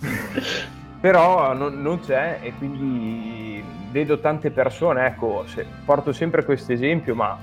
però 1.00 1.54
non, 1.54 1.82
non 1.82 2.00
c'è 2.02 2.40
e 2.42 2.54
quindi 2.58 3.64
vedo 3.92 4.20
tante 4.20 4.52
persone, 4.52 5.06
ecco, 5.08 5.44
se- 5.48 5.66
porto 5.86 6.12
sempre 6.14 6.44
questo 6.46 6.72
esempio, 6.72 7.14
ma 7.16 7.38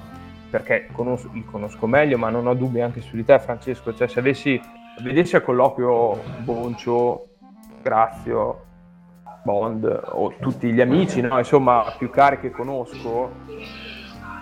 perché 0.51 0.89
conosco, 0.93 1.31
li 1.33 1.45
conosco 1.45 1.87
meglio, 1.87 2.19
ma 2.19 2.31
non 2.31 2.47
ho 2.47 2.55
dubbi 2.55 2.81
anche 2.81 3.01
su 3.01 3.17
di 3.17 3.25
te 3.25 3.39
Francesco, 3.39 3.95
cioè 3.95 4.09
se 4.09 4.19
avessi, 4.21 4.61
vedessi 5.03 5.37
a 5.37 5.41
colloquio 5.41 6.21
Boncio, 6.41 7.27
Grazio, 7.83 8.65
Bond 9.45 10.03
o 10.13 10.35
tutti 10.41 10.73
gli 10.73 10.81
amici, 10.81 11.21
no? 11.21 11.39
insomma 11.39 11.95
più 11.97 12.11
cari 12.11 12.39
che 12.39 12.51
conosco, 12.51 13.31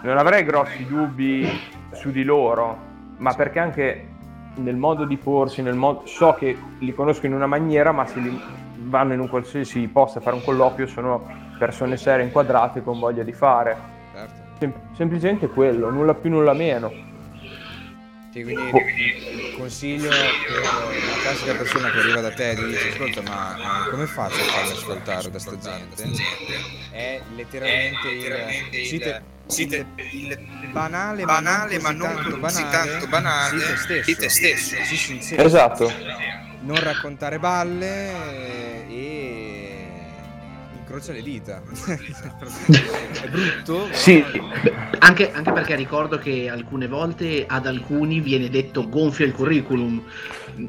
non 0.03 0.19
avrei 0.19 0.45
grossi 0.45 0.85
dubbi 0.87 1.47
su 1.93 2.11
di 2.11 2.25
loro, 2.25 2.77
ma 3.19 3.35
perché 3.35 3.59
anche 3.59 4.09
nel 4.57 4.77
modo 4.77 5.05
di 5.05 5.17
porsi, 5.17 5.63
nel 5.63 5.75
modo, 5.75 6.07
so 6.07 6.33
che 6.33 6.57
li 6.79 6.95
conosco 6.95 7.27
in 7.27 7.35
una 7.35 7.47
maniera, 7.47 7.93
ma 7.93 8.07
se 8.07 8.21
li 8.21 8.41
vanno 8.79 9.13
in 9.13 9.21
un 9.21 9.29
qualsiasi 9.29 9.87
posto 9.89 10.19
a 10.19 10.23
fare 10.23 10.37
un 10.37 10.43
colloquio 10.43 10.87
sono 10.87 11.23
persone 11.59 11.97
serie, 11.97 12.25
inquadrate, 12.25 12.83
con 12.83 12.99
voglia 12.99 13.23
di 13.23 13.33
fare. 13.33 13.96
Sem- 14.59 14.75
semplicemente 14.97 15.49
quello, 15.49 15.91
nulla 15.91 16.15
più, 16.15 16.31
nulla 16.31 16.53
meno. 16.53 16.91
Sì, 18.33 18.43
quindi 18.43 18.69
il 18.69 19.55
consiglio 19.57 20.11
per 20.11 20.61
la 20.61 21.23
classica 21.23 21.55
persona 21.55 21.91
che 21.91 21.99
arriva 21.99 22.21
da 22.21 22.31
te 22.31 22.51
e 22.51 22.55
dice 22.55 22.89
ascolta 22.91 23.23
ma 23.23 23.87
eh, 23.87 23.91
come 23.91 24.07
faccio 24.07 24.35
a 24.35 24.45
farmi 24.45 24.71
ascoltare 24.73 25.31
da 25.31 25.39
sta 25.39 25.59
gente? 25.59 26.05
È 26.91 27.21
letteralmente 27.35 28.09
il, 28.09 28.85
cite, 28.85 29.23
Site 29.47 29.87
il 30.13 30.39
banale, 30.73 31.25
banale 31.25 31.79
ma 31.79 31.93
ma 31.93 31.97
non 31.97 32.15
così 32.15 32.41
così 32.41 32.63
tanto 32.63 32.89
tanto 32.89 33.07
banale, 33.07 33.57
banale 33.57 33.73
te 33.73 33.77
stesso. 33.77 34.05
di 34.11 34.17
te 34.17 34.29
stesso. 34.29 34.77
Sii 34.83 34.97
sincero. 34.97 35.43
Esatto. 35.43 35.93
Non 36.61 36.81
raccontare 36.81 37.39
balle 37.39 38.89
e 38.89 39.16
incrocia 40.97 41.13
le 41.13 41.23
dita. 41.23 41.63
È 43.23 43.29
brutto. 43.29 43.89
Sì, 43.93 44.25
Anche, 44.99 45.33
anche 45.33 45.53
perché 45.53 45.75
ricordo 45.75 46.19
che 46.19 46.49
alcune 46.49 46.89
volte 46.89 47.45
ad 47.47 47.67
alcuni 47.67 48.21
viene 48.21 48.49
detto 48.49 48.89
gonfia 48.89 49.27
il 49.27 49.33
curriculum. 49.33 50.03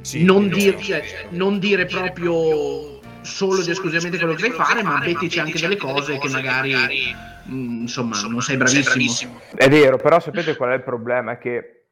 Sì, 0.02 0.24
non, 0.24 0.48
lo 0.48 0.56
dir- 0.56 0.78
so. 0.78 0.84
cioè, 0.84 1.28
non 1.30 1.60
dire 1.60 1.86
proprio 1.86 3.00
solo 3.22 3.62
ed 3.62 3.68
esclusivamente 3.70 4.18
quello 4.18 4.34
che 4.34 4.42
sai 4.42 4.52
fare, 4.52 4.84
ma 4.84 5.00
mettici 5.00 5.40
anche 5.40 5.60
delle 5.60 5.78
cose 5.78 6.18
che 6.18 6.30
magari 6.30 6.76
mm, 7.50 7.82
insomma 7.82 8.20
non 8.22 8.42
sei 8.42 8.58
bravissimo. 8.58 9.42
è 9.56 9.70
vero, 9.70 9.98
però 9.98 10.20
sapete 10.20 10.56
qual 10.56 10.72
è 10.72 10.76
il 10.76 10.84
problema? 10.84 11.34
È 11.34 11.38
che 11.38 11.86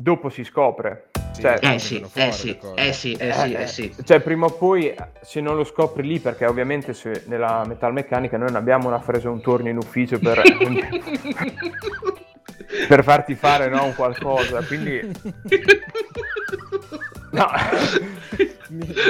dopo 0.00 0.28
si 0.28 0.44
scopre. 0.44 1.10
Sì, 1.36 1.42
Cioè, 1.42 1.58
Eh 1.60 1.78
sì, 1.78 2.02
fuori 2.08 2.28
eh 2.28 2.32
sì, 2.32 2.46
le 2.46 2.58
cose. 2.58 2.80
eh 2.88 2.92
sì, 2.94 3.12
eh 3.12 3.32
sì, 3.32 3.52
eh 3.52 3.66
sì. 3.66 3.94
Cioè, 4.02 4.20
prima 4.20 4.46
o 4.46 4.50
poi, 4.50 4.94
se 5.20 5.42
non 5.42 5.54
lo 5.54 5.64
scopri 5.64 6.02
lì, 6.06 6.18
perché 6.18 6.46
ovviamente 6.46 6.94
se 6.94 7.24
nella 7.26 7.62
metalmeccanica 7.66 8.38
noi 8.38 8.46
non 8.46 8.56
abbiamo 8.56 8.88
una 8.88 9.00
fresa 9.00 9.28
un 9.28 9.42
torno 9.42 9.68
in 9.68 9.76
ufficio 9.76 10.18
per, 10.18 10.40
per 12.88 13.04
farti 13.04 13.34
fare 13.34 13.68
no, 13.68 13.84
un 13.84 13.94
qualcosa, 13.94 14.62
quindi... 14.62 15.10
No, 17.32 17.50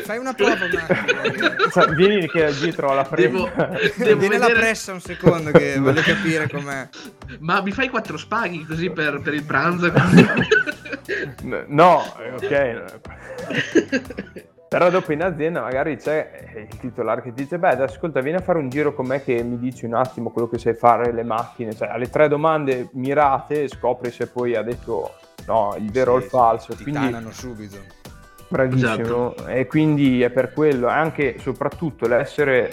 Fai 0.05 0.19
una 0.19 0.35
prova 0.35 0.65
un 0.65 0.77
attimo. 0.77 1.71
Cioè, 1.71 1.93
vieni 1.95 2.27
che 2.29 2.53
dietro 2.59 2.91
alla 2.91 3.05
fresa. 3.05 3.29
Devo- 3.29 3.51
devo 3.97 4.29
vedere- 4.29 4.53
pressa 4.53 4.93
un 4.93 5.01
secondo 5.01 5.53
che 5.53 5.79
voglio 5.79 6.03
capire 6.03 6.49
com'è. 6.49 6.89
Ma 7.39 7.63
mi 7.63 7.71
fai 7.71 7.89
quattro 7.89 8.17
spaghi 8.17 8.65
così 8.65 8.91
per, 8.91 9.21
per 9.21 9.33
il 9.35 9.45
pranzo? 9.45 9.93
No, 11.69 12.03
eh, 12.19 12.33
ok. 12.33 13.01
Però 14.69 14.91
dopo 14.91 15.13
in 15.13 15.23
azienda 15.23 15.61
magari 15.61 15.97
c'è 15.97 16.51
eh, 16.53 16.61
il 16.63 16.77
titolare 16.79 17.23
che 17.23 17.33
ti 17.33 17.45
dice, 17.45 17.59
beh, 17.59 17.83
ascolta, 17.83 18.21
vieni 18.21 18.39
a 18.39 18.43
fare 18.43 18.59
un 18.59 18.69
giro 18.69 18.95
con 18.95 19.07
me 19.07 19.23
che 19.23 19.41
mi 19.43 19.59
dici 19.59 19.85
un 19.85 19.95
attimo 19.95 20.31
quello 20.31 20.49
che 20.49 20.59
sai 20.59 20.75
fare, 20.75 21.13
le 21.13 21.23
macchine. 21.23 21.73
Cioè, 21.75 21.89
alle 21.89 22.11
tre 22.11 22.29
domande 22.29 22.89
mirate 22.93 23.69
scopri 23.69 24.11
se 24.11 24.27
poi 24.27 24.57
ha 24.57 24.63
detto 24.63 25.15
no, 25.47 25.75
il 25.79 25.91
vero 25.93 26.15
o 26.15 26.17
il 26.17 26.25
Sì, 26.25 26.29
falso. 26.29 26.75
Ti 26.75 26.83
Quindi 26.83 27.01
tanano 27.01 27.31
subito. 27.31 27.77
Bravissimo, 28.49 29.35
Esatto. 29.35 29.47
e 29.49 29.67
quindi 29.67 30.23
è 30.23 30.31
per 30.31 30.53
quello, 30.53 30.89
anche 30.89 31.35
e 31.35 31.39
soprattutto 31.41 32.07
l'essere 32.07 32.71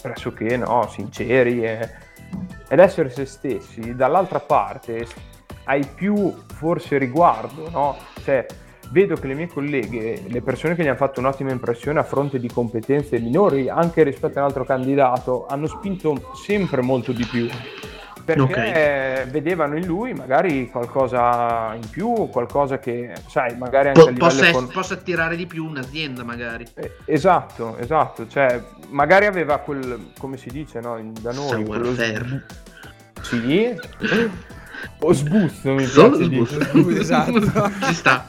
pressoché 0.00 0.56
no, 0.56 0.86
sinceri 0.88 1.62
e, 1.64 1.90
ed 2.68 2.78
essere 2.78 3.08
se 3.10 3.24
stessi, 3.26 3.94
dall'altra 3.94 4.40
parte 4.40 5.06
hai 5.64 5.84
più 5.94 6.32
forse 6.54 6.98
riguardo, 6.98 7.68
no? 7.70 7.96
Cioè, 8.22 8.46
vedo 8.90 9.14
che 9.16 9.26
le 9.26 9.34
mie 9.34 9.48
colleghe, 9.48 10.22
le 10.26 10.42
persone 10.42 10.74
che 10.74 10.82
mi 10.82 10.88
hanno 10.88 10.96
fatto 10.96 11.20
un'ottima 11.20 11.50
impressione 11.50 11.98
a 11.98 12.04
fronte 12.04 12.38
di 12.38 12.48
competenze 12.48 13.18
minori 13.18 13.68
anche 13.68 14.02
rispetto 14.02 14.38
a 14.38 14.42
un 14.42 14.48
altro 14.48 14.64
candidato, 14.64 15.46
hanno 15.46 15.66
spinto 15.66 16.30
sempre 16.34 16.82
molto 16.82 17.12
di 17.12 17.24
più. 17.26 17.48
perché 18.24 19.20
Ok. 19.24 19.30
vedevano 19.32 19.76
in 19.76 19.84
lui 19.84 20.14
magari 20.14 20.70
qualcosa 20.70 21.74
in 21.74 21.86
più, 21.90 22.30
qualcosa 22.30 22.78
che, 22.78 23.12
sai, 23.28 23.54
magari 23.58 23.88
anche 23.88 24.00
Po- 24.02 24.12
possa, 24.16 24.50
con- 24.50 24.66
possa 24.68 24.94
attirare 24.94 25.36
di 25.36 25.44
più 25.44 25.66
un'azienda, 25.66 26.24
magari. 26.24 26.64
Eh, 26.72 26.92
Esatto, 27.04 27.76
esatto, 27.76 28.26
cioè 28.26 28.62
magari 28.88 29.26
aveva 29.26 29.58
quel, 29.58 30.12
come 30.18 30.38
si 30.38 30.48
dice 30.48 30.80
no, 30.80 30.96
in- 30.96 31.12
da 31.20 31.32
noi, 31.32 31.48
Savoir 31.48 31.80
quello. 31.80 31.94
Sì, 33.20 33.74
o 35.00 35.12
sbuzzo 35.12 35.72
mi 35.72 35.84
Solo 35.84 36.16
piace 36.16 36.28
dire. 36.28 36.44
sbuzzo. 36.64 37.00
Esatto. 37.00 37.40
Ci 37.86 37.94
sta. 37.94 38.26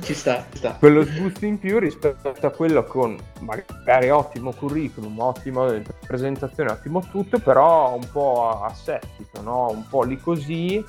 Ci 0.00 0.14
sta, 0.14 0.44
ci 0.50 0.56
sta. 0.58 0.76
quello 0.78 1.02
sboost 1.04 1.42
in 1.42 1.58
più 1.58 1.78
rispetto 1.78 2.32
a 2.46 2.50
quello 2.50 2.84
con 2.84 3.16
magari 3.40 4.10
ottimo 4.10 4.52
curriculum, 4.52 5.18
ottima 5.18 5.72
presentazione, 6.06 6.70
ottimo 6.70 7.00
tutto, 7.10 7.38
però 7.38 7.94
un 7.94 8.08
po' 8.10 8.60
assettico, 8.64 9.40
no? 9.42 9.70
un 9.70 9.86
po' 9.88 10.02
lì 10.04 10.18
così, 10.20 10.82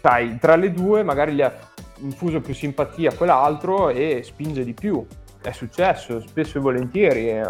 sai, 0.00 0.38
tra 0.38 0.56
le 0.56 0.72
due 0.72 1.02
magari 1.02 1.34
gli 1.34 1.42
ha 1.42 1.52
infuso 1.98 2.40
più 2.40 2.54
simpatia 2.54 3.10
a 3.10 3.14
quell'altro 3.14 3.88
e 3.90 4.22
spinge 4.24 4.64
di 4.64 4.72
più. 4.74 5.04
È 5.40 5.52
successo 5.52 6.20
spesso 6.20 6.58
e 6.58 6.60
volentieri. 6.60 7.28
eh. 7.30 7.46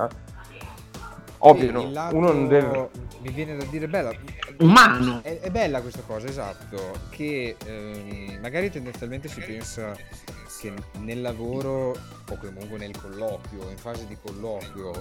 Ovvio, 1.45 1.67
Sì, 1.67 1.73
no? 1.73 1.91
lato- 1.91 2.17
uno 2.17 2.33
non 2.33 2.49
deve... 2.49 2.89
Mi 3.23 3.31
viene 3.31 3.57
da 3.57 3.65
dire 3.65 3.87
bella. 3.87 4.13
Umano. 4.59 5.23
È, 5.23 5.39
è 5.39 5.51
bella 5.51 5.81
questa 5.81 6.03
cosa, 6.03 6.27
esatto, 6.27 6.99
che 7.11 7.57
ehm, 7.65 8.41
magari 8.41 8.69
tendenzialmente 8.71 9.29
si 9.29 9.41
pensa 9.41 9.97
che 10.61 10.73
nel 10.99 11.21
lavoro 11.21 11.91
o 12.29 12.37
comunque 12.37 12.79
nel 12.79 12.97
colloquio, 13.01 13.69
in 13.71 13.77
fase 13.77 14.07
di 14.07 14.17
colloquio, 14.21 14.93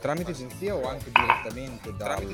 tramite 0.00 0.32
agenzia 0.32 0.74
o 0.74 0.88
anche 0.88 1.10
direttamente 1.12 1.94
dal, 1.96 2.24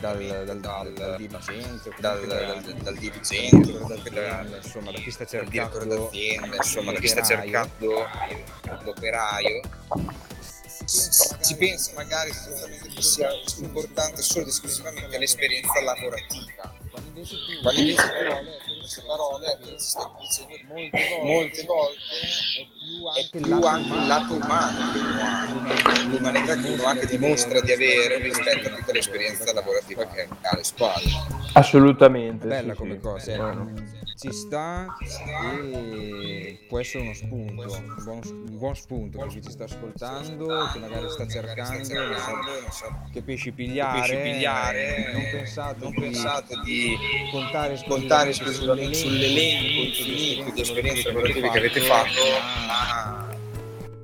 dal, 0.00 0.44
dal, 0.44 0.60
dal, 0.60 0.92
dal 0.92 1.16
dirigente, 1.16 1.90
dal, 1.98 2.20
dal, 2.20 2.26
da- 2.26 2.60
dal 2.60 2.74
dal 2.74 2.96
dirigente, 2.96 3.60
direttore 3.60 3.96
d'azienda, 3.96 4.56
insomma, 4.56 4.90
da 4.90 4.98
chi 4.98 5.10
sta 5.10 5.24
dal 5.30 5.46
direttore 5.48 5.80
cercando 5.80 6.04
d'azienda, 6.04 6.56
insomma, 6.56 6.92
da 6.92 6.98
chi 6.98 7.08
sta 7.08 7.22
cercando 7.22 8.06
l'operaio, 8.84 9.60
si 11.48 11.56
pensa 11.56 11.92
magari 11.94 12.30
che 12.30 13.00
sia 13.00 13.30
importante 13.60 14.20
solo 14.20 14.42
ed 14.42 14.48
esclusivamente 14.48 15.16
l'esperienza 15.16 15.80
lavorativa. 15.80 16.74
quando 16.90 17.08
invece 17.08 17.36
queste 18.78 19.02
parole 19.06 19.58
ci 19.62 19.74
stai 19.78 20.04
dicendo 20.20 21.24
molte 21.24 21.64
volte 21.64 22.00
è 23.16 23.28
più 23.30 23.40
è 23.40 23.40
più 23.40 23.62
anche 23.62 23.94
il 23.94 24.06
lato 24.06 24.34
umano 24.34 24.92
che 24.92 24.98
uno 24.98 25.22
ha, 25.22 26.04
l'umanità 26.04 26.54
che 26.56 26.68
uno 26.68 26.84
anche 26.84 27.06
dimostra 27.06 27.60
di 27.62 27.72
avere 27.72 28.18
rispetto 28.18 28.68
a 28.68 28.76
tutta 28.76 28.92
l'esperienza 28.92 29.50
lavorativa 29.54 30.06
che 30.06 30.28
ha 30.28 30.50
alle 30.50 30.64
spalle. 30.64 31.10
Assolutamente. 31.54 32.46
bella 32.46 32.72
sì, 32.74 32.78
come 32.78 32.94
sì. 32.96 33.00
cosa, 33.00 33.36
No, 33.36 33.52
no. 33.54 33.72
eh. 33.74 33.97
Ci 34.18 34.32
sta 34.32 34.96
e 35.60 36.64
può 36.68 36.80
essere 36.80 37.04
uno 37.04 37.14
spunto, 37.14 37.72
un 37.72 37.94
buon, 38.02 38.20
un 38.24 38.58
buon 38.58 38.74
spunto 38.74 39.18
per 39.18 39.28
chi 39.28 39.40
ci 39.40 39.50
sta 39.50 39.64
ascoltando, 39.64 40.68
che 40.72 40.78
magari 40.80 41.08
sta 41.08 41.26
cercando, 41.28 41.94
non 41.94 42.16
so, 42.18 42.30
non 42.32 42.70
so, 42.72 43.00
che 43.12 43.22
pesci 43.22 43.52
pigliare, 43.52 44.00
pesci 44.00 44.16
pigliare, 44.16 45.12
non 45.12 45.22
pensate, 45.30 45.76
non 45.84 45.92
di 45.92 46.00
pensate 46.00 46.54
di 46.64 46.96
contare 47.30 47.80
contare 47.86 48.30
esclusivamente 48.30 48.90
esclusivamente 48.90 48.94
sull'elenco 48.94 49.80
infinito 49.86 50.50
di 50.50 50.60
esperienze 50.62 51.08
lavorative 51.12 51.50
che 51.50 51.58
avete 51.58 51.80
fatto, 51.82 52.20
ma 52.66 53.26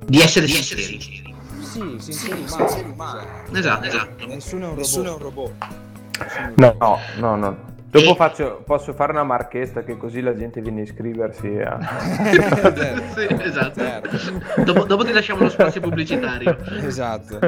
Di 0.05 0.21
essere 0.21 0.47
sinceri. 0.47 1.01
Sì, 1.01 1.95
sinceri 1.99 2.47
sinceri 2.47 2.89
umani. 2.89 3.27
Esatto, 3.51 3.85
esatto. 3.85 4.27
Nessuno 4.27 4.67
è 4.67 4.69
un 4.69 4.75
Nessuno 4.77 5.09
è 5.09 5.11
un 5.11 5.17
robot. 5.19 5.53
robot. 5.59 6.53
No, 6.55 6.75
no, 6.79 6.99
no, 7.17 7.35
no. 7.35 7.74
Dopo 7.99 8.11
E- 8.11 8.15
faccio, 8.15 8.61
posso 8.65 8.93
fare 8.93 9.11
una 9.13 9.23
marchetta 9.23 9.83
che 9.83 9.95
così 9.95 10.19
la 10.21 10.35
gente 10.35 10.59
viene 10.61 10.81
a 10.81 10.83
iscriversi 10.83 11.47
a... 11.59 11.79
Sì, 13.15 13.27
esatto. 13.39 13.79
Certo. 13.79 14.63
Dopo, 14.63 14.83
dopo 14.83 15.05
ti 15.05 15.13
lasciamo 15.13 15.43
lo 15.43 15.49
spazio 15.49 15.79
pubblicitario. 15.81 16.57
Esatto. 16.81 17.39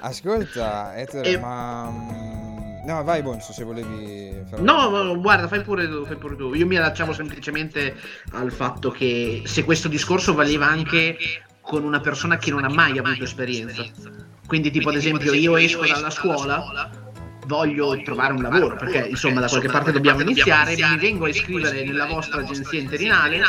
Ascolta, 0.00 0.96
Ether, 0.96 1.26
E- 1.26 1.38
ma... 1.38 1.90
mm, 1.90 2.86
No, 2.86 3.04
vai 3.04 3.20
Bonso, 3.22 3.52
se 3.52 3.62
volevi 3.64 4.42
fare... 4.48 4.62
No, 4.62 5.18
guarda, 5.20 5.48
fai 5.48 5.60
pure 5.62 5.86
tu, 5.86 6.06
fai 6.06 6.16
pure 6.16 6.34
tu. 6.36 6.54
Io 6.54 6.66
mi 6.66 6.76
allacciavo 6.76 7.12
semplicemente 7.12 7.94
al 8.32 8.50
fatto 8.50 8.90
che 8.90 9.42
se 9.44 9.64
questo 9.64 9.88
discorso 9.88 10.32
valeva 10.34 10.66
anche 10.66 11.16
con 11.60 11.84
una 11.84 12.00
persona 12.00 12.38
che 12.38 12.50
non 12.50 12.64
ha 12.64 12.70
mai 12.70 12.96
avuto 12.98 13.24
esperienza. 13.24 13.84
Quindi, 14.46 14.70
tipo, 14.70 14.88
ad 14.88 14.96
esempio, 14.96 15.32
io 15.34 15.56
esco 15.56 15.86
dalla 15.86 16.10
scuola, 16.10 16.90
voglio 17.50 18.00
trovare 18.02 18.32
un 18.32 18.42
lavoro, 18.42 18.76
perché 18.76 19.08
insomma 19.08 19.40
da 19.40 19.48
qualche 19.48 19.68
parte 19.68 19.90
dobbiamo 19.90 20.20
iniziare, 20.20 20.76
mi 20.76 20.98
vengo 20.98 21.24
a 21.24 21.28
iscrivere 21.28 21.84
nella 21.84 22.06
vostra 22.06 22.40
agenzia 22.40 22.78
interinale. 22.78 23.40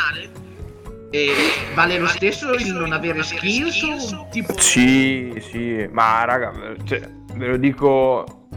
E 1.14 1.30
vale 1.74 1.98
lo 1.98 2.06
stesso 2.06 2.52
il 2.54 2.72
non 2.72 2.90
avere 2.92 3.22
skills 3.22 3.84
tipo 4.30 4.58
Sì, 4.58 5.34
sì, 5.40 5.86
ma 5.92 6.24
raga, 6.24 6.52
cioè, 6.84 7.00
ve 7.34 7.46
lo 7.48 7.56
dico, 7.58 8.48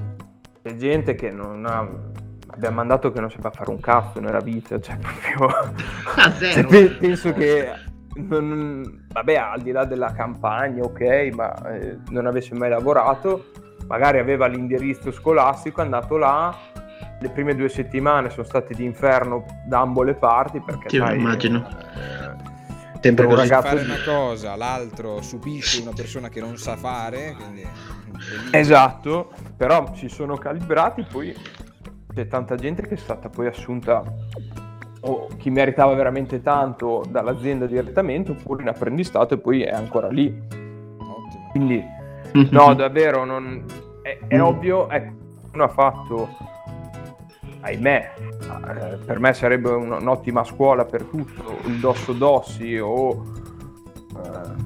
c'è 0.64 0.76
gente 0.76 1.16
che 1.16 1.30
non 1.32 1.66
ha... 1.66 2.14
Abbiamo 2.48 2.76
mandato 2.78 3.12
che 3.12 3.20
non 3.20 3.30
sapeva 3.30 3.52
fare 3.52 3.70
un 3.70 3.82
cazzo 3.82 4.22
nella 4.22 4.40
vita, 4.40 4.80
cioè 4.80 4.96
proprio... 5.36 5.48
a 6.16 6.32
Cioè, 6.32 6.54
zero? 6.54 6.68
pe- 6.70 6.92
penso 6.92 7.34
che... 7.34 7.70
non- 8.16 9.06
vabbè, 9.12 9.36
al 9.36 9.62
di 9.62 9.72
là 9.72 9.84
della 9.84 10.14
campagna, 10.14 10.82
ok, 10.84 11.30
ma 11.34 11.54
eh, 11.76 11.98
non 12.12 12.26
avesse 12.26 12.56
mai 12.56 12.70
lavorato, 12.70 13.52
magari 13.88 14.20
aveva 14.20 14.48
l'indirizzo 14.48 15.12
scolastico, 15.12 15.82
è 15.82 15.84
andato 15.84 16.18
là, 16.18 16.56
le 17.20 17.30
prime 17.30 17.56
due 17.56 17.70
settimane 17.70 18.30
sono 18.30 18.46
state 18.46 18.74
di 18.74 18.84
inferno 18.84 19.46
da 19.66 19.80
ambo 19.80 20.04
le 20.04 20.16
parti 20.16 20.60
perché 20.60 20.90
Sì, 20.90 20.98
sai, 20.98 21.18
immagino. 21.18 21.66
eh, 21.68 22.54
Sempre 23.02 23.26
un 23.28 23.36
ragazzo 23.36 23.68
fare 23.68 23.82
una 23.82 24.02
cosa, 24.04 24.56
l'altro 24.56 25.22
subisce 25.22 25.82
una 25.82 25.94
persona 25.96 26.30
che 26.30 26.40
non 26.40 26.58
sa 26.58 26.76
fare, 26.76 27.36
quindi... 27.38 27.64
Esatto, 28.52 29.32
però 29.56 29.94
si 29.94 30.10
sono 30.10 30.38
calibrati, 30.38 31.06
poi 31.08 31.36
c'è 32.14 32.28
tanta 32.28 32.56
gente 32.56 32.82
che 32.88 32.96
è 32.96 32.98
stata 32.98 33.30
poi 33.30 33.46
assunta 33.46 34.02
o 35.02 35.28
chi 35.38 35.52
meritava 35.52 35.94
veramente 35.94 36.42
tanto 36.42 37.04
dall'azienda 37.08 37.68
direttamente 37.68 38.32
oppure 38.32 38.64
in 38.64 38.70
apprendistato 38.70 39.36
e 39.36 39.38
poi 39.38 39.62
è 39.62 39.72
ancora 39.72 40.08
lì. 40.08 40.26
Ottimo. 40.98 41.50
Quindi. 41.52 41.95
No, 42.52 42.74
davvero 42.76 43.24
non... 43.26 43.64
è, 44.02 44.20
è 44.28 44.42
ovvio, 44.42 44.90
ecco, 44.90 45.14
uno 45.54 45.64
ha 45.64 45.70
fatto, 45.70 46.30
ahimè, 47.62 48.14
eh, 48.18 48.96
per 49.06 49.20
me 49.20 49.34
sarebbe 49.34 49.70
un- 49.70 49.92
un'ottima 49.92 50.44
scuola 50.44 50.86
per 50.86 51.04
tutto, 51.04 51.60
il 51.66 51.80
Dosso 51.80 52.14
Dossi 52.14 52.78
o 52.78 53.24
eh, 54.16 54.64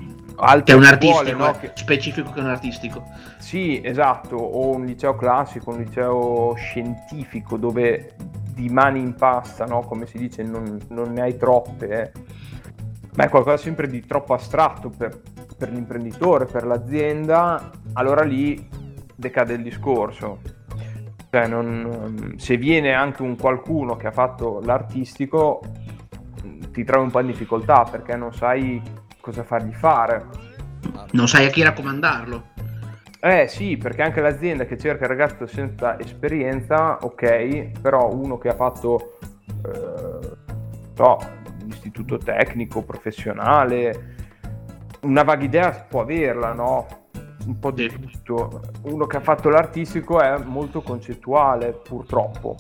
Che 0.66 0.74
è 0.74 0.76
altre 0.76 0.76
un 0.76 0.84
scuole, 0.84 1.32
artistico, 1.32 1.38
no, 1.38 1.54
eh, 1.54 1.60
che- 1.60 1.72
specifico 1.76 2.32
che 2.32 2.40
un 2.40 2.48
artistico. 2.48 3.04
sì, 3.38 3.82
esatto, 3.84 4.36
o 4.36 4.70
un 4.76 4.86
liceo 4.86 5.16
classico, 5.16 5.72
un 5.72 5.78
liceo 5.80 6.54
scientifico 6.56 7.58
dove 7.58 8.16
di 8.54 8.68
mani 8.70 9.00
in 9.00 9.16
pasta, 9.16 9.66
no? 9.66 9.82
come 9.82 10.06
si 10.06 10.18
dice, 10.18 10.44
non, 10.44 10.78
non 10.90 11.14
ne 11.14 11.22
hai 11.22 11.38
troppe, 11.38 11.88
eh. 12.02 12.12
Ma 13.20 13.26
è 13.26 13.30
qualcosa 13.30 13.58
sempre 13.58 13.90
di 13.90 14.06
troppo 14.06 14.34
astratto 14.34 14.88
per, 14.88 15.20
per 15.58 15.70
l'imprenditore, 15.72 16.46
per 16.46 16.66
l'azienda, 16.66 17.70
allora 17.92 18.24
lì 18.24 18.66
decade 19.14 19.56
il 19.56 19.62
discorso. 19.62 20.40
Cioè, 21.30 21.46
non- 21.48 22.36
se 22.38 22.56
viene 22.56 22.94
anche 22.94 23.22
un 23.22 23.36
qualcuno 23.36 23.98
che 23.98 24.08
ha 24.08 24.12
fatto 24.12 24.62
l'artistico, 24.64 25.60
ti 26.72 26.86
trovi 26.86 27.04
un 27.04 27.12
po' 27.12 27.20
in 27.20 27.28
difficoltà 27.28 27.84
perché 27.84 28.16
non 28.16 28.34
sai 28.34 28.82
cosa 29.20 29.44
fargli 29.44 29.74
fare. 29.74 30.26
Non 31.12 31.28
sai 31.28 31.48
a 31.48 31.50
chi 31.50 31.62
raccomandarlo. 31.62 32.44
Eh 33.20 33.50
sì, 33.50 33.76
perché 33.76 34.02
anche 34.02 34.22
l'azienda 34.22 34.64
che 34.64 34.78
cerca 34.78 35.04
il 35.04 35.10
ragazzo 35.10 35.46
senza 35.46 36.00
esperienza, 36.00 37.00
ok, 37.02 37.82
però 37.82 38.14
uno 38.14 38.38
che 38.38 38.48
ha 38.48 38.56
fatto 38.56 39.18
eh, 39.66 40.38
so, 40.94 41.38
l'istituto 41.70 42.18
tecnico, 42.18 42.84
professionale, 42.84 44.16
una 45.02 45.24
vaga 45.24 45.44
idea 45.46 45.72
può 45.88 46.02
averla, 46.02 46.54
no? 46.54 46.86
Un 47.46 47.58
po' 47.58 47.72
di 47.72 47.90
Sì. 47.90 48.00
tutto. 48.00 48.62
Uno 48.84 49.06
che 49.08 49.18
ha 49.18 49.22
fatto 49.22 49.50
l'artistico 49.50 50.20
è 50.20 50.38
molto 50.44 50.82
concettuale, 50.82 51.72
purtroppo. 51.72 52.56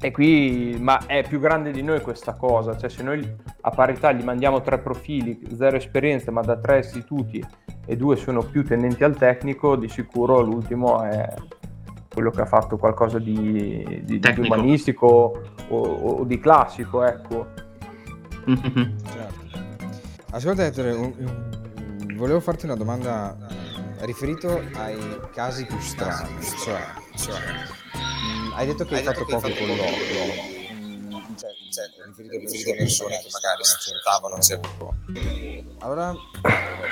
E 0.00 0.10
qui, 0.10 0.76
ma 0.80 1.06
è 1.06 1.24
più 1.26 1.38
grande 1.38 1.70
di 1.70 1.82
noi 1.82 2.00
questa 2.00 2.34
cosa, 2.34 2.76
cioè 2.76 2.90
se 2.90 3.02
noi 3.04 3.36
a 3.60 3.70
parità 3.70 4.10
gli 4.12 4.24
mandiamo 4.24 4.60
tre 4.60 4.78
profili, 4.78 5.40
zero 5.54 5.76
esperienza, 5.76 6.30
ma 6.32 6.40
da 6.40 6.56
tre 6.56 6.78
istituti 6.80 7.44
e 7.86 7.96
due 7.96 8.16
sono 8.16 8.42
più 8.42 8.64
tendenti 8.64 9.04
al 9.04 9.16
tecnico, 9.16 9.76
di 9.76 9.88
sicuro 9.88 10.40
l'ultimo 10.40 11.02
è 11.02 11.28
quello 12.12 12.30
che 12.30 12.40
ha 12.40 12.46
fatto 12.46 12.76
qualcosa 12.78 13.18
di, 13.20 14.02
di- 14.04 14.18
di 14.18 14.40
umanistico 14.40 15.40
o, 15.68 15.78
o 15.78 16.24
di 16.24 16.38
classico, 16.40 17.04
ecco. 17.04 17.46
Certo. 18.44 19.60
Ascolta 20.30 20.64
Ettore, 20.64 20.92
un- 20.92 21.14
un- 21.18 22.16
volevo 22.16 22.40
farti 22.40 22.64
una 22.64 22.76
domanda 22.76 23.36
eh, 24.00 24.06
riferito 24.06 24.62
ai 24.74 25.20
casi 25.32 25.66
più 25.66 25.78
strani, 25.80 26.42
cioè, 26.64 26.80
Cioè, 27.16 27.38
mh, 27.38 28.52
hai 28.54 28.66
detto 28.66 28.84
che 28.84 28.94
hai, 28.94 29.00
Hai 29.00 29.06
fatto 29.06 29.24
detto 29.24 29.38
fatto 29.38 29.54
pochi 29.54 29.66
colloqui. 29.66 29.90
Cioè, 31.36 31.50
Cioè, 31.70 31.90
riferito 32.06 32.36
a 32.36 32.72
a 32.72 32.76
persone 32.76 33.18
che 33.20 33.28
magari 33.32 33.64
si 33.64 33.74
aspettavano 33.76 34.38
certo 34.40 34.94
Allora 35.80 36.14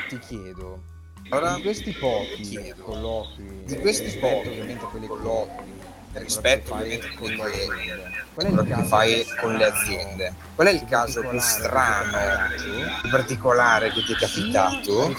ti 0.08 0.18
chiedo, 0.18 0.82
Allora, 1.30 1.54
di 1.54 1.62
questi 1.62 1.92
pochi 1.92 2.74
colloqui, 2.82 3.62
di 3.64 3.76
questi 3.78 4.18
pochi 4.18 4.48
ovviamente 4.48 4.84
quelli 4.86 5.06
colloqui, 5.06 5.64
rispetto 6.12 6.74
che 6.76 6.82
ovviamente 6.82 7.06
è 7.06 7.14
quello 8.34 8.62
che 8.62 8.74
fai 8.84 9.26
con 9.40 9.54
le 9.54 9.64
aziende. 9.66 10.32
Qual 10.54 10.66
è 10.66 10.70
il 10.70 10.84
caso 10.88 11.20
più 11.22 11.38
strano, 11.38 12.18
più 13.00 13.10
particolare 13.10 13.90
che 13.92 14.02
ti 14.02 14.12
è 14.12 14.16
capitato 14.16 15.14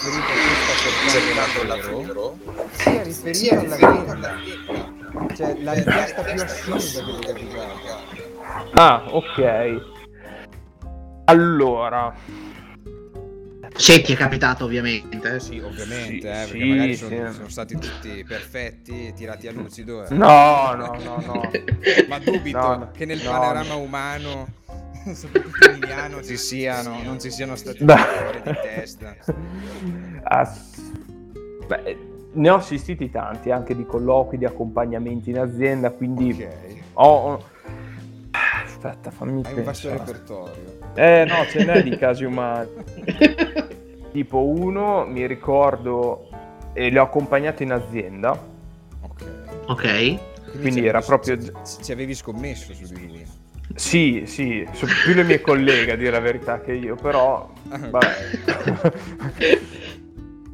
cercando 1.08 1.64
lavoro? 1.64 2.38
sia 2.72 3.02
riferito 3.02 3.58
all'azienda, 3.58 4.12
all'azienda. 4.12 5.34
cioè 5.34 5.56
la 5.62 5.72
richiesta 5.72 6.22
più 6.22 6.42
assurda 6.42 7.04
che 7.04 7.18
ti 7.18 7.20
è 7.20 7.32
capitata. 7.32 8.20
Ah, 8.74 9.04
ok. 9.08 9.90
Allora, 11.26 12.14
Se 13.74 14.00
ti 14.02 14.12
è 14.12 14.16
capitato, 14.16 14.64
ovviamente. 14.64 15.34
eh. 15.36 15.40
Sì, 15.40 15.58
ovviamente, 15.58 16.30
eh, 16.30 16.44
Sì, 16.44 16.50
perché 16.50 16.64
magari 16.64 16.96
sì, 16.96 17.04
sono, 17.04 17.26
sì. 17.28 17.34
sono 17.34 17.48
stati 17.48 17.74
tutti 17.78 18.24
perfetti, 18.24 19.12
tirati 19.14 19.48
a 19.48 19.52
lucido. 19.52 20.06
eh. 20.06 20.14
no, 20.14 20.74
no, 20.74 20.98
no, 21.02 21.20
no. 21.20 21.50
Ma 22.06 22.18
dubito 22.18 22.58
No, 22.58 22.76
no. 22.76 22.90
che 22.92 23.04
nel 23.04 23.22
No, 23.22 23.30
panorama 23.30 23.74
no. 23.74 23.78
umano, 23.80 24.48
soprattutto 25.14 25.64
emiliano, 25.64 26.22
ci 26.22 26.36
siano, 26.36 27.02
non 27.02 27.20
ci 27.20 27.30
siano 27.30 27.56
stati 27.56 27.84
Beh. 27.84 27.96
fuori 27.96 28.42
di 28.42 28.58
testa. 28.60 29.16
Ass- 30.24 30.80
Beh, 31.66 31.96
ne 32.34 32.50
ho 32.50 32.56
assistiti 32.56 33.10
tanti, 33.10 33.50
anche 33.50 33.74
di 33.74 33.84
colloqui, 33.86 34.36
di 34.38 34.44
accompagnamenti 34.44 35.30
in 35.30 35.38
azienda, 35.38 35.90
quindi 35.90 36.30
Ok. 36.32 36.48
ho... 36.94 37.44
Aspetta, 38.64 39.10
fammi 39.10 39.42
Hai 39.44 39.54
un 39.54 39.62
vasto 39.64 39.88
pensare. 39.88 40.12
repertorio. 40.12 40.81
Eh 40.94 41.24
no, 41.26 41.44
ce 41.48 41.64
n'è 41.64 41.82
di 41.82 41.96
casi 41.96 42.24
umani. 42.24 42.68
Tipo 44.12 44.44
uno, 44.44 45.06
mi 45.06 45.26
ricordo, 45.26 46.28
e 46.74 46.90
li 46.90 46.98
ho 46.98 47.02
accompagnati 47.02 47.62
in 47.62 47.72
azienda, 47.72 48.38
Ok. 49.00 49.24
Ok. 49.68 50.18
Quindi 50.60 50.80
ci 50.80 50.86
era 50.86 50.98
avevi- 50.98 51.06
proprio- 51.06 51.38
Ci, 51.82 51.92
avevi 51.92 52.14
scommesso 52.14 52.74
su 52.74 52.92
di 52.92 53.06
lui. 53.08 53.26
Sì, 53.74 54.24
sì, 54.26 54.68
sono 54.72 54.92
più 55.02 55.14
le 55.14 55.22
mie 55.22 55.40
colleghe 55.40 55.92
a 55.92 55.96
dire 55.96 56.10
la 56.10 56.20
verità 56.20 56.60
che 56.60 56.72
io, 56.74 56.94
però 56.94 57.48
vabbè. 57.64 58.06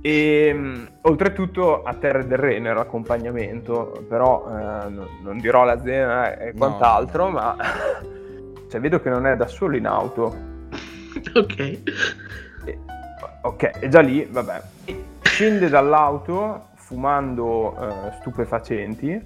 e 0.01 0.53
mh, 0.53 0.89
oltretutto 1.03 1.82
a 1.82 1.95
terra 1.95 2.22
del 2.22 2.39
re 2.39 2.61
nell'accompagnamento, 2.61 4.05
però 4.09 4.47
eh, 4.47 4.89
non, 4.89 5.09
non 5.22 5.39
dirò 5.39 5.64
l'azienda 5.64 6.39
e 6.39 6.53
No. 6.53 6.59
quant'altro, 6.59 7.28
ma 7.28 7.57
cioè, 8.69 8.81
vedo 8.81 9.01
che 9.01 9.11
non 9.11 9.27
è 9.27 9.37
da 9.37 9.47
solo 9.47 9.77
in 9.77 9.87
auto. 9.87 10.57
Ok. 11.35 11.59
E- 11.59 11.83
ok, 13.43 13.71
e 13.81 13.89
già 13.89 14.01
lì, 14.01 14.27
vabbè. 14.31 14.62
Scende 15.23 15.69
dall'auto 15.69 16.69
fumando 16.75 17.77
eh, 17.81 18.12
stupefacenti, 18.21 19.21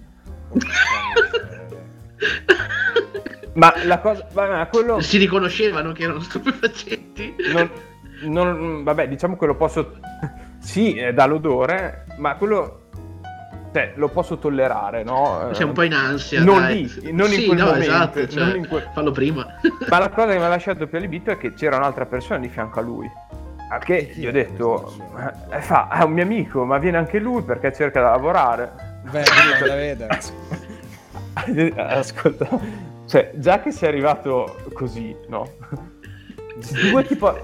ma 3.54 3.72
la 3.84 3.98
cosa, 4.00 4.26
vabbè, 4.32 4.68
quello 4.70 5.00
Si 5.00 5.18
riconoscevano 5.18 5.92
che 5.92 6.04
erano 6.04 6.20
stupefacenti. 6.20 7.34
non, 7.52 7.70
non- 8.22 8.82
vabbè, 8.84 9.08
diciamo 9.08 9.36
che 9.36 9.46
lo 9.46 9.56
posso. 9.56 9.96
Sì, 10.58 10.96
è 10.96 11.12
dall'odore, 11.12 12.06
ma 12.18 12.36
quello. 12.36 12.78
Cioè, 13.72 13.92
lo 13.96 14.08
posso 14.08 14.36
tollerare, 14.38 15.02
no? 15.02 15.48
Sei 15.52 15.64
un 15.64 15.72
po' 15.72 15.82
in 15.82 15.94
ansia. 15.94 16.42
Non 16.42 16.60
dai. 16.60 17.00
lì, 17.00 17.12
non 17.12 17.28
in 17.32 17.38
Sì, 17.40 17.46
quel 17.46 17.58
no, 17.58 17.64
momento, 17.66 17.84
esatto, 17.90 18.28
cioè, 18.28 18.44
non 18.44 18.56
in 18.56 18.68
quel- 18.68 18.90
Fallo 18.92 19.10
prima. 19.12 19.46
Ma 19.88 19.98
la 19.98 20.10
cosa 20.10 20.28
che 20.28 20.36
mi 20.38 20.44
ha 20.44 20.48
lasciato 20.48 20.86
più 20.86 20.98
allibito 20.98 21.30
è 21.30 21.38
che 21.38 21.54
c'era 21.54 21.76
un'altra 21.78 22.04
persona 22.04 22.38
di 22.38 22.48
fianco 22.48 22.78
a 22.80 22.82
lui. 22.82 23.10
Che 23.82 24.12
gli 24.14 24.26
ho 24.26 24.30
detto, 24.32 24.92
eh, 25.50 25.60
fa, 25.62 25.88
è 25.88 26.02
un 26.02 26.12
mio 26.12 26.22
amico, 26.24 26.62
ma 26.66 26.76
viene 26.76 26.98
anche 26.98 27.18
lui 27.18 27.40
perché 27.42 27.72
cerca 27.72 28.00
di 28.00 28.04
lavorare. 28.06 28.70
Beh, 29.10 29.24
la 29.66 29.74
veda. 29.74 30.08
Ascolta, 31.96 32.46
cioè, 33.06 33.30
già 33.34 33.60
che 33.60 33.70
sei 33.70 33.88
arrivato 33.88 34.56
così, 34.74 35.16
no? 35.28 35.48
Due 36.90 37.06
ti, 37.06 37.16
por- 37.16 37.42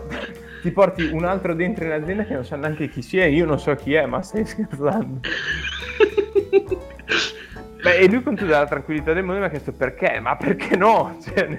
ti 0.63 0.71
porti 0.71 1.09
un 1.13 1.25
altro 1.25 1.55
dentro 1.55 1.85
in 1.85 1.93
azienda 1.93 2.25
che 2.25 2.35
non 2.35 2.45
sa 2.45 2.57
neanche 2.57 2.89
chi 2.89 3.03
sia, 3.03 3.27
io 3.27 3.45
non 3.47 3.59
so 3.59 3.75
chi 3.75 3.95
è, 3.95 4.07
ma 4.07 4.23
stai 4.23 4.45
scherzando. 4.47 5.21
Beh, 7.83 7.97
e 7.97 8.09
lui 8.11 8.23
con 8.23 8.35
tutta 8.35 8.59
la 8.59 8.67
tranquillità 8.67 9.13
del 9.13 9.23
mondo 9.23 9.41
mi 9.41 9.47
ha 9.47 9.51
chiesto 9.51 9.73
perché, 9.73 10.19
ma 10.21 10.37
perché 10.37 10.77
no? 10.77 11.17
Cioè, 11.23 11.49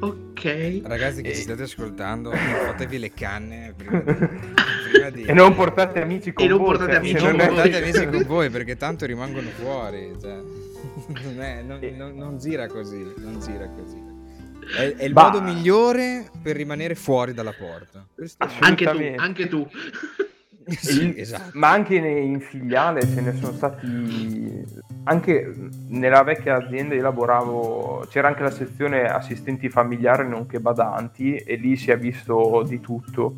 ok. 0.00 0.80
Ragazzi 0.84 1.22
che 1.22 1.30
E- 1.30 1.34
ci 1.34 1.42
state 1.42 1.62
ascoltando, 1.62 2.30
fatevi 2.30 2.98
le 2.98 3.12
canne 3.12 3.74
prima 3.76 4.00
di... 4.00 4.14
prima 4.92 5.10
di- 5.10 5.22
e 5.24 5.32
non 5.32 5.54
portate 5.54 6.00
amici 6.00 6.32
con 6.32 6.44
E 6.44 6.48
non 6.48 6.58
voi. 6.58 6.66
portate 6.76 6.92
cioè, 6.92 6.98
amici 7.00 7.16
E 7.16 7.18
se 7.18 7.24
non 7.26 7.36
voi. 7.36 7.46
portate 7.48 7.76
amici 7.82 8.06
con 8.08 8.22
voi 8.26 8.50
perché 8.50 8.76
tanto 8.76 9.06
rimangono 9.06 9.48
fuori. 9.48 10.12
Cioè. 10.20 10.38
Non, 11.24 11.40
è- 11.42 11.62
non- 11.62 11.80
non- 11.96 12.14
non 12.16 12.38
gira 12.38 12.66
così. 12.68 13.12
Non 13.16 13.40
gira 13.40 13.66
così. 13.68 14.07
È, 14.76 14.94
è 14.96 15.04
il 15.04 15.12
Bah. 15.12 15.24
modo 15.30 15.40
migliore 15.42 16.28
per 16.42 16.56
rimanere 16.56 16.94
fuori 16.94 17.32
dalla 17.34 17.52
porta. 17.52 18.06
Anche 18.60 18.84
tu, 18.86 19.14
anche 19.16 19.48
tu. 19.48 19.68
Sì, 20.68 21.14
esatto. 21.18 21.52
Ma 21.54 21.70
anche 21.70 21.94
in 21.94 22.40
filiale 22.42 23.00
ce 23.00 23.22
ne 23.22 23.34
sono 23.40 23.52
stati. 23.54 24.62
Anche 25.04 25.54
nella 25.86 26.22
vecchia 26.22 26.56
azienda 26.56 26.94
io 26.94 27.00
lavoravo, 27.00 28.06
c'era 28.10 28.28
anche 28.28 28.42
la 28.42 28.50
sezione 28.50 29.04
assistenti 29.08 29.70
familiari 29.70 30.28
nonché 30.28 30.60
badanti 30.60 31.36
e 31.36 31.54
lì 31.56 31.74
si 31.78 31.90
è 31.90 31.98
visto 31.98 32.62
di 32.68 32.80
tutto. 32.80 33.34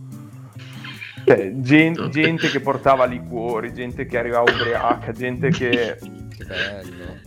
Cioè, 1.24 1.52
gen- 1.54 2.08
gente 2.10 2.48
che 2.48 2.58
portava 2.58 3.04
liquori, 3.04 3.72
gente 3.72 4.06
che 4.06 4.18
arrivava 4.18 4.50
ubriaca, 4.50 5.12
gente 5.12 5.50
che 5.50 5.98
Che 6.36 6.44
bello. 6.44 7.18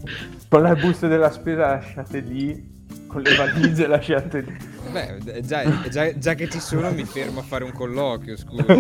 con 0.50 0.64
le 0.64 0.76
buste 0.76 1.08
della 1.08 1.32
spesa 1.32 1.68
lasciate 1.76 2.20
lì, 2.20 2.73
con 3.14 3.22
le 3.22 3.36
valigie 3.36 3.88
lasciate 3.88 4.42
lì. 4.42 4.58
Beh, 4.92 5.42
già, 5.44 5.88
già- 5.88 6.18
già 6.18 6.34
che 6.34 6.50
ci 6.50 6.60
sono 6.60 6.92
mi 6.92 7.06
fermo 7.06 7.40
a 7.40 7.44
fare 7.44 7.64
un 7.64 7.72
colloquio, 7.72 8.36
scusa. 8.36 8.66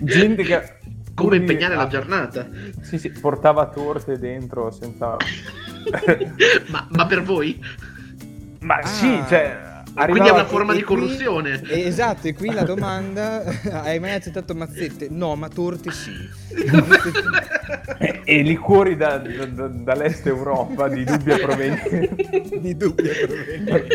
gente 0.00 0.42
che 0.42 0.78
Come 1.14 1.36
impegnare 1.36 1.74
la 1.74 1.82
ah, 1.82 1.88
giornata. 1.88 2.48
Sì, 2.82 2.98
sì, 2.98 3.10
portava 3.10 3.66
torte 3.68 4.18
dentro 4.18 4.70
senza... 4.70 5.16
ma, 6.70 6.86
ma 6.90 7.06
per 7.06 7.22
voi? 7.22 7.58
Ma 8.60 8.76
Ah. 8.76 8.86
sì, 8.86 9.22
cioè... 9.28 9.68
Quindi 9.94 10.28
è 10.28 10.32
una 10.32 10.44
forma 10.46 10.72
di 10.72 10.82
qui- 10.82 10.96
corruzione. 10.96 11.60
esatto, 11.68 12.28
e 12.28 12.34
qui 12.34 12.52
la 12.52 12.62
domanda: 12.62 13.42
hai 13.82 13.98
mai 13.98 14.12
accettato 14.14 14.54
mazzette? 14.54 15.08
No, 15.10 15.34
ma 15.34 15.48
torte 15.48 15.90
sì. 15.90 16.12
e, 17.98 18.20
e 18.24 18.42
liquori 18.42 18.96
da- 18.96 19.18
da- 19.18 19.46
da- 19.46 19.68
dall'est 19.68 20.26
Europa 20.26 20.88
di 20.88 21.04
dubbia 21.04 21.38
provenienza. 21.38 21.88
di 22.58 22.76
dubbia 22.76 23.12
provenienza. 23.26 23.86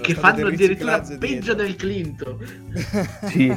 Che 0.00 0.14
fanno 0.14 0.46
addirittura 0.46 1.00
peggio 1.00 1.16
dietro. 1.18 1.54
del 1.54 1.76
Clinton. 1.76 2.38
sì. 3.28 3.54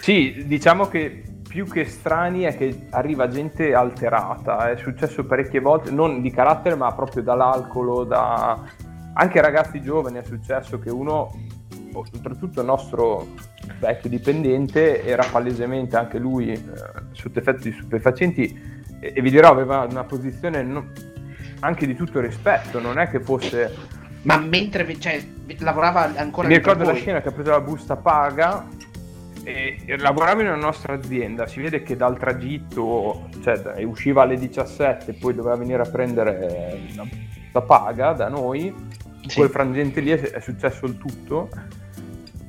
sì, 0.00 0.44
diciamo 0.46 0.88
che 0.88 1.22
più 1.54 1.66
che 1.66 1.84
strani 1.84 2.42
è 2.42 2.56
che 2.56 2.86
arriva 2.90 3.28
gente 3.28 3.74
alterata. 3.74 4.70
È 4.72 4.76
successo 4.76 5.24
parecchie 5.24 5.60
volte, 5.60 5.92
non 5.92 6.20
di 6.20 6.30
carattere, 6.32 6.74
ma 6.74 6.92
proprio 6.92 7.22
dall'alcol, 7.22 8.08
da... 8.08 8.60
anche 9.14 9.40
ragazzi 9.40 9.80
giovani 9.80 10.18
è 10.18 10.22
successo 10.24 10.78
che 10.78 10.90
uno, 10.90 11.30
oltretutto 11.92 12.60
il 12.60 12.66
nostro 12.66 13.28
vecchio 13.78 14.10
dipendente, 14.10 15.04
era 15.04 15.24
palesemente 15.30 15.96
anche 15.96 16.18
lui 16.18 16.52
eh, 16.52 16.60
sotto 17.12 17.38
effetti 17.38 17.70
di 17.70 17.76
stupefacenti 17.76 18.82
e, 19.00 19.12
e 19.14 19.22
vi 19.22 19.30
dirò 19.30 19.50
aveva 19.50 19.86
una 19.88 20.04
posizione 20.04 20.62
non- 20.62 20.92
anche 21.60 21.86
di 21.86 21.94
tutto 21.94 22.20
rispetto, 22.20 22.80
non 22.80 22.98
è 22.98 23.08
che 23.08 23.20
fosse 23.20 23.72
Ma 24.22 24.36
mentre 24.38 24.98
cioè, 24.98 25.22
lavorava 25.58 26.12
ancora 26.16 26.48
mi 26.48 26.54
ricordo 26.54 26.84
la 26.84 26.92
voi? 26.92 27.00
scena 27.00 27.20
che 27.22 27.28
ha 27.28 27.32
preso 27.32 27.50
la 27.50 27.60
busta 27.60 27.96
paga 27.96 28.66
e, 29.44 29.78
e 29.84 29.98
lavorava 29.98 30.40
in 30.40 30.48
una 30.48 30.56
nostra 30.56 30.94
azienda. 30.94 31.46
Si 31.46 31.60
vede 31.60 31.82
che 31.82 31.96
dal 31.96 32.18
tragitto, 32.18 33.28
cioè 33.42 33.82
usciva 33.84 34.22
alle 34.22 34.36
17, 34.36 35.14
poi 35.14 35.34
doveva 35.34 35.56
venire 35.56 35.82
a 35.82 35.88
prendere 35.88 36.80
la 36.96 37.04
busta 37.04 37.62
paga 37.62 38.12
da 38.12 38.28
noi. 38.28 38.74
In 39.24 39.30
Sì. 39.30 39.36
quel 39.38 39.48
frangente 39.50 40.00
lì 40.00 40.10
è, 40.10 40.20
è 40.20 40.40
successo 40.40 40.84
il 40.86 40.98
tutto. 40.98 41.48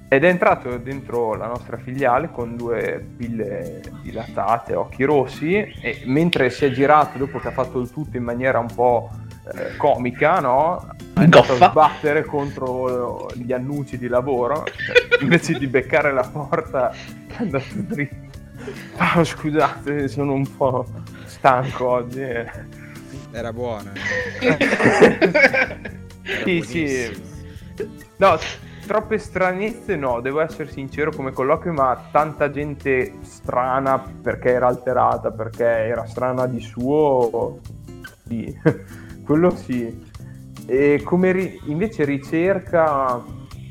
Ed 0.08 0.24
è 0.24 0.28
entrato 0.28 0.78
dentro 0.78 1.34
la 1.36 1.48
nostra 1.48 1.78
filiale 1.78 2.30
con 2.32 2.56
due 2.56 3.04
pille 3.18 3.82
dilatate, 4.04 4.76
occhi 4.76 5.04
rossi, 5.04 5.56
e 5.56 6.04
mentre 6.06 6.50
si 6.52 6.64
è 6.66 6.72
girato 6.72 7.18
dopo 7.18 7.40
che 7.40 7.48
ha 7.48 7.52
fatto 7.52 7.80
il 7.80 7.90
tutto 7.92 8.16
in 8.16 8.24
maniera 8.24 8.60
un 8.60 8.72
po' 8.74 9.10
eh, 9.54 9.76
comica, 9.78 10.40
no? 10.40 10.90
È 11.16 11.20
andato 11.22 11.48
Goffa. 11.54 11.66
a 11.66 11.70
sbattere 11.72 12.24
contro 12.24 13.28
gli 13.34 13.52
annunci 13.52 13.98
di 13.98 14.08
lavoro, 14.08 14.64
cioè, 14.66 15.20
invece 15.24 15.58
di 15.58 15.68
beccare 15.68 16.14
la 16.14 16.28
porta 16.32 16.92
è 16.92 17.36
andato 17.38 17.66
dritto. 17.74 18.16
Ah, 18.98 19.24
scusate, 19.24 20.08
sono 20.08 20.34
un 20.34 20.56
po' 20.56 20.86
stanco 21.26 21.88
oggi. 21.90 22.22
Era 23.32 23.52
buona. 23.52 23.92
sì, 26.46 26.62
sì. 26.62 27.24
No, 28.18 28.38
troppe 28.86 29.18
stranezze 29.18 29.96
no, 29.96 30.22
devo 30.22 30.42
essere 30.42 30.70
sincero 30.70 31.12
come 31.12 31.32
colloquio, 31.32 31.74
ma 31.74 32.08
tanta 32.12 32.50
gente 32.50 33.14
strana 33.22 34.00
perché 34.00 34.52
era 34.52 34.68
alterata, 34.68 35.32
perché 35.32 35.66
era 35.66 36.06
strana 36.06 36.46
di 36.48 36.60
suo, 36.60 37.60
sì, 38.28 38.58
quello 39.24 39.56
sì. 39.56 40.14
E 40.68 41.02
come 41.04 41.32
ri- 41.32 41.60
invece 41.66 42.06
ricerca, 42.06 43.22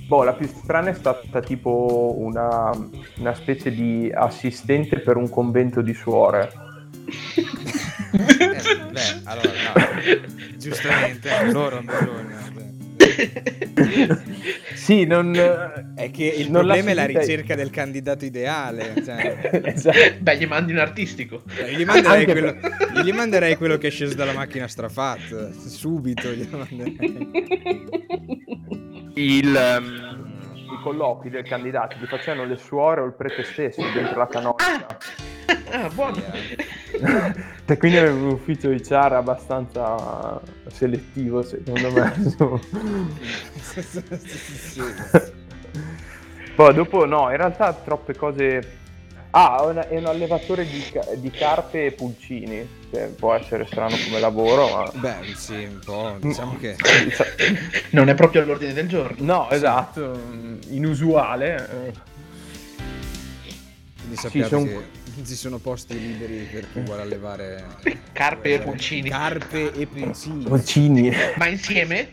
boh, 0.07 0.23
la 0.23 0.33
più 0.35 0.47
strana 0.47 0.91
è 0.91 0.95
stata 0.95 1.41
tipo 1.41 2.15
una, 2.19 2.71
una 3.19 3.35
specie 3.35 3.71
di 3.73 4.11
assistente 4.15 5.01
per 5.01 5.17
un 5.17 5.29
convento 5.29 5.81
di 5.81 5.95
suore. 5.95 6.53
eh, 8.15 8.93
beh, 8.93 9.21
allora, 9.25 9.49
no, 9.49 9.73
giustamente, 10.57 11.31
loro 11.51 11.79
hanno 11.79 11.93
bisogno. 11.99 12.44
sì, 14.75 15.05
non, 15.05 15.35
è 15.95 16.11
che 16.11 16.25
il 16.25 16.51
non 16.51 16.65
problema 16.65 16.91
è 16.91 16.95
la 16.95 17.07
ricerca 17.07 17.55
del 17.55 17.71
candidato 17.71 18.25
ideale. 18.25 18.95
Cioè. 19.05 19.63
esatto. 19.75 19.99
Beh, 20.21 20.39
gli 20.39 20.47
mandi 20.47 20.73
un 20.73 20.79
artistico. 20.79 21.43
Cioè, 21.55 21.71
gli, 21.71 21.85
manderei 21.85 22.25
quello, 22.25 22.57
gli 23.03 23.13
manderei 23.13 23.57
quello 23.57 23.79
che 23.79 23.89
è 23.89 23.91
sceso 23.91 24.15
dalla 24.15 24.33
macchina 24.33 24.69
strafat. 24.69 25.51
Subito 25.67 26.29
gli 26.31 26.47
manderei. 26.51 27.31
Il, 29.15 29.79
um, 29.79 30.24
colloqui 30.85 31.31
del 31.31 31.45
candidato 31.45 31.97
ti 31.99 32.05
facevano 32.05 32.47
le 32.47 32.57
suore 32.57 33.01
o 33.01 33.07
il 33.07 33.15
prete 33.15 33.43
stesso 33.43 33.81
dentro 33.95 34.19
la 34.19 34.27
canottia. 34.27 34.77
Ah, 34.77 34.87
ah 35.85 35.89
buono. 35.89 36.21
e 37.67 37.79
quindi 37.79 37.97
è 37.97 38.11
un 38.11 38.29
ufficio 38.29 38.69
di 38.69 38.79
CHAR 38.81 39.15
abbastanza 39.15 40.39
selettivo, 40.67 41.41
secondo 41.43 41.91
me. 41.91 42.13
Poi 46.55 46.75
dopo 46.75 47.07
no, 47.07 47.31
in 47.31 47.37
realtà 47.37 47.73
troppe 47.73 48.15
cose... 48.15 48.83
Ah, 49.37 49.89
è 49.89 49.97
un 49.97 50.07
allevatore 50.07 50.65
di, 50.65 50.81
di, 51.17 51.31
carpe 51.31 51.87
e 51.87 51.91
pulcini, 51.91 52.69
che 52.89 53.13
può 53.19 53.35
essere 53.35 53.67
strano 53.67 53.97
come 54.05 54.21
lavoro, 54.21 54.69
ma... 54.69 54.91
Beh, 54.95 55.35
sì, 55.35 55.65
un 55.65 55.81
po', 55.85 56.17
diciamo 56.21 56.57
che... 56.57 56.77
non 57.91 58.09
è 58.09 58.15
proprio 58.15 58.43
all'ordine 58.43 58.73
del 58.73 58.87
giorno. 58.87 59.17
No, 59.25 59.51
esatto, 59.51 60.21
inusuale. 60.69 61.93
Quindi 63.99 64.17
sappiate 64.17 64.57
sì, 64.57 64.69
son... 64.69 64.85
che 65.17 65.25
ci 65.25 65.35
sono 65.35 65.59
posti 65.59 65.99
liberi 65.99 66.49
per 66.53 66.71
chi 66.71 66.81
vuole 66.83 67.03
allevare 67.03 67.65
carpe 68.13 68.55
e 68.55 68.61
pulcini. 68.61 69.11
Carpe 69.11 69.73
e 69.73 69.87
pulcini. 69.89 70.45
Pulcini. 70.45 71.13
Ma 71.39 71.49
insieme? 71.49 72.11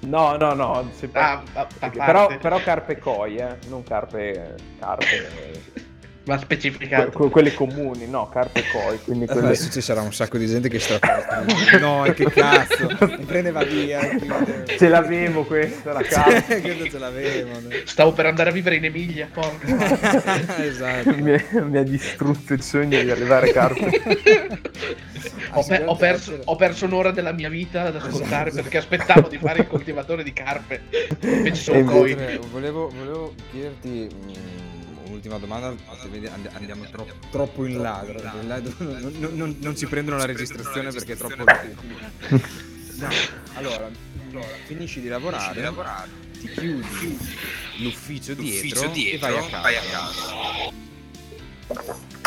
No, 0.00 0.36
no, 0.36 0.54
no. 0.54 0.90
Ah, 1.12 1.42
a, 1.52 1.68
a 1.78 1.90
però, 1.90 2.36
però, 2.38 2.60
carpe 2.60 2.98
koi, 2.98 3.36
eh, 3.36 3.56
non 3.68 3.84
carpe. 3.84 4.56
carpe 4.80 5.88
va 6.30 6.38
specificato. 6.38 7.10
Que- 7.10 7.28
quelle 7.28 7.52
comuni, 7.52 8.06
no, 8.06 8.28
carpe 8.28 8.62
koi. 8.70 8.98
Quindi 9.02 9.26
quelle... 9.26 9.46
Adesso 9.46 9.70
ci 9.70 9.80
sarà 9.80 10.00
un 10.00 10.12
sacco 10.12 10.38
di 10.38 10.46
gente 10.46 10.68
che 10.68 10.78
sta 10.78 10.98
No, 11.80 12.02
che 12.14 12.24
cazzo, 12.30 12.88
prendeva 13.26 13.64
via. 13.64 14.00
Ce 14.66 14.88
l'avevo 14.88 15.44
questa, 15.44 15.92
la 15.92 16.02
carta. 16.02 16.54
Credo 16.60 16.88
ce 16.88 16.98
l'avevo. 16.98 17.58
Stavo 17.84 18.12
per 18.12 18.26
andare 18.26 18.50
a 18.50 18.52
vivere 18.52 18.76
in 18.76 18.84
Emilia, 18.84 19.28
porca. 19.32 19.66
esatto. 20.62 21.10
Mi, 21.16 21.42
mi, 21.68 21.78
ha 21.78 21.82
distrutto 21.82 22.52
il 22.52 22.62
sogno 22.62 23.00
di 23.02 23.10
arrivare 23.10 23.52
carpe. 23.52 24.98
Ho, 25.52 25.64
pe- 25.64 25.82
ho, 25.84 25.96
perso, 25.96 26.38
ho, 26.44 26.54
perso, 26.54 26.84
un'ora 26.84 27.10
della 27.10 27.32
mia 27.32 27.48
vita 27.48 27.82
ad 27.82 27.96
ascoltare 27.96 28.52
perché 28.52 28.78
aspettavo 28.78 29.26
di 29.26 29.36
fare 29.36 29.60
il 29.60 29.66
coltivatore 29.66 30.22
di 30.22 30.32
carpe. 30.32 30.82
Invece 31.22 31.60
sono 31.60 31.82
koi. 31.82 32.16
Volevo, 32.52 32.88
volevo 32.88 33.34
chiederti 33.50 34.08
ultima 35.12 35.38
domanda, 35.38 35.74
andiamo 36.52 36.84
troppo, 36.90 37.12
troppo 37.30 37.66
in 37.66 37.80
là. 37.80 38.04
Non, 38.42 39.34
non, 39.34 39.56
non, 39.60 39.76
ci 39.76 39.86
prendono 39.86 40.16
la 40.16 40.26
registrazione 40.26 40.90
perché 40.90 41.12
è 41.12 41.16
troppo... 41.16 41.44
No, 43.00 43.08
allora, 43.54 43.88
finisci 44.66 45.00
di 45.00 45.08
lavorare, 45.08 45.72
ti 46.38 46.48
chiudi 46.50 47.18
l'ufficio 47.78 48.34
dietro, 48.34 48.92
e 48.92 49.16
vai 49.16 49.38
a 49.38 49.40
casa. 49.40 49.60
Vai 49.60 49.76
a 49.76 49.80
casa. 49.80 50.88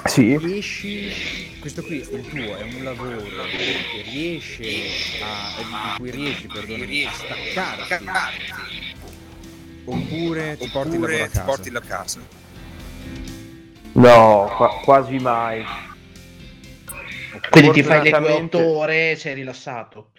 Sì. 0.06 0.38
Riesci, 0.38 1.58
questo 1.60 1.84
qui 1.84 1.98
il 1.98 2.28
tuo 2.28 2.56
è 2.58 2.64
un 2.64 2.84
lavoro 2.84 3.22
che 3.22 4.02
riesce 4.04 4.64
a, 5.22 5.62
in 5.62 5.96
cui 5.98 6.12
riesci, 6.12 6.48
perdonami, 6.48 7.06
a 7.06 7.12
staccarti 7.12 8.04
oppure 9.86 10.58
ti 10.58 10.70
porti 10.70 10.96
il 10.96 11.02
lavoro 11.02 11.24
a 11.24 11.82
casa. 11.82 12.43
No, 13.94 14.54
qua- 14.58 14.80
quasi 14.84 15.18
mai. 15.20 15.64
Quindi 17.50 17.72
ti 17.72 17.84
fai 17.84 18.04
le 18.04 18.12
tue 18.12 18.30
otto 18.30 18.78
ore 18.78 19.16
sei 19.16 19.36
rilassato? 19.36 20.12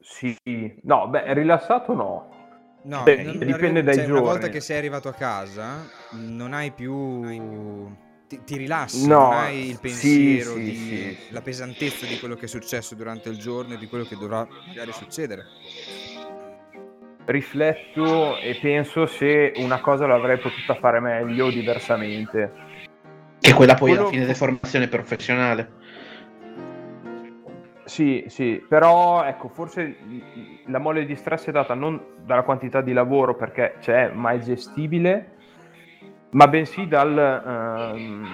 Sì, 0.00 0.36
no, 0.82 1.08
beh, 1.08 1.34
rilassato 1.34 1.94
no. 1.94 2.34
No, 2.82 3.02
Beh, 3.02 3.22
non, 3.22 3.38
dipende 3.38 3.82
dai 3.82 3.96
cioè, 3.96 4.04
giorni. 4.04 4.20
Una 4.20 4.30
volta 4.30 4.48
che 4.48 4.60
sei 4.60 4.78
arrivato 4.78 5.08
a 5.08 5.12
casa, 5.12 5.84
non 6.10 6.52
hai 6.52 6.70
più. 6.70 7.94
Ti, 8.28 8.42
ti 8.44 8.56
rilassi, 8.56 9.08
no, 9.08 9.22
non 9.22 9.32
hai 9.32 9.68
il 9.68 9.78
pensiero, 9.80 10.54
sì, 10.54 10.62
di, 10.62 10.74
sì, 10.74 11.18
la 11.30 11.40
pesantezza 11.42 12.06
di 12.06 12.18
quello 12.18 12.36
che 12.36 12.44
è 12.46 12.48
successo 12.48 12.94
durante 12.94 13.28
il 13.28 13.38
giorno 13.38 13.74
e 13.74 13.78
di 13.78 13.86
quello 13.86 14.04
che 14.04 14.16
dovrà 14.16 14.46
magari 14.66 14.92
succedere. 14.92 15.46
Rifletto 17.24 18.38
e 18.38 18.54
penso 18.54 19.06
se 19.06 19.52
una 19.56 19.80
cosa 19.80 20.06
l'avrei 20.06 20.38
potuta 20.38 20.74
fare 20.76 21.00
meglio 21.00 21.46
o 21.46 21.50
diversamente. 21.50 22.65
Che 23.46 23.54
quella 23.54 23.74
poi 23.74 23.90
Quello... 23.90 24.02
alla 24.02 24.10
fine 24.10 24.26
di 24.26 24.34
formazione 24.34 24.88
professionale. 24.88 25.70
Sì, 27.84 28.24
sì, 28.26 28.60
però 28.68 29.22
ecco, 29.22 29.46
forse 29.46 29.98
la 30.64 30.80
mole 30.80 31.06
di 31.06 31.14
stress 31.14 31.46
è 31.46 31.52
data 31.52 31.74
non 31.74 32.02
dalla 32.24 32.42
quantità 32.42 32.80
di 32.80 32.92
lavoro 32.92 33.36
perché 33.36 33.76
c'è, 33.78 34.10
ma 34.12 34.32
è 34.32 34.38
gestibile, 34.38 35.34
ma 36.30 36.48
bensì 36.48 36.88
dal, 36.88 37.16
ehm, 37.16 38.26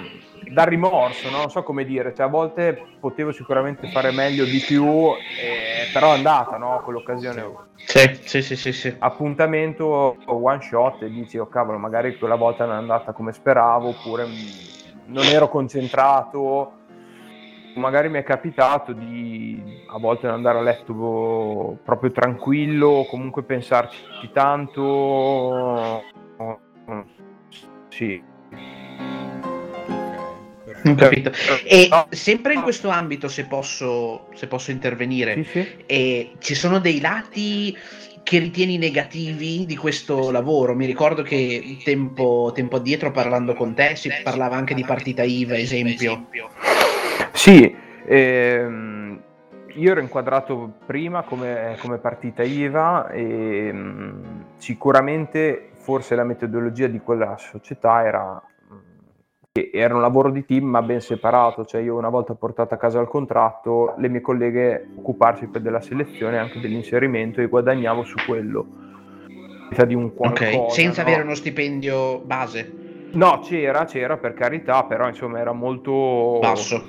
dal 0.51 0.67
rimorso, 0.67 1.29
no? 1.29 1.41
non 1.41 1.51
so 1.51 1.63
come 1.63 1.85
dire, 1.85 2.15
cioè, 2.15 2.25
a 2.25 2.31
volte 2.31 2.83
potevo 2.99 3.33
sicuramente 3.33 3.91
fare 3.91 4.13
meglio 4.13 4.45
di 4.45 4.61
più, 4.67 5.13
eh, 5.13 5.93
però 5.93 6.13
è 6.13 6.17
andata 6.17 6.57
no? 6.57 6.81
quell'occasione. 6.83 7.53
Sì, 7.75 8.19
sì, 8.25 8.41
sì, 8.41 8.57
sì, 8.57 8.73
sì. 8.73 8.97
Appuntamento 8.99 10.17
one 10.25 10.63
shot 10.63 11.03
e 11.03 11.11
dici, 11.11 11.37
oh 11.37 11.49
cavolo, 11.49 11.77
magari 11.77 12.17
quella 12.17 12.37
volta 12.37 12.65
non 12.65 12.77
è 12.77 12.79
andata 12.79 13.13
come 13.13 13.33
speravo, 13.33 13.89
oppure 13.89 14.25
non 15.13 15.25
ero 15.25 15.49
concentrato, 15.49 16.73
magari 17.75 18.09
mi 18.09 18.19
è 18.19 18.23
capitato 18.23 18.93
di 18.93 19.81
a 19.89 19.99
volte 19.99 20.27
andare 20.27 20.59
a 20.59 20.63
letto 20.63 21.79
proprio 21.85 22.11
tranquillo, 22.11 23.07
comunque 23.09 23.43
pensarci 23.43 24.31
tanto. 24.33 26.03
Sì. 27.89 28.23
Ho 30.85 30.95
capito. 30.95 31.31
E 31.65 31.89
sempre 32.11 32.55
in 32.55 32.63
questo 32.63 32.89
ambito, 32.89 33.29
se 33.29 33.45
posso, 33.47 34.29
se 34.35 34.47
posso 34.49 34.71
intervenire, 34.73 35.35
sì, 35.45 35.45
sì. 35.45 35.77
E 35.87 36.33
ci 36.39 36.55
sono 36.55 36.81
dei 36.81 37.01
lati 37.01 37.77
che 38.23 38.39
ritieni 38.39 38.79
negativi 38.79 39.65
di 39.67 39.77
questo 39.77 40.31
lavoro? 40.31 40.75
Mi 40.75 40.87
ricordo 40.87 41.23
che 41.23 41.79
tempo, 41.85 42.51
tempo 42.55 42.77
addietro 42.77 43.11
parlando 43.11 43.55
con 43.55 43.75
te 43.75 43.97
si 43.97 44.11
parlava 44.23 44.57
anche 44.57 44.75
di 44.75 44.85
partita 44.85 45.23
IVA, 45.23 45.57
esempio. 45.57 46.27
Sì, 47.33 47.75
ehm, 48.07 49.21
io 49.75 49.91
ero 49.91 50.01
inquadrato 50.01 50.75
prima 50.87 51.23
come, 51.23 51.77
come 51.81 51.99
partita 51.99 52.43
IVA 52.43 53.11
e 53.11 53.73
mh, 53.73 54.45
sicuramente 54.57 55.71
forse 55.77 56.15
la 56.15 56.25
metodologia 56.25 56.87
di 56.87 57.01
quella 57.01 57.37
società 57.39 58.05
era 58.05 58.43
era 59.71 59.95
un 59.95 60.01
lavoro 60.01 60.31
di 60.31 60.47
team 60.47 60.65
ma 60.65 60.81
ben 60.81 61.03
separato, 61.03 61.67
cioè 61.67 61.83
io 61.83 61.97
una 61.97 62.09
volta 62.09 62.35
portato 62.35 62.73
a 62.73 62.79
casa 62.79 63.01
il 63.01 63.07
contratto, 63.07 63.95
le 63.99 64.09
mie 64.09 64.23
colleghe 64.23 64.89
occuparsi 64.97 65.47
della 65.51 65.83
selezione 65.83 66.37
e 66.37 66.39
anche 66.39 66.59
dell'inserimento 66.59 67.43
e 67.43 67.49
guadagnavo 67.49 68.03
su 68.03 68.17
quello. 68.27 68.67
Di 69.73 69.95
un 69.95 70.15
qualcosa, 70.15 70.55
ok, 70.55 70.73
senza 70.73 71.03
no? 71.03 71.09
avere 71.09 71.23
uno 71.23 71.35
stipendio 71.35 72.21
base. 72.21 73.11
No, 73.13 73.41
c'era, 73.41 73.87
c'era 73.87 74.19
per 74.19 74.35
carità, 74.35 74.85
però 74.85 75.09
insomma 75.09 75.39
era 75.39 75.53
molto 75.53 76.39
basso. 76.41 76.85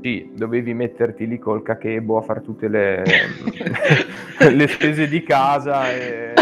Sì, 0.00 0.30
dovevi 0.34 0.72
metterti 0.72 1.26
lì 1.26 1.38
col 1.38 1.62
cachebo 1.62 2.16
a 2.16 2.22
fare 2.22 2.40
tutte 2.40 2.68
le, 2.68 3.04
le 4.50 4.66
spese 4.66 5.08
di 5.08 5.22
casa 5.22 5.92
e, 5.92 6.32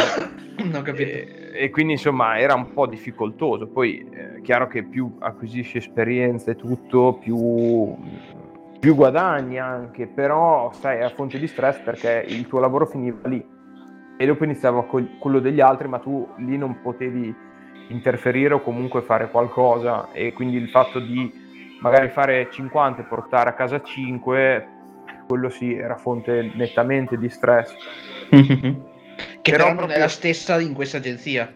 non 0.62 0.82
capito. 0.82 1.37
E, 1.58 1.70
quindi 1.70 1.94
insomma 1.94 2.38
era 2.38 2.54
un 2.54 2.72
po' 2.72 2.86
difficoltoso. 2.86 3.66
Poi 3.66 4.06
è 4.10 4.36
eh, 4.36 4.42
chiaro 4.42 4.68
che 4.68 4.84
più 4.84 5.16
acquisisci 5.18 5.78
esperienza 5.78 6.52
e 6.52 6.56
tutto, 6.56 7.18
più, 7.20 7.96
più 8.78 8.94
guadagni 8.94 9.58
anche, 9.58 10.06
però 10.06 10.70
stai 10.72 11.02
a 11.02 11.08
fonte 11.08 11.38
di 11.38 11.48
stress 11.48 11.80
perché 11.80 12.24
il 12.28 12.46
tuo 12.46 12.60
lavoro 12.60 12.86
finiva 12.86 13.28
lì 13.28 13.44
e 14.16 14.26
dopo 14.26 14.44
iniziava 14.44 14.84
quello 14.84 15.40
degli 15.40 15.60
altri, 15.60 15.88
ma 15.88 15.98
tu 15.98 16.28
lì 16.36 16.56
non 16.56 16.80
potevi 16.80 17.34
interferire 17.88 18.54
o 18.54 18.60
comunque 18.60 19.02
fare 19.02 19.28
qualcosa 19.28 20.10
e 20.12 20.32
quindi 20.32 20.56
il 20.56 20.68
fatto 20.68 21.00
di 21.00 21.32
magari 21.80 22.08
fare 22.08 22.48
50 22.50 23.02
e 23.02 23.04
portare 23.04 23.50
a 23.50 23.54
casa 23.54 23.80
5, 23.80 24.68
quello 25.26 25.48
sì 25.48 25.74
era 25.74 25.96
fonte 25.96 26.52
nettamente 26.54 27.16
di 27.16 27.28
stress. 27.28 27.74
che 29.50 29.56
però, 29.56 29.74
però 29.74 29.80
non 29.80 29.90
è 29.90 29.98
la 29.98 30.08
stessa 30.08 30.60
in 30.60 30.74
questa 30.74 30.98
agenzia. 30.98 31.52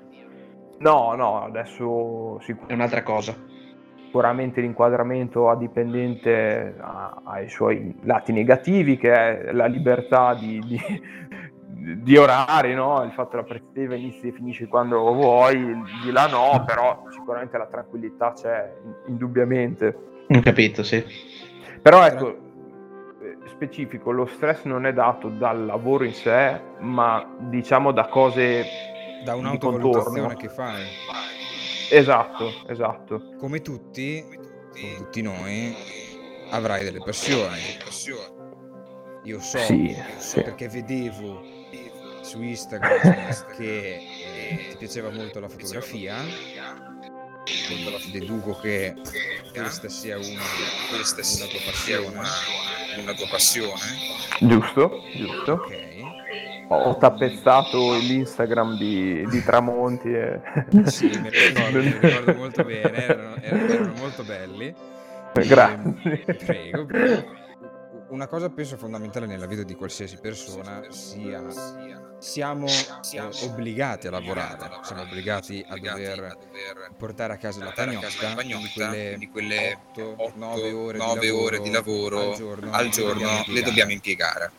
No, 0.79 1.15
no, 1.15 1.45
adesso 1.45 2.41
sicur- 2.41 2.69
è 2.69 2.73
un'altra 2.73 3.03
cosa. 3.03 3.35
Sicuramente 4.05 4.61
l'inquadramento 4.61 5.49
a 5.49 5.57
dipendente 5.57 6.75
ha, 6.79 7.23
ha, 7.25 7.41
i 7.41 7.49
suoi 7.49 7.95
lati 8.03 8.33
negativi, 8.33 8.99
che 8.99 9.13
è 9.13 9.53
la 9.53 9.67
libertà 9.67 10.35
di, 10.35 10.61
di, 10.67 10.81
di 12.03 12.17
orari, 12.17 12.75
no? 12.75 13.03
il 13.05 13.13
fatto 13.13 13.31
che 13.31 13.37
la 13.37 13.43
partita 13.45 13.95
inizi 13.95 14.29
e 14.29 14.33
finisci 14.33 14.67
quando 14.67 15.01
vuoi, 15.15 15.83
di 16.05 16.11
là 16.11 16.27
no, 16.27 16.63
però 16.67 17.05
sicuramente 17.11 17.57
la 17.57 17.67
tranquillità 17.67 18.33
c'è, 18.33 18.73
indubbiamente. 19.07 19.97
Ho 20.29 20.41
capito, 20.41 20.83
sì. 20.83 21.03
Però 21.81 22.05
ecco, 22.05 22.37
specifico, 23.49 24.11
lo 24.11 24.27
stress 24.27 24.65
non 24.65 24.87
è 24.87 24.93
dato 24.93 25.29
dal 25.29 25.67
lavoro 25.67 26.05
in 26.05 26.15
sé, 26.15 26.61
ma 26.81 27.37
diciamo 27.39 27.93
da 27.93 28.09
cose 28.09 28.65
da 29.25 29.35
un'autovalutazione 29.35 30.37
che 30.37 30.49
fai. 30.49 30.85
Esatto, 31.91 32.51
esatto. 32.69 33.35
Come 33.39 33.61
tutti, 33.61 34.25
come 34.25 34.95
tutti 34.97 35.23
noi, 35.23 35.75
avrai 36.51 36.85
delle 36.85 36.99
passioni. 36.99 37.61
Io 39.25 39.41
so, 39.41 39.59
sì, 39.59 39.97
sì. 40.19 40.43
perché 40.43 40.69
vedevo 40.69 41.43
su 42.23 42.43
Instagram 42.43 43.47
che 43.57 43.97
eh, 43.97 44.67
ti 44.71 44.77
piaceva 44.79 45.11
molto 45.11 45.39
la 45.39 45.49
fotografia. 45.49 46.17
Deduco 48.11 48.59
che 48.61 48.95
questa 49.53 49.89
sia 49.89 50.17
una, 50.17 50.43
questa 50.91 51.23
sia 51.23 51.45
una 51.45 51.53
tua 51.53 51.61
passione 51.65 52.82
una 53.01 53.15
tua 53.15 53.27
passione. 53.29 53.81
Giusto, 54.41 55.03
giusto. 55.15 55.53
Ok. 55.53 55.91
Ho 56.69 56.97
tappezzato 56.97 57.95
l'Instagram 57.95 58.77
di, 58.77 59.27
di 59.29 59.43
Tramonti. 59.43 60.09
E... 60.09 60.41
Sì, 60.91 61.07
mi 61.07 61.29
ricordo, 61.29 61.79
mi 61.79 61.99
ricordo 62.01 62.35
molto 62.35 62.65
bene, 62.65 62.93
erano, 63.05 63.37
erano 63.41 63.93
molto 63.99 64.23
belli. 64.23 64.75
Grazie. 65.33 66.23
E, 66.27 66.35
prego, 66.35 66.87
prego. 66.87 67.41
Una 68.09 68.27
cosa 68.27 68.51
penso 68.51 68.77
fondamentale 68.77 69.27
nella 69.27 69.47
vita 69.47 69.63
di 69.63 69.75
qualsiasi 69.75 70.19
persona 70.19 70.83
sia 70.91 71.43
siamo, 72.23 72.69
siamo 73.01 73.31
eh, 73.31 73.45
obbligati 73.45 74.07
a 74.07 74.11
lavorare, 74.13 74.79
siamo 74.85 75.03
obbligati 75.03 75.65
a 75.69 75.77
dover 75.77 76.37
portare 76.97 77.33
a 77.33 77.37
casa 77.37 77.65
la 77.65 77.73
pagnotta, 77.73 78.93
di 79.17 79.29
quelle 79.29 79.79
8-9 79.97 80.73
ore, 80.73 80.99
9 80.99 81.31
ore 81.31 81.61
di 81.61 81.71
lavoro 81.71 82.31
al 82.31 82.37
giorno, 82.37 82.71
al 82.71 82.89
giorno 82.91 83.43
le 83.47 83.63
dobbiamo 83.63 83.91
impiegare. 83.91 84.53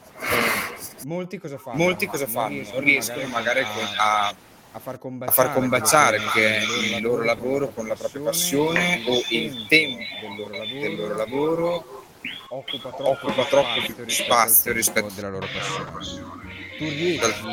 Molti 1.05 1.37
cosa 1.37 1.57
fanno? 1.57 1.77
Molti 1.77 2.05
cosa 2.05 2.27
fanno? 2.27 2.61
Non 2.73 2.81
riescono 2.81 3.25
magari 3.27 3.61
a, 3.97 4.27
a 4.71 4.79
far 4.79 4.99
combaciare, 4.99 5.31
a 5.31 5.43
far 5.43 5.53
combaciare 5.53 6.19
che 6.33 6.59
il 6.95 7.01
loro 7.01 7.23
lavoro 7.23 7.69
con 7.69 7.87
la 7.87 7.95
propria 7.95 8.23
passione 8.23 9.03
o 9.07 9.21
il 9.29 9.67
tempo 9.67 10.03
del 10.35 10.95
loro 10.97 11.15
lavoro 11.15 12.03
occupa 12.49 12.89
troppo, 12.89 13.27
occupa 13.27 13.45
troppo 13.45 13.69
spazio 14.07 14.73
rispetto 14.73 15.13
alla 15.17 15.29
loro 15.29 15.47
passione 15.47 16.52
tu 16.77 16.85
riesci 16.85 17.45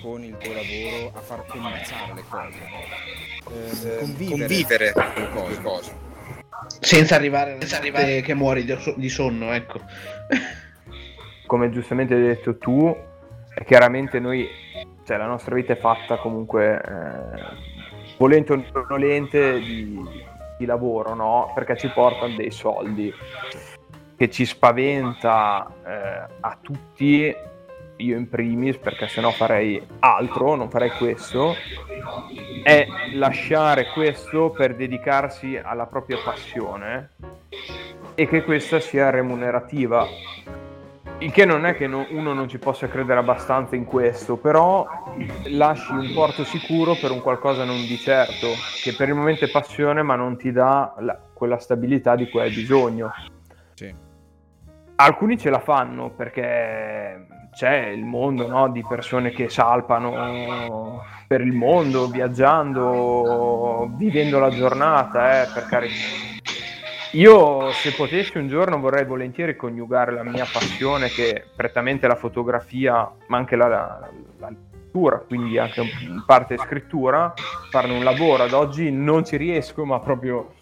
con 0.00 0.22
il 0.22 0.36
tuo 0.38 0.52
lavoro 0.52 1.12
a 1.14 1.20
far 1.20 1.44
combaciare 1.46 2.14
le 2.14 2.24
cose, 2.28 3.88
eh, 3.88 3.98
convivere, 4.28 4.92
con 4.92 5.50
le 5.50 5.60
cose. 5.62 6.06
Senza 6.80 7.14
arrivare, 7.14 7.56
senza 7.60 7.78
arrivare 7.78 8.20
che 8.20 8.34
muori 8.34 8.64
di 8.96 9.08
sonno, 9.08 9.52
ecco. 9.52 9.80
Come 11.46 11.70
giustamente 11.70 12.14
hai 12.14 12.22
detto 12.22 12.58
tu, 12.58 12.96
chiaramente 13.64 14.18
noi, 14.18 14.48
cioè 15.04 15.16
la 15.16 15.26
nostra 15.26 15.54
vita 15.54 15.72
è 15.72 15.76
fatta 15.76 16.16
comunque, 16.16 16.80
eh, 16.80 18.16
volente 18.18 18.52
o 18.52 18.86
nolente, 18.88 19.58
di, 19.60 19.98
di 20.58 20.66
lavoro, 20.66 21.14
no? 21.14 21.52
Perché 21.54 21.76
ci 21.76 21.88
portano 21.88 22.34
dei 22.36 22.50
soldi 22.50 23.12
che 24.16 24.30
ci 24.30 24.44
spaventa 24.44 25.72
eh, 25.86 26.32
a 26.40 26.58
tutti 26.60 27.34
io 27.98 28.16
in 28.16 28.28
primis, 28.28 28.76
perché 28.78 29.08
sennò 29.08 29.30
farei 29.30 29.84
altro, 30.00 30.54
non 30.54 30.70
farei 30.70 30.90
questo, 30.90 31.54
è 32.62 32.86
lasciare 33.14 33.86
questo 33.92 34.50
per 34.50 34.74
dedicarsi 34.74 35.56
alla 35.56 35.86
propria 35.86 36.18
passione 36.22 37.10
e 38.14 38.26
che 38.26 38.42
questa 38.42 38.80
sia 38.80 39.10
remunerativa. 39.10 40.06
Il 41.20 41.32
che 41.32 41.44
non 41.44 41.66
è 41.66 41.74
che 41.74 41.88
no, 41.88 42.06
uno 42.10 42.32
non 42.32 42.48
ci 42.48 42.58
possa 42.58 42.86
credere 42.86 43.18
abbastanza 43.18 43.74
in 43.74 43.84
questo, 43.84 44.36
però 44.36 44.86
lasci 45.46 45.90
un 45.92 46.12
porto 46.14 46.44
sicuro 46.44 46.94
per 46.94 47.10
un 47.10 47.20
qualcosa 47.20 47.64
non 47.64 47.76
di 47.76 47.96
certo, 47.96 48.46
che 48.82 48.94
per 48.94 49.08
il 49.08 49.14
momento 49.14 49.44
è 49.44 49.50
passione 49.50 50.02
ma 50.02 50.14
non 50.14 50.36
ti 50.36 50.52
dà 50.52 50.94
la, 50.98 51.18
quella 51.32 51.58
stabilità 51.58 52.14
di 52.14 52.28
cui 52.28 52.40
hai 52.40 52.50
bisogno. 52.50 53.10
Sì. 53.74 53.92
Alcuni 54.94 55.36
ce 55.38 55.50
la 55.50 55.60
fanno 55.60 56.10
perché 56.10 57.26
c'è 57.58 57.86
il 57.86 58.04
mondo 58.04 58.46
no, 58.46 58.68
di 58.68 58.84
persone 58.86 59.30
che 59.30 59.48
salpano 59.48 61.02
per 61.26 61.40
il 61.40 61.52
mondo, 61.52 62.06
viaggiando, 62.06 63.90
vivendo 63.96 64.38
la 64.38 64.50
giornata, 64.50 65.42
eh, 65.42 65.48
per 65.52 65.64
carità. 65.64 65.92
Io 67.14 67.72
se 67.72 67.92
potessi 67.94 68.38
un 68.38 68.46
giorno 68.46 68.78
vorrei 68.78 69.04
volentieri 69.04 69.56
coniugare 69.56 70.12
la 70.12 70.22
mia 70.22 70.44
passione 70.44 71.08
che 71.08 71.32
è 71.32 71.44
prettamente 71.56 72.06
la 72.06 72.14
fotografia, 72.14 73.10
ma 73.26 73.38
anche 73.38 73.56
la, 73.56 73.66
la, 73.66 74.08
la 74.38 74.50
lettura, 74.50 75.18
quindi 75.18 75.58
anche 75.58 75.80
in 75.80 76.22
parte 76.24 76.58
scrittura, 76.58 77.34
farne 77.70 77.96
un 77.96 78.04
lavoro. 78.04 78.44
Ad 78.44 78.52
oggi 78.52 78.92
non 78.92 79.24
ci 79.24 79.36
riesco, 79.36 79.84
ma 79.84 79.98
proprio 79.98 80.52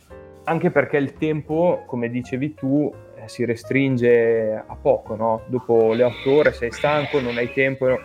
anche 0.45 0.71
perché 0.71 0.97
il 0.97 1.13
tempo, 1.13 1.85
come 1.87 2.09
dicevi 2.09 2.55
tu, 2.55 2.91
si 3.29 3.45
restringe 3.45 4.63
a 4.67 4.77
poco, 4.81 5.15
no? 5.17 5.43
Dopo 5.47 5.93
le 5.93 6.05
otto 6.05 6.31
ore 6.31 6.53
sei 6.53 6.71
stanco, 6.73 7.21
non 7.21 7.37
hai 7.37 7.53
tempo, 7.53 7.87
a 7.87 7.99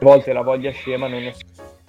volte 0.00 0.32
la 0.32 0.42
voglia 0.42 0.70
scema, 0.70 1.08
non 1.08 1.22
è... 1.22 1.32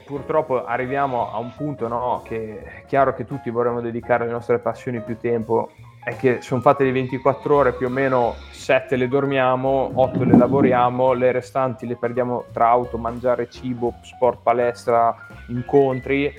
purtroppo 0.06 0.66
arriviamo 0.66 1.32
a 1.32 1.38
un 1.38 1.54
punto 1.56 1.88
no? 1.88 2.22
che 2.26 2.64
è 2.64 2.86
chiaro 2.86 3.14
che 3.14 3.26
tutti 3.26 3.50
vorremmo 3.50 3.82
dedicare 3.82 4.24
alle 4.24 4.34
nostre 4.34 4.60
passioni 4.60 5.00
più 5.02 5.18
tempo, 5.18 5.72
è 6.04 6.16
che 6.16 6.42
sono 6.42 6.62
fatte 6.62 6.84
di 6.84 6.92
24 6.92 7.56
ore, 7.56 7.74
più 7.74 7.86
o 7.86 7.90
meno 7.90 8.36
7 8.52 8.96
le 8.96 9.08
dormiamo, 9.08 9.92
8 9.94 10.24
le 10.24 10.38
lavoriamo, 10.38 11.14
le 11.14 11.32
restanti 11.32 11.86
le 11.86 11.96
perdiamo 11.96 12.46
tra 12.52 12.70
auto, 12.70 12.98
mangiare 12.98 13.50
cibo, 13.50 13.94
sport, 14.02 14.40
palestra, 14.42 15.16
incontri 15.50 16.34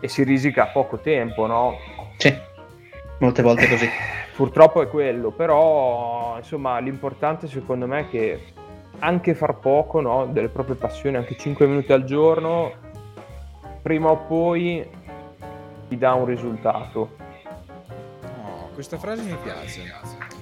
e 0.00 0.08
si 0.08 0.24
risica 0.24 0.66
poco 0.66 0.98
tempo, 0.98 1.46
no? 1.46 1.76
Sì, 2.16 2.34
molte 3.18 3.42
volte 3.42 3.68
così 3.68 3.88
purtroppo 4.34 4.82
è 4.82 4.88
quello, 4.88 5.30
però 5.30 6.36
insomma 6.38 6.78
l'importante 6.78 7.48
secondo 7.48 7.86
me 7.86 8.00
è 8.00 8.08
che 8.08 8.44
anche 9.00 9.34
far 9.34 9.58
poco 9.58 10.00
no, 10.00 10.26
delle 10.26 10.48
proprie 10.48 10.76
passioni, 10.76 11.16
anche 11.16 11.36
5 11.36 11.66
minuti 11.66 11.92
al 11.92 12.04
giorno, 12.04 12.72
prima 13.82 14.10
o 14.10 14.16
poi 14.16 14.86
ti 15.88 15.98
dà 15.98 16.14
un 16.14 16.24
risultato. 16.24 17.16
Oh, 18.22 18.68
questa 18.72 18.98
frase 18.98 19.22
mi 19.22 19.36
piace. 19.42 19.82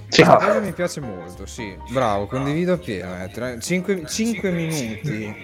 Questa 0.09 0.39
frase 0.39 0.61
mi 0.61 0.73
piace 0.73 1.01
molto, 1.01 1.47
sì. 1.47 1.77
Bravo, 1.91 2.27
condivido 2.27 2.75
appieno. 2.75 3.59
5, 3.59 4.01
eh. 4.01 4.07
5 4.07 4.51
minuti 4.51 5.35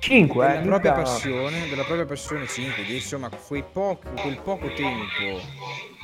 5 0.00 0.46
della, 0.46 0.60
eh, 0.60 0.64
propria 0.64 0.92
passione, 0.92 1.68
della 1.68 1.84
propria 1.84 2.06
passione 2.06 2.46
5 2.46 2.82
insomma 2.84 3.28
quei 3.28 3.62
poco, 3.70 4.08
quel 4.14 4.40
poco 4.42 4.72
tempo. 4.72 5.40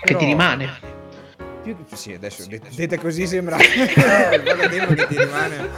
Che 0.04 0.16
ti 0.16 0.24
rimane. 0.26 0.94
Più, 1.62 1.76
sì 1.94 2.12
adesso 2.12 2.46
detta 2.46 2.98
così 2.98 3.26
sembra. 3.26 3.56
Il 3.56 4.42
tempo 4.70 4.94
che 4.94 5.06
ti 5.06 5.18
rimane. 5.18 5.70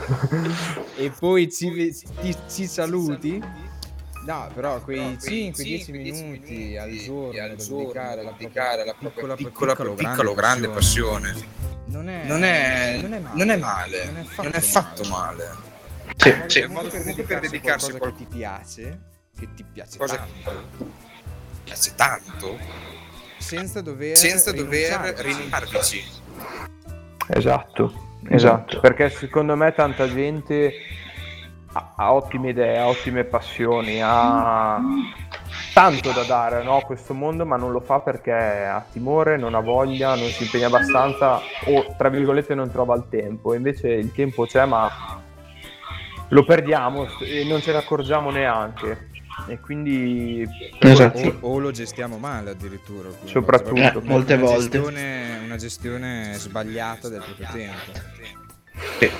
E 0.97 1.11
poi 1.17 1.49
ci, 1.49 1.95
ti, 2.19 2.35
ci 2.49 2.67
saluti? 2.67 3.41
No, 4.25 4.49
però 4.53 4.81
quei 4.81 4.99
5-10 4.99 5.91
minuti 5.91 6.77
al 6.77 6.91
giorno 6.91 7.41
al 7.41 7.55
giorno 7.55 8.33
dedicare 8.37 8.81
alla 8.81 8.93
propria, 8.99 9.33
piccola, 9.33 9.35
piccola, 9.35 9.75
piccola, 9.75 9.95
piccola 9.95 10.33
grande 10.33 10.67
passione, 10.67 11.33
non, 11.85 12.09
è, 12.09 12.25
non, 12.25 12.43
è, 12.43 12.99
non, 13.01 13.13
è 13.13 13.19
male, 13.19 13.37
non, 13.37 13.49
è 13.49 13.57
male, 13.57 14.05
non 14.05 14.17
è 14.17 14.23
fatto, 14.23 14.43
non 14.43 14.51
è 14.53 14.59
fatto 14.59 15.03
male. 15.05 15.43
male. 15.45 15.68
Sì, 16.19 16.35
sì. 16.47 16.67
Per, 16.67 17.25
per 17.25 17.39
dedicarsi 17.39 17.91
a 17.91 17.97
qualcosa 17.97 18.11
che 18.11 18.27
ti 18.27 18.37
piace, 18.37 18.99
che 19.37 19.47
ti 19.55 19.63
piace 19.63 19.97
cosa 19.97 20.17
tanto. 20.17 20.91
piace 21.63 21.95
tanto 21.95 22.57
senza 23.37 23.81
dover, 23.81 24.17
senza 24.17 24.51
dover 24.51 25.13
rinunciarci. 25.17 26.03
Esatto, 27.29 27.93
esatto, 28.27 28.79
perché 28.81 29.09
secondo 29.09 29.55
me 29.55 29.73
tanta 29.73 30.09
gente 30.09 30.73
ha, 31.71 31.93
ha 31.95 32.13
ottime 32.13 32.49
idee, 32.49 32.77
ha 32.79 32.87
ottime 32.87 33.23
passioni, 33.23 34.01
ha 34.03 34.77
tanto 35.73 36.11
da 36.11 36.23
dare 36.23 36.63
no, 36.63 36.79
a 36.79 36.83
questo 36.83 37.13
mondo, 37.13 37.45
ma 37.45 37.55
non 37.55 37.71
lo 37.71 37.79
fa 37.79 38.01
perché 38.01 38.33
ha 38.33 38.83
timore, 38.91 39.37
non 39.37 39.55
ha 39.55 39.61
voglia, 39.61 40.15
non 40.15 40.27
si 40.27 40.43
impegna 40.43 40.67
abbastanza 40.67 41.39
o 41.67 41.95
tra 41.97 42.09
virgolette 42.09 42.55
non 42.55 42.69
trova 42.69 42.95
il 42.95 43.05
tempo. 43.09 43.53
Invece 43.53 43.87
il 43.87 44.11
tempo 44.11 44.45
c'è, 44.45 44.65
ma 44.65 45.27
lo 46.29 46.43
perdiamo 46.43 47.07
e 47.21 47.43
non 47.43 47.61
ce 47.61 47.71
ne 47.71 47.77
accorgiamo 47.77 48.31
neanche. 48.31 49.07
E 49.47 49.59
quindi 49.59 50.45
esatto. 50.79 51.37
o, 51.39 51.53
o, 51.53 51.59
lo 51.59 51.71
gestiamo 51.71 52.17
male 52.17 52.51
addirittura. 52.51 53.09
Soprattutto 53.23 53.99
eh, 53.99 54.01
molte 54.03 54.33
una 54.33 54.43
volte. 54.43 54.79
Gestione, 54.79 55.39
una 55.45 55.55
gestione 55.55 56.33
sbagliata 56.35 57.07
del 57.07 57.23
proprio 57.23 57.47
tempo. 57.51 57.99
Sì. 58.99 59.11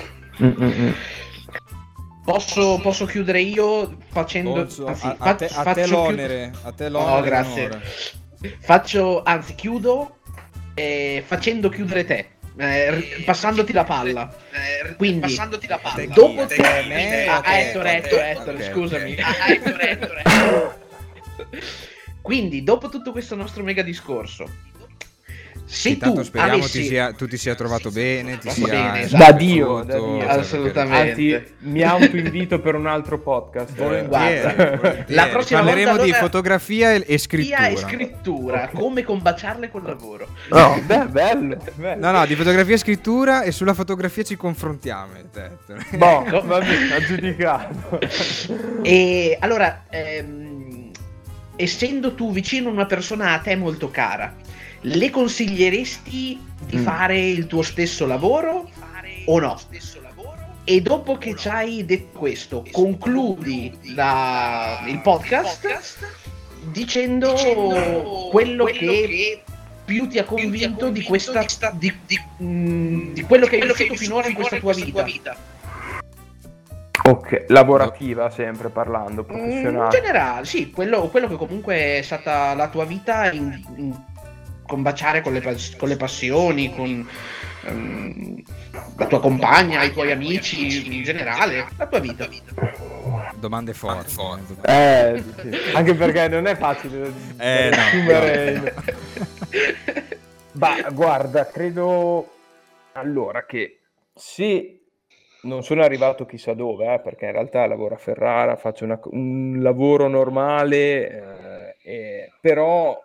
Mm-mm. 0.42 0.94
Posso, 2.22 2.78
posso, 2.82 3.06
chiudere 3.06 3.40
io 3.40 3.96
facendo... 4.08 4.64
Posso, 4.64 4.86
anzi, 4.86 5.06
a, 5.06 5.16
a, 5.18 5.34
te, 5.34 5.46
a 5.46 5.72
te 5.72 5.86
l'onere. 5.86 6.50
Chiud... 6.52 6.66
A 6.66 6.72
te 6.72 6.88
l'onere. 6.90 7.18
Oh, 7.18 7.22
grazie. 7.22 7.80
Faccio, 8.60 9.22
anzi, 9.22 9.54
chiudo 9.54 10.18
eh, 10.74 11.24
facendo 11.26 11.68
chiudere 11.70 12.04
te. 12.04 12.28
Eh, 12.56 13.22
passandoti 13.24 13.72
la 13.72 13.84
palla. 13.84 14.34
Eh, 14.50 14.96
Quindi, 14.96 15.20
passandoti 15.20 15.66
la 15.66 15.78
palla. 15.78 16.06
Dopo 16.06 16.46
te, 16.46 16.56
te, 16.56 16.84
me, 16.86 17.26
ah, 17.26 17.40
te, 17.40 17.68
Ettore, 17.68 17.96
Ettore, 17.96 18.30
Ettore, 18.30 18.72
scusami. 18.72 19.12
Okay. 19.12 19.24
Ah, 19.24 19.52
Ettore, 19.52 19.90
Ettore. 19.90 20.22
Quindi, 22.20 22.62
dopo 22.62 22.88
tutto 22.88 23.12
questo 23.12 23.34
nostro 23.34 23.62
mega 23.62 23.82
discorso, 23.82 24.48
se 25.70 25.96
tu 25.98 26.20
speriamo 26.22 26.54
avessi... 26.54 26.80
ti 26.80 26.86
sia, 26.88 27.12
tu 27.12 27.28
ti 27.28 27.36
sia 27.36 27.54
trovato 27.54 27.90
bene, 27.90 28.38
ti 28.38 28.50
sia 28.50 28.66
bene, 28.66 29.02
esatto. 29.02 29.24
da, 29.24 29.32
Dio, 29.32 29.82
da 29.84 29.94
Dio, 29.94 30.26
assolutamente. 30.26 31.10
Anzi, 31.10 31.54
mi 31.60 31.82
autoinvito 31.82 32.58
per 32.58 32.74
un 32.74 32.88
altro 32.88 33.20
podcast. 33.20 33.76
Volentieri, 33.76 34.76
volentieri. 34.76 35.14
La 35.14 35.28
prossima 35.28 35.60
parleremo 35.60 35.90
volta, 35.90 36.04
di 36.04 36.10
allora... 36.10 36.24
fotografia 36.24 36.92
e 36.92 37.18
scrittura. 37.18 37.68
e 37.68 37.76
scrittura, 37.76 38.70
come 38.74 39.04
combaciarle 39.04 39.70
col 39.70 39.84
lavoro. 39.84 40.26
No, 40.48 40.80
beh, 40.84 41.06
bello, 41.06 41.56
bello. 41.74 42.00
No, 42.04 42.18
no, 42.18 42.26
di 42.26 42.34
fotografia 42.34 42.74
e 42.74 42.78
scrittura 42.78 43.42
e 43.42 43.52
sulla 43.52 43.74
fotografia 43.74 44.24
ci 44.24 44.36
confrontiamo. 44.36 45.12
Boh, 45.92 46.24
vabbè, 46.44 46.92
ha 46.92 47.00
giudicato. 47.00 48.00
e 48.82 49.36
allora, 49.40 49.84
ehm, 49.88 50.90
essendo 51.54 52.14
tu 52.14 52.32
vicino 52.32 52.70
a 52.70 52.72
una 52.72 52.86
persona 52.86 53.34
a 53.34 53.38
te 53.38 53.54
molto 53.54 53.88
cara, 53.90 54.34
le 54.82 55.10
consiglieresti 55.10 56.40
di 56.66 56.76
mm. 56.76 56.82
fare 56.82 57.18
il 57.18 57.46
tuo 57.46 57.62
stesso 57.62 58.06
lavoro 58.06 58.68
o 59.26 59.38
no? 59.38 59.58
E 60.64 60.80
dopo 60.82 61.18
che 61.18 61.34
ci 61.36 61.48
hai 61.48 61.84
detto 61.84 62.18
questo, 62.18 62.64
concludi 62.70 63.76
la, 63.94 64.84
il 64.86 65.00
podcast 65.00 65.66
dicendo 66.70 67.34
quello 68.30 68.64
che 68.64 69.42
più 69.84 70.06
ti 70.06 70.18
ha 70.18 70.24
convinto 70.24 70.90
di 70.90 71.02
questa 71.02 71.44
di, 71.72 71.92
di, 72.06 72.20
mm, 72.42 73.12
di 73.12 73.22
quello 73.22 73.46
che 73.46 73.56
hai 73.56 73.66
vissuto 73.66 73.94
finora 73.96 74.28
in 74.28 74.34
questa 74.34 74.58
tua 74.58 74.72
vita. 75.02 75.36
Ok, 77.02 77.46
lavorativa 77.48 78.30
sempre 78.30 78.68
parlando, 78.68 79.24
professionale. 79.24 79.96
In 79.96 80.02
generale, 80.02 80.44
sì, 80.44 80.70
quello, 80.70 81.08
quello, 81.08 81.26
che 81.28 81.36
comunque 81.36 81.98
è 81.98 82.02
stata 82.02 82.54
la 82.54 82.68
tua 82.68 82.84
vita 82.84 83.32
in, 83.32 83.60
in 83.76 83.96
combaciare 84.70 85.20
con 85.20 85.32
le, 85.32 85.42
con 85.76 85.88
le 85.88 85.96
passioni, 85.96 86.72
con 86.72 87.08
um, 87.66 88.42
la 88.96 89.06
tua 89.06 89.18
compagna, 89.18 89.82
i 89.82 89.90
tuoi 89.90 90.12
amici, 90.12 90.96
in 90.96 91.02
generale, 91.02 91.66
la 91.76 91.86
tua 91.88 91.98
vita. 91.98 92.28
Domande 93.34 93.74
forti. 93.74 94.12
forti. 94.12 94.56
Eh, 94.62 95.24
anche 95.74 95.94
perché 95.94 96.28
non 96.28 96.46
è 96.46 96.54
facile 96.56 97.12
eh, 97.36 97.70
assumere. 97.70 98.52
No. 98.52 98.72
Ma 100.52 100.88
guarda, 100.92 101.46
credo 101.46 102.28
allora 102.92 103.44
che 103.46 103.80
se 104.14 104.82
non 105.42 105.64
sono 105.64 105.82
arrivato 105.82 106.26
chissà 106.26 106.54
dove, 106.54 106.94
eh, 106.94 107.00
perché 107.00 107.24
in 107.24 107.32
realtà 107.32 107.66
lavoro 107.66 107.96
a 107.96 107.98
Ferrara, 107.98 108.54
faccio 108.54 108.84
una, 108.84 109.00
un 109.04 109.58
lavoro 109.60 110.06
normale, 110.06 111.74
eh, 111.82 112.30
però 112.40 112.96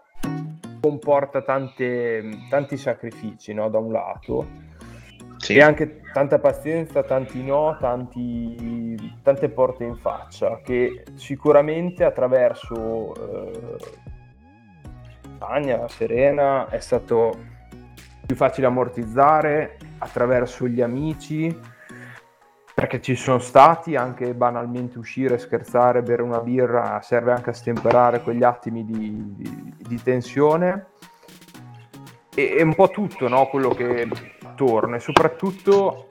comporta 0.85 1.41
tante, 1.41 2.45
tanti 2.47 2.77
sacrifici 2.77 3.53
no? 3.53 3.69
da 3.69 3.79
un 3.79 3.91
lato 3.91 4.45
sì. 5.37 5.55
e 5.55 5.61
anche 5.63 6.01
tanta 6.13 6.37
pazienza, 6.37 7.01
tanti 7.01 7.43
no, 7.43 7.75
tanti, 7.79 9.17
tante 9.23 9.49
porte 9.49 9.83
in 9.83 9.95
faccia 9.95 10.59
che 10.63 11.03
sicuramente 11.15 12.03
attraverso 12.03 13.15
eh, 13.15 13.79
Spagna, 15.33 15.87
Serena 15.87 16.69
è 16.69 16.79
stato 16.79 17.35
più 18.23 18.35
facile 18.35 18.67
ammortizzare 18.67 19.77
attraverso 19.97 20.67
gli 20.67 20.81
amici 20.81 21.73
perché 22.75 23.01
ci 23.01 23.15
sono 23.15 23.39
stati 23.39 23.95
anche 23.95 24.33
banalmente 24.33 24.97
uscire, 24.97 25.37
scherzare, 25.37 26.01
bere 26.01 26.21
una 26.21 26.41
birra 26.41 26.99
serve 27.01 27.31
anche 27.31 27.51
a 27.51 27.53
stemperare 27.53 28.21
quegli 28.21 28.43
attimi 28.43 28.83
di, 28.83 29.33
di, 29.33 29.73
di 29.77 30.03
tensione 30.03 30.87
e, 32.35 32.55
e, 32.57 32.61
un 32.61 32.75
po' 32.75 32.89
tutto 32.89 33.29
no? 33.29 33.47
quello 33.47 33.69
che 33.69 34.09
torna 34.55 34.97
e 34.97 34.99
soprattutto 34.99 36.07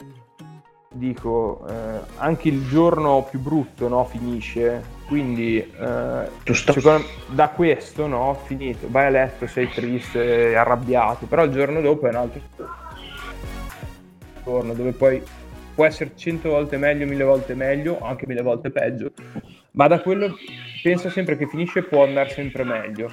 dico 0.91 1.67
eh, 1.69 2.01
anche 2.17 2.49
il 2.49 2.67
giorno 2.67 3.27
più 3.29 3.41
brutto 3.41 3.87
no? 3.89 4.07
finisce 4.07 4.83
quindi 5.07 5.59
eh, 5.59 6.31
secondo, 6.51 7.05
da 7.27 7.51
questo 7.51 8.07
no? 8.07 8.39
finito 8.43 8.87
vai 8.89 9.05
a 9.05 9.11
letto 9.11 9.47
sei 9.47 9.69
triste 9.69 10.57
arrabbiato 10.57 11.27
però 11.27 11.45
il 11.45 11.53
giorno 11.53 11.83
dopo 11.83 12.07
è 12.07 12.09
un 12.09 12.17
altro 12.17 12.41
giorno 14.43 14.73
dove 14.73 14.93
poi 14.93 15.23
può 15.75 15.85
essere 15.85 16.13
cento 16.15 16.51
volte 16.51 16.77
meglio, 16.77 17.07
mille 17.07 17.25
volte 17.25 17.55
meglio, 17.55 17.99
anche 18.01 18.27
mille 18.27 18.43
volte 18.43 18.71
peggio, 18.71 19.13
ma 19.73 19.89
da 19.89 20.01
quello 20.01 20.37
pensa 20.83 21.11
sempre 21.11 21.37
che 21.37 21.47
finisce 21.47 21.83
può 21.83 22.05
andare 22.05 22.31
sempre 22.31 22.65
meglio. 22.65 23.13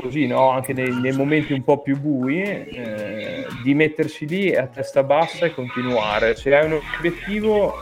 Così, 0.00 0.26
no? 0.26 0.48
Anche 0.48 0.72
nei, 0.72 0.90
nei 1.00 1.12
momenti 1.12 1.52
un 1.52 1.62
po' 1.62 1.82
più 1.82 1.98
bui, 1.98 2.40
eh, 2.40 3.46
di 3.62 3.74
mettersi 3.74 4.26
lì 4.26 4.54
a 4.56 4.66
testa 4.66 5.02
bassa 5.02 5.44
e 5.44 5.52
continuare. 5.52 6.34
Se 6.34 6.54
hai 6.54 6.64
un 6.64 6.80
obiettivo, 6.96 7.74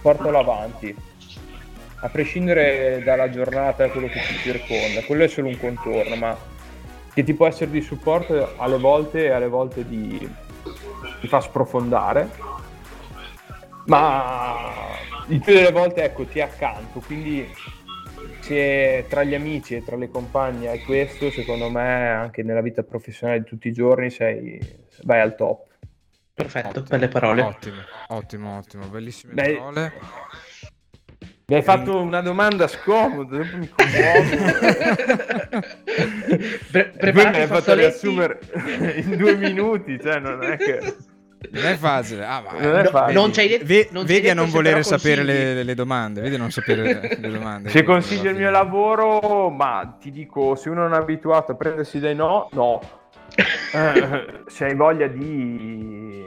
portalo 0.00 0.38
avanti, 0.38 0.94
a 2.00 2.08
prescindere 2.08 3.02
dalla 3.04 3.28
giornata 3.28 3.84
e 3.84 3.90
quello 3.90 4.06
che 4.06 4.20
ti 4.20 4.34
circonda. 4.36 5.02
Quello 5.02 5.24
è 5.24 5.28
solo 5.28 5.48
un 5.48 5.58
contorno, 5.58 6.16
ma 6.16 6.36
che 7.12 7.22
ti 7.24 7.34
può 7.34 7.46
essere 7.46 7.70
di 7.70 7.82
supporto 7.82 8.54
alle 8.56 8.78
volte 8.78 9.24
e 9.24 9.30
alle 9.30 9.48
volte 9.48 9.86
di, 9.86 10.26
ti 11.20 11.28
fa 11.28 11.40
sprofondare, 11.40 12.30
ma 13.86 14.70
il 15.28 15.40
più 15.40 15.54
delle 15.54 15.72
volte 15.72 16.04
ecco, 16.04 16.24
ti 16.24 16.38
è 16.38 16.42
accanto, 16.42 17.00
quindi 17.00 17.46
se 18.40 19.06
tra 19.08 19.22
gli 19.22 19.34
amici 19.34 19.76
e 19.76 19.84
tra 19.84 19.96
le 19.96 20.08
compagne 20.08 20.68
hai 20.68 20.82
questo, 20.82 21.30
secondo 21.30 21.70
me 21.70 22.08
anche 22.08 22.42
nella 22.42 22.60
vita 22.60 22.82
professionale 22.82 23.40
di 23.40 23.44
tutti 23.44 23.68
i 23.68 23.72
giorni 23.72 24.10
sei, 24.10 24.60
vai 25.02 25.20
al 25.20 25.36
top. 25.36 25.66
Perfetto, 26.34 26.68
ottimo, 26.68 26.86
belle 26.88 27.08
parole. 27.08 27.42
Ottimo, 27.42 27.82
ottimo, 28.08 28.56
ottimo, 28.56 28.86
bellissime 28.86 29.34
Beh, 29.34 29.54
parole. 29.54 29.92
Mi 31.52 31.58
hai 31.58 31.64
fatto 31.64 32.00
una 32.00 32.22
domanda 32.22 32.66
scomoda, 32.66 33.36
dopo 33.36 33.56
mi 33.58 33.68
commuovo. 33.68 34.22
Pre- 36.70 36.92
Preparati 36.96 37.36
mi 37.36 37.42
hai 37.42 37.46
fatto 37.46 37.74
riassumere 37.74 38.38
in 39.04 39.16
due 39.18 39.36
minuti, 39.36 40.00
cioè 40.00 40.18
non 40.18 40.42
è 40.42 40.56
che... 40.56 40.80
Non 41.50 41.64
è 41.66 41.76
facile. 41.76 42.24
Ah, 42.24 42.40
ma 42.40 42.58
non, 42.58 42.78
è 42.78 42.84
facile. 42.86 43.12
non 43.12 43.30
c'hai 43.32 43.48
detto, 43.48 43.66
v- 43.66 43.88
non 43.92 44.06
vedi 44.06 44.30
a 44.30 44.34
non 44.34 44.48
volere 44.48 44.82
sapere 44.82 45.22
le, 45.24 45.62
le, 45.62 45.74
domande. 45.74 46.22
Vedi 46.22 46.36
a 46.36 46.38
non 46.38 46.50
sapere 46.50 47.18
le 47.18 47.30
domande. 47.30 47.68
Se 47.68 47.82
consiglio 47.82 48.30
il 48.30 48.36
mio 48.36 48.50
lavoro, 48.50 49.50
ma 49.50 49.98
ti 50.00 50.10
dico, 50.10 50.54
se 50.54 50.70
uno 50.70 50.82
non 50.82 50.94
è 50.94 50.96
abituato 50.96 51.52
a 51.52 51.54
prendersi 51.54 51.98
dei 51.98 52.14
no, 52.14 52.48
no. 52.52 52.80
eh, 53.34 54.44
se 54.46 54.64
hai 54.64 54.74
voglia 54.74 55.06
di, 55.06 56.24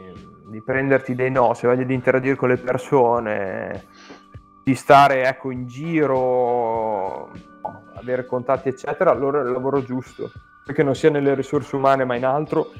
di 0.51 0.61
prenderti 0.63 1.15
dei 1.15 1.32
no, 1.32 1.55
se 1.55 1.65
hai 1.65 1.73
voglia 1.73 1.88
di 1.88 1.95
interagire 1.95 2.36
con 2.36 2.49
le 2.49 2.57
persone, 2.57 3.84
di 4.66 4.74
stare 4.74 5.28
ecco, 5.28 5.51
in 5.51 5.68
giro, 5.68 7.30
avere 7.93 8.26
contatti, 8.26 8.70
eccetera, 8.70 9.11
allora 9.11 9.41
è 9.41 9.43
il 9.43 9.51
lavoro 9.51 9.84
giusto. 9.84 10.32
Perché 10.66 10.82
non 10.82 10.95
sia 10.95 11.11
nelle 11.11 11.36
risorse 11.36 11.76
umane, 11.76 12.03
ma 12.03 12.16
in 12.16 12.26
altro 12.26 12.72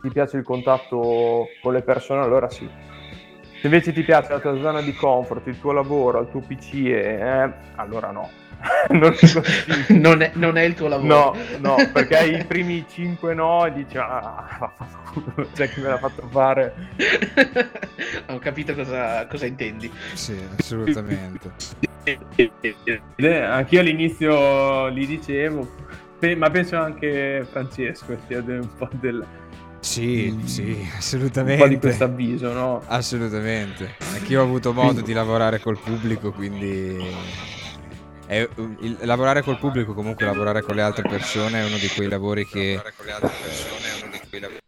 ti 0.00 0.08
piace 0.08 0.38
il 0.38 0.42
contatto 0.42 1.46
con 1.62 1.72
le 1.72 1.82
persone, 1.82 2.22
allora 2.22 2.50
sì. 2.50 2.68
Se 3.60 3.68
invece 3.68 3.92
ti 3.92 4.02
piace 4.02 4.32
la 4.32 4.40
tua 4.40 4.58
zona 4.58 4.80
di 4.80 4.92
comfort, 4.92 5.46
il 5.46 5.60
tuo 5.60 5.70
lavoro, 5.70 6.18
il 6.18 6.28
tuo 6.30 6.40
PC, 6.40 6.74
eh, 6.86 7.52
allora 7.76 8.10
no. 8.10 8.28
non, 8.90 9.14
non, 9.88 10.22
è, 10.22 10.30
non, 10.34 10.56
è, 10.56 10.62
il 10.62 10.74
tuo 10.74 10.88
lavoro. 10.88 11.34
No, 11.58 11.76
no, 11.76 11.90
perché 11.92 12.24
i 12.24 12.44
primi 12.44 12.84
5 12.88 13.34
no 13.34 13.66
e 13.66 13.72
dici, 13.72 13.96
ah, 13.98 14.72
c'è 15.54 15.68
chi 15.68 15.80
me 15.80 15.88
l'ha 15.88 15.98
fatto 15.98 16.26
fare. 16.30 16.74
Ho 18.28 18.38
capito 18.38 18.74
cosa, 18.74 19.26
cosa 19.26 19.46
intendi. 19.46 19.90
Sì, 20.14 20.36
assolutamente. 20.58 21.52
Anch'io 23.16 23.80
all'inizio 23.80 24.88
li 24.88 25.06
dicevo, 25.06 25.68
ma 26.36 26.50
penso 26.50 26.76
anche 26.76 27.46
Francesco 27.50 28.16
sia 28.26 28.38
un 28.38 28.68
po' 28.76 28.88
del 28.92 29.24
sì, 29.82 30.40
sì, 30.44 30.88
assolutamente. 30.96 31.60
Un 31.60 31.68
po' 31.68 31.74
di 31.74 31.80
questo 31.80 32.04
avviso, 32.04 32.52
no? 32.52 32.82
Assolutamente. 32.86 33.96
Anch'io 34.14 34.40
ho 34.40 34.44
avuto 34.44 34.72
modo 34.72 35.00
di 35.00 35.12
lavorare 35.12 35.58
col 35.58 35.76
pubblico, 35.76 36.30
quindi 36.30 37.04
è, 38.32 38.48
il, 38.80 38.96
lavorare 39.02 39.42
col 39.42 39.58
pubblico, 39.58 39.92
comunque 39.92 40.24
lavorare 40.24 40.62
con 40.62 40.74
le 40.74 40.80
altre 40.80 41.06
persone 41.06 41.60
è 41.60 41.64
uno 41.66 41.76
di 41.76 41.88
quei 41.88 42.08
lavori 42.08 42.46
che 42.46 42.80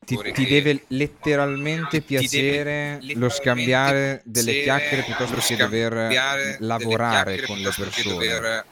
ti, 0.04 0.18
ti 0.32 0.46
deve 0.46 0.84
letteralmente 0.88 2.02
piacere 2.02 2.98
lo 3.14 3.30
scambiare 3.30 4.20
delle 4.24 4.62
chiacchiere 4.62 5.02
piuttosto 5.04 5.36
che 5.40 5.56
dover 5.56 6.56
lavorare 6.60 7.40
con 7.42 7.56
le 7.56 7.72
persone 7.74 8.64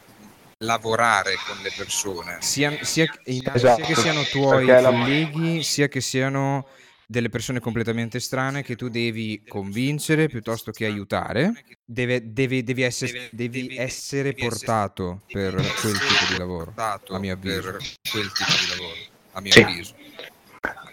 lavorare 0.58 1.34
con 1.44 1.56
le 1.60 1.72
persone. 1.76 2.36
Sia, 2.38 2.78
sia, 2.82 3.04
esatto. 3.24 3.58
sia 3.58 3.74
che 3.84 3.94
siano 3.96 4.22
tuoi 4.22 4.66
colleghi, 4.66 5.56
la... 5.56 5.62
sia 5.62 5.88
che 5.88 6.00
siano 6.00 6.66
delle 7.12 7.28
persone 7.28 7.60
completamente 7.60 8.18
strane 8.20 8.62
che 8.62 8.74
tu 8.74 8.88
devi 8.88 9.44
convincere 9.46 10.28
piuttosto 10.28 10.70
che 10.70 10.86
aiutare. 10.86 11.52
Deve, 11.84 12.32
devi, 12.32 12.64
devi, 12.64 12.82
essere, 12.82 13.28
devi 13.30 13.76
essere 13.76 14.32
portato 14.32 15.20
per 15.30 15.52
quel 15.52 15.98
tipo 15.98 16.32
di 16.32 16.38
lavoro, 16.38 16.72
a 16.74 17.18
mio 17.18 17.34
avviso. 17.34 17.72
Per 17.72 17.76
quel 18.10 18.32
tipo 18.32 18.50
di 18.50 18.70
lavoro, 18.70 18.96
a 19.32 19.40
mio 19.42 19.52
sì. 19.52 19.60
avviso. 19.60 19.94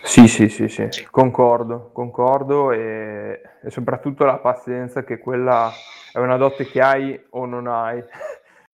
Sì, 0.03 0.27
sì, 0.27 0.49
sì, 0.49 0.67
sì, 0.67 1.07
concordo, 1.09 1.91
concordo 1.93 2.71
e, 2.71 3.41
e 3.63 3.69
soprattutto 3.69 4.25
la 4.25 4.37
pazienza 4.37 5.03
che 5.03 5.19
quella 5.19 5.71
è 6.11 6.17
una 6.17 6.35
dote 6.35 6.65
che 6.65 6.81
hai 6.81 7.19
o 7.31 7.45
non 7.45 7.67
hai 7.67 8.03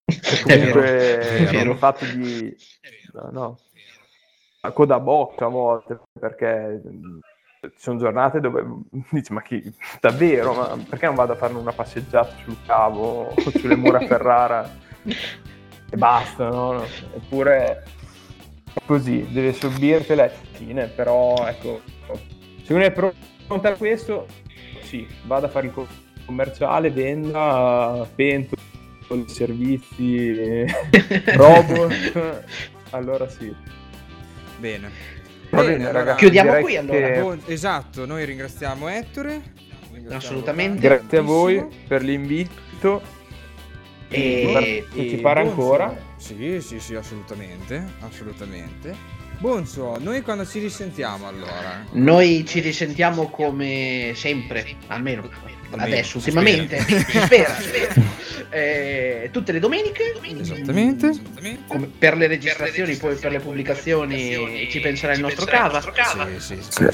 comunque 0.43 1.19
è 1.19 1.51
vero, 1.51 1.73
è 1.73 1.75
fatto 1.75 2.05
di 2.05 2.55
no, 3.11 3.29
no, 3.31 4.71
coda 4.71 4.99
bocca 4.99 5.45
a 5.45 5.49
volte 5.49 5.99
perché 6.17 6.81
ci 7.71 7.81
sono 7.81 7.99
giornate 7.99 8.39
dove 8.39 8.65
dici 9.09 9.33
ma 9.33 9.41
chi 9.41 9.73
davvero 9.99 10.53
ma 10.53 10.77
perché 10.87 11.05
non 11.05 11.15
vado 11.15 11.33
a 11.33 11.35
fare 11.35 11.53
una 11.53 11.71
passeggiata 11.71 12.35
sul 12.43 12.57
cavo 12.65 13.27
o 13.27 13.49
sulle 13.51 13.75
mura 13.75 13.99
Ferrara 14.05 14.69
e 15.03 15.97
basta 15.97 16.47
no? 16.49 16.83
eppure 17.15 17.83
così 18.85 19.27
deve 19.31 19.53
subire 19.53 20.15
le 20.15 20.23
attine 20.23 20.87
però 20.87 21.47
ecco 21.47 21.81
se 22.63 22.73
uno 22.73 22.83
è 22.83 22.91
pronto 22.91 23.67
a 23.67 23.71
questo 23.73 24.25
sì 24.81 25.07
vado 25.25 25.45
a 25.45 25.49
fare 25.49 25.67
il 25.67 25.87
commerciale 26.25 26.89
venda 26.89 28.07
pento 28.15 28.55
servizi, 29.27 30.65
robot, 31.35 32.43
allora 32.91 33.27
sì. 33.29 33.53
Bene. 34.57 35.14
Va 35.49 35.61
bene, 35.61 35.77
bene 35.77 35.91
ragazzi. 35.91 36.19
Chiudiamo 36.19 36.59
qui 36.61 36.77
allora. 36.77 37.35
Che... 37.35 37.53
Esatto, 37.53 38.05
noi 38.05 38.25
ringraziamo 38.25 38.87
Ettore. 38.87 39.41
Ringraziamo 39.91 40.15
Assolutamente. 40.15 40.81
Grazie 40.81 41.17
a 41.17 41.21
voi 41.21 41.65
per 41.87 42.03
l'invito. 42.03 43.01
E, 44.07 44.85
e 44.93 45.09
ci 45.09 45.17
pare 45.17 45.41
ancora. 45.41 45.95
Sì, 46.17 46.59
sì, 46.61 46.79
sì, 46.79 46.95
assolutamente, 46.95 47.83
assolutamente. 48.01 49.23
Bonzo, 49.39 49.97
noi 49.99 50.21
quando 50.21 50.45
ci 50.45 50.59
risentiamo 50.59 51.27
allora? 51.27 51.85
Noi 51.91 52.45
ci 52.45 52.61
risentiamo 52.61 53.29
come 53.29 54.13
sempre, 54.15 54.65
almeno 54.87 55.29
adesso, 55.71 56.17
ultimamente, 56.17 56.79
si 56.79 57.19
spera, 57.19 57.55
spera. 57.59 57.93
Eh, 58.49 59.29
tutte 59.31 59.51
le 59.51 59.59
domeniche. 59.59 60.13
Esattamente. 60.21 61.11
Come 61.67 61.87
per 61.87 62.15
le 62.15 62.27
registrazioni, 62.27 62.95
poi 62.95 63.15
per 63.15 63.31
le 63.31 63.39
pubblicazioni 63.39 64.67
ci 64.69 64.79
penserà 64.79 65.13
il 65.13 65.19
nostro 65.19 65.45
cava. 65.45 65.81
Sì, 66.37 66.39
sì, 66.39 66.59
sì, 66.61 66.85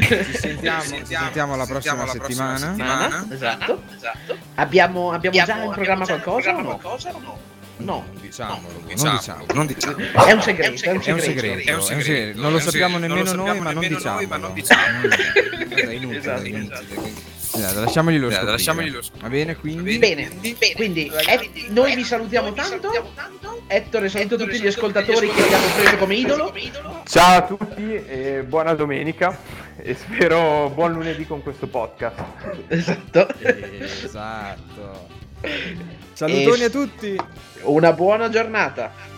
ci, 0.00 0.38
sentiamo, 0.38 0.82
ci 0.82 1.04
sentiamo 1.06 1.56
la 1.56 1.66
prossima 1.66 2.06
settimana. 2.06 3.26
Esatto, 3.30 3.82
esatto. 3.94 4.38
Abbiamo, 4.54 5.12
abbiamo 5.12 5.44
già 5.44 5.62
in 5.62 5.70
programma 5.70 6.04
qualcosa 6.04 6.54
o 6.54 6.60
no? 6.60 7.54
No, 7.78 8.06
diciamolo, 8.20 8.72
no, 8.72 8.86
diciamolo, 8.86 9.52
non 9.52 9.66
diciamo. 9.66 9.96
È 9.96 10.32
un 10.32 10.40
segreto, 10.40 10.82
è 10.82 10.90
un 10.92 11.00
segreto. 11.02 11.70
È 11.70 11.74
un 11.74 11.82
segreto. 11.82 12.40
Non 12.40 12.52
lo 12.52 12.58
sappiamo 12.58 12.96
nemmeno 12.96 13.32
noi, 13.34 13.58
ma 13.60 13.72
non 13.72 13.82
diciamo. 13.82 14.20
È 15.68 15.90
inutile, 15.90 16.42
è 16.42 16.46
inutile. 16.46 17.34
Esatto, 17.54 17.80
lasciamogli 17.80 18.18
lo 18.18 18.30
scoprire. 18.30 18.50
Lasciamogli 18.50 18.90
lo 18.90 19.02
Va 19.20 19.28
bene, 19.28 19.56
quindi. 19.56 19.98
Bene, 19.98 20.30
quindi 20.74 21.06
eh, 21.06 21.50
noi 21.68 21.94
vi 21.94 22.04
salutiamo 22.04 22.52
tanto. 22.52 22.90
Ettore, 23.68 24.08
saluto 24.08 24.36
tutti 24.36 24.60
gli 24.60 24.66
ascoltatori 24.66 25.28
che 25.28 25.42
abbiamo 25.42 25.66
preso 25.76 25.96
come 25.96 26.14
idolo. 26.14 26.52
Ciao 27.06 27.38
a 27.38 27.42
tutti 27.42 27.94
e 27.94 28.44
buona 28.46 28.74
domenica 28.74 29.38
e 29.76 29.94
spero 29.94 30.70
buon 30.74 30.92
lunedì 30.92 31.26
con 31.26 31.42
questo 31.42 31.66
podcast. 31.66 32.22
Esatto. 32.68 33.28
Esatto. 33.40 35.08
Salutoni 36.12 36.62
e 36.62 36.64
a 36.64 36.70
tutti. 36.70 37.16
Una 37.62 37.92
buona 37.92 38.28
giornata. 38.28 39.15